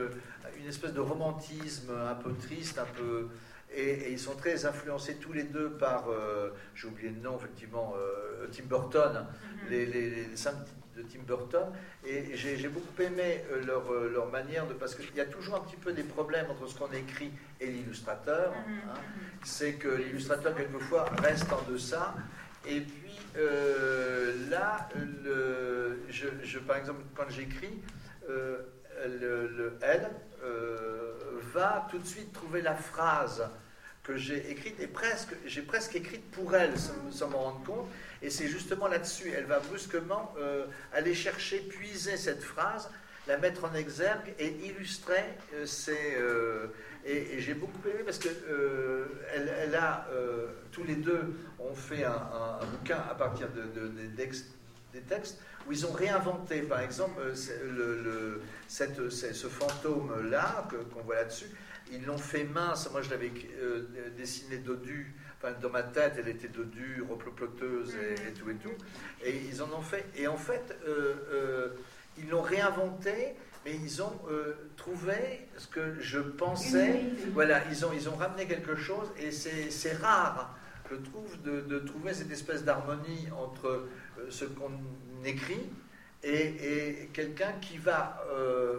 une, 0.59 0.69
espèce 0.69 0.93
de 0.93 1.01
romantisme 1.01 1.93
un 1.93 2.15
peu 2.15 2.33
triste, 2.33 2.79
un 2.79 2.87
peu 2.97 3.29
et, 3.77 4.11
ils 4.11 4.19
sont 4.19 4.35
très 4.35 4.65
influencés 4.65 5.17
tous 5.17 5.33
les 5.33 5.45
deux 5.45 5.71
par, 5.71 6.11
euh, 6.11 6.51
j'ai 6.75 6.89
oublié 6.89 7.11
le 7.11 7.21
nom, 7.21 7.37
effectivement, 7.37 7.95
euh, 7.97 8.47
Tim 8.51 8.65
Burton, 8.65 9.13
mhm. 9.13 9.71
les, 9.71 9.87
les, 9.87 10.11
les 10.11 10.27
de 10.27 11.03
Tim 11.03 11.21
Burton. 11.27 11.67
Et 12.07 12.35
j'ai 12.35 12.69
beaucoup 12.69 13.03
aimé 13.03 13.45
euh, 13.53 13.63
leur, 13.67 13.93
leur, 13.93 14.31
manière 14.31 14.67
de. 14.67 14.73
Parce 14.73 14.95
qu'il 14.95 15.15
y 15.15 15.21
a 15.21 15.27
toujours 15.27 15.57
un 15.57 15.61
petit 15.61 15.77
peu 15.77 15.93
des 15.93 16.05
problèmes 16.05 16.47
entre 16.51 16.67
ce 16.67 16.79
qu'on 16.79 16.91
écrit 16.93 17.31
et 17.61 17.67
l'illustrateur. 17.67 18.53
Mhm. 18.53 18.79
Hein. 18.89 18.95
Mhm. 18.95 19.23
C'est 19.45 19.75
que 19.75 19.89
l'illustrateur, 19.89 20.55
quelquefois, 20.55 21.05
reste 21.23 21.53
en 21.53 21.63
deçà. 21.71 22.15
Et 22.67 22.81
puis 22.81 23.21
là, 24.51 24.89
le, 25.25 26.01
je, 26.09 26.59
par 26.61 26.79
exemple, 26.79 27.03
quand 27.15 27.29
j'écris, 27.29 27.81
le, 28.27 29.47
le, 29.47 29.79
elle 29.83 30.11
va 31.53 31.87
tout 31.91 31.99
de 31.99 32.07
suite 32.07 32.33
trouver 32.33 32.63
la 32.63 32.75
phrase 32.75 33.49
que 34.07 34.17
j'ai 34.17 34.51
écrite 34.51 34.79
et 34.79 34.87
presque, 34.87 35.35
j'ai 35.47 35.63
presque 35.63 35.97
écrite 35.97 36.31
pour 36.31 36.55
elle 36.55 36.75
sans, 37.11 37.29
m'en 37.29 37.39
rendre 37.39 37.65
compte. 37.65 37.89
Et 38.23 38.31
c'est 38.31 38.47
justement 38.47 38.87
là-dessus, 38.87 39.33
elle 39.37 39.47
va 39.47 39.59
brusquement 39.59 40.33
euh, 40.39 40.67
aller 40.93 41.13
chercher, 41.13 41.59
puiser 41.59 42.17
cette 42.17 42.43
phrase, 42.43 42.89
la 43.27 43.37
mettre 43.37 43.65
en 43.65 43.75
exergue 43.75 44.33
et 44.39 44.49
illustrer 44.65 45.25
euh, 45.55 45.67
euh 45.91 46.67
et, 47.09 47.41
j'ai 47.41 47.55
beaucoup 47.55 47.89
aimé 47.89 48.03
parce 48.05 48.19
que 48.19 48.29
euh, 48.49 49.07
elle, 49.33 49.75
a, 49.77 50.09
tous 50.73 50.83
les 50.83 50.97
deux 50.97 51.37
ont 51.61 51.75
fait 51.75 52.03
un, 52.03 52.59
bouquin 52.73 52.99
à 53.11 53.15
partir 53.15 53.49
de, 53.51 53.89
des 54.93 55.01
textes 55.03 55.39
où 55.69 55.73
ils 55.73 55.87
ont 55.87 55.93
réinventé, 55.93 56.63
par 56.63 56.81
exemple, 56.81 57.21
le, 57.65 58.43
cette, 58.67 59.11
ce 59.11 59.47
fantôme-là 59.47 60.67
qu'on 60.93 61.03
voit 61.03 61.17
là-dessus 61.17 61.51
ils 61.93 62.05
l'ont 62.05 62.19
fait 62.19 62.45
mince. 62.45 62.91
Moi, 62.91 63.03
je 63.03 63.11
l'avais 63.11 63.33
euh, 63.61 63.87
dessiné 64.17 64.59
dodu. 64.59 65.15
Enfin, 65.39 65.55
dans 65.61 65.71
ma 65.71 65.83
tête, 65.83 66.15
elle 66.19 66.29
était 66.29 66.49
dodue, 66.49 67.05
replopoteuse 67.09 67.95
et, 67.95 68.29
et, 68.29 68.33
tout 68.33 68.51
et 68.51 68.55
tout. 68.55 68.75
Et 69.25 69.37
ils 69.49 69.63
en 69.63 69.71
ont 69.73 69.83
fait. 69.83 70.07
Et 70.17 70.27
en 70.27 70.37
fait, 70.37 70.77
euh, 70.87 71.15
euh, 71.31 71.69
ils 72.19 72.29
l'ont 72.29 72.43
réinventé, 72.43 73.35
mais 73.65 73.75
ils 73.75 74.03
ont 74.03 74.19
trouvé 74.77 75.47
ce 75.59 75.67
que 75.67 76.01
je 76.01 76.21
pensais. 76.21 77.03
Voilà, 77.33 77.63
ils 77.71 77.85
ont, 77.85 77.93
ils 77.93 78.09
ont 78.09 78.15
ramené 78.17 78.47
quelque 78.47 78.77
chose 78.77 79.11
et 79.19 79.31
c'est 79.31 79.93
rare, 79.95 80.57
je 80.91 80.95
trouve, 80.97 81.43
de, 81.43 81.61
de, 81.63 81.81
trouver 81.81 82.15
cette 82.15 82.31
espèce 82.31 82.65
d'harmonie 82.65 83.29
entre 83.37 83.87
ce 84.31 84.45
qu'on 84.45 84.71
écrit 85.25 85.69
et, 86.27 87.09
quelqu'un 87.13 87.53
qui 87.61 87.79
va. 87.79 88.25
Euh, 88.31 88.79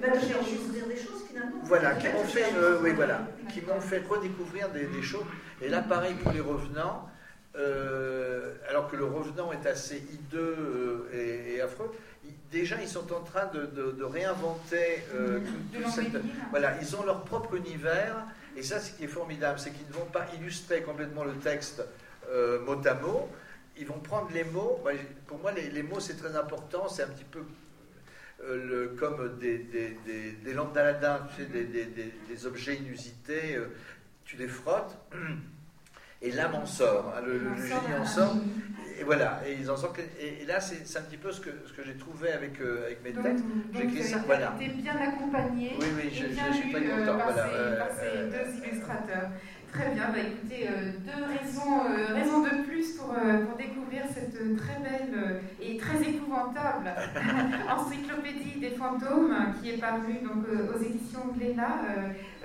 va 0.00 0.08
découvrir 0.08 0.86
des 0.86 0.96
choses 0.96 1.24
finalement. 1.28 1.56
Voilà, 1.64 1.94
qui 1.94 2.08
m'ont 2.08 2.24
fait, 2.24 2.52
euh, 2.56 2.80
oui, 2.82 2.90
voilà, 2.92 3.26
qui 3.52 3.60
m'ont 3.62 3.80
fait 3.80 4.02
redécouvrir 4.08 4.68
des, 4.70 5.02
choses. 5.02 5.24
Et 5.62 5.68
là, 5.68 5.82
pareil 5.82 6.14
pour 6.14 6.32
les 6.32 6.40
revenants. 6.40 7.08
Euh, 7.56 8.54
alors 8.68 8.90
que 8.90 8.96
le 8.96 9.04
revenant 9.04 9.52
est 9.52 9.64
assez 9.64 10.02
hideux 10.12 11.08
et, 11.12 11.60
affreux, 11.60 11.92
déjà 12.50 12.74
ils 12.82 12.88
sont 12.88 13.12
en 13.12 13.20
train 13.20 13.48
de, 13.54 14.02
réinventer 14.02 15.04
tout, 15.72 15.88
cette, 15.88 16.20
voilà, 16.50 16.72
ils 16.82 16.96
ont 16.96 17.04
leur 17.04 17.22
propre 17.22 17.54
univers 17.54 18.26
et 18.56 18.62
ça, 18.64 18.80
ce 18.80 18.90
qui 18.90 19.04
est 19.04 19.08
formidable, 19.08 19.60
c'est 19.60 19.70
qu'ils 19.70 19.86
ne 19.86 19.92
vont 19.92 20.10
pas 20.12 20.26
illustrer 20.36 20.82
complètement 20.82 21.22
le 21.22 21.34
texte 21.34 21.84
mot 22.66 22.80
à 22.84 22.94
mot, 22.94 23.28
ils 23.76 23.86
vont 23.86 23.98
prendre 23.98 24.30
les 24.32 24.44
mots. 24.44 24.82
Pour 25.26 25.38
moi, 25.38 25.52
les, 25.52 25.82
mots, 25.82 26.00
c'est 26.00 26.16
très 26.16 26.36
important. 26.36 26.88
C'est 26.88 27.02
un 27.02 27.08
petit 27.08 27.24
peu 27.24 27.42
euh, 28.46 28.66
le, 28.66 28.88
comme 28.98 29.38
des, 29.38 29.58
des, 29.58 29.96
des, 30.44 30.52
lampes 30.52 30.74
d'Aladin, 30.74 31.26
tu 31.34 31.42
sais, 31.42 31.48
des, 31.48 32.46
objets 32.46 32.76
inusités. 32.76 33.56
Euh, 33.56 33.68
tu 34.24 34.36
les 34.36 34.48
frottes. 34.48 34.96
Et 36.22 36.30
l'âme 36.30 36.54
en 36.54 36.64
sort, 36.64 37.12
hein, 37.14 37.20
le, 37.26 37.54
génie 37.56 37.94
en 38.00 38.04
sort. 38.06 38.34
Et 38.98 39.04
voilà, 39.04 39.42
et 39.46 39.54
ils 39.60 39.70
en 39.70 39.76
sortent. 39.76 39.98
Et, 40.18 40.46
là, 40.46 40.60
c'est 40.60 40.98
un 40.98 41.02
petit 41.02 41.16
peu 41.16 41.32
ce 41.32 41.40
que, 41.40 41.50
ce 41.66 41.72
que 41.72 41.82
j'ai 41.84 41.96
trouvé 41.96 42.32
avec, 42.32 42.60
euh, 42.60 42.86
avec 42.86 43.02
mes 43.02 43.12
textes. 43.12 43.44
J'ai 43.74 43.84
écrit 43.84 44.02
ça, 44.02 44.22
voilà. 44.24 44.54
Bien 44.58 44.96
accompagné. 44.96 45.72
Oui, 45.78 45.86
oui, 45.96 46.10
je, 46.10 46.54
suis 46.54 46.72
très 46.72 46.84
content. 46.84 47.18
Par, 47.18 47.32
voilà, 47.32 47.48
ces, 47.50 47.78
par 47.78 47.90
ces 47.92 48.30
deux 48.30 48.66
illustrateurs. 48.66 49.30
Très 49.74 49.92
bien, 49.92 50.04
bah, 50.12 50.20
écoutez, 50.20 50.68
euh, 50.68 50.92
deux 51.04 51.24
raisons, 51.24 51.82
euh, 51.84 52.14
raisons 52.14 52.42
de 52.42 52.62
plus 52.62 52.92
pour, 52.92 53.10
euh, 53.10 53.44
pour 53.44 53.56
découvrir 53.56 54.04
cette 54.06 54.56
très 54.56 54.78
belle 54.78 55.40
et 55.60 55.76
très 55.76 56.00
épouvantable 56.00 56.92
encyclopédie 57.76 58.60
des 58.60 58.70
fantômes 58.70 59.34
qui 59.60 59.70
est 59.70 59.78
parue 59.78 60.20
donc, 60.22 60.44
aux 60.72 60.80
éditions 60.80 61.26
Glénat 61.36 61.80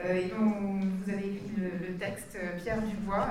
et 0.04 0.26
dont 0.30 0.80
vous 0.80 1.12
avez 1.12 1.28
écrit 1.28 1.54
le, 1.58 1.94
texte 2.00 2.38
Pierre 2.64 2.82
Dubois, 2.82 3.28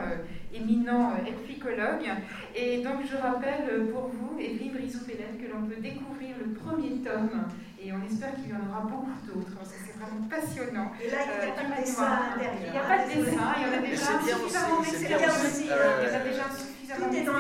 éminent 0.55 1.15
elficologue. 1.27 2.07
Et 2.55 2.83
donc 2.85 2.99
je 3.11 3.17
rappelle 3.17 3.89
pour 3.91 4.09
vous, 4.09 4.39
Evelyne 4.39 4.75
Brisou-Pélène, 4.75 5.39
que 5.43 5.51
l'on 5.53 5.67
peut 5.67 5.81
découvrir 5.81 6.37
le 6.39 6.53
premier 6.53 7.03
tome 7.03 7.49
et 7.83 7.93
on 7.93 8.05
espère 8.05 8.35
qu'il 8.35 8.51
y 8.51 8.53
en 8.53 8.71
aura 8.71 8.83
beaucoup 8.83 9.11
d'autres. 9.27 9.59
C'est 9.99 10.05
vraiment 10.05 10.29
passionnant. 10.29 10.93
Et 11.03 11.11
là, 11.11 11.19
il 11.27 11.47
n'y 11.47 11.51
a 11.51 11.55
pas 11.55 11.65
de 11.65 11.81
dessin 11.83 12.05
à 12.05 12.31
l'intérieur. 12.31 12.55
Il 12.67 12.71
n'y 12.71 12.79
a 12.79 12.87
pas 12.87 12.99
de 12.99 13.09
dessin, 13.09 13.47
il 13.57 13.63
y 13.63 13.67
en 13.67 13.73
a 13.73 13.83
déjà 13.83 14.13
suffisamment 14.23 14.81
mystérieux. 14.81 15.17
Il 15.19 15.67
y 15.67 16.11
en 16.11 16.15
a 16.15 16.23
déjà 16.23 16.45
suffisamment 16.55 17.07
Tout 17.09 17.17
est 17.17 17.25
dans 17.25 17.35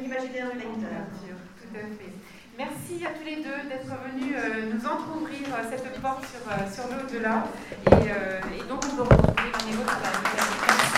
l'imaginaire 0.00 0.50
du 0.52 0.58
lecteur. 0.58 1.02
Tout 1.58 1.74
à 1.74 1.80
fait. 1.80 2.12
Merci 2.58 3.04
à 3.04 3.10
tous 3.18 3.24
les 3.24 3.36
deux 3.36 3.68
d'être 3.68 3.90
venus 4.04 4.36
euh, 4.36 4.72
nous 4.74 4.86
entrouvrir 4.86 5.48
cette 5.70 6.00
porte 6.00 6.24
sur, 6.26 6.44
euh, 6.52 6.70
sur 6.70 6.84
l'au-delà. 6.94 7.44
Et, 7.86 8.10
euh, 8.10 8.40
et, 8.54 8.68
donc, 8.68 8.84
on 8.84 8.96
peut 8.96 9.02
retrouver 9.02 9.50
dans 9.50 9.66
les 9.66 9.76
autres 9.76 10.89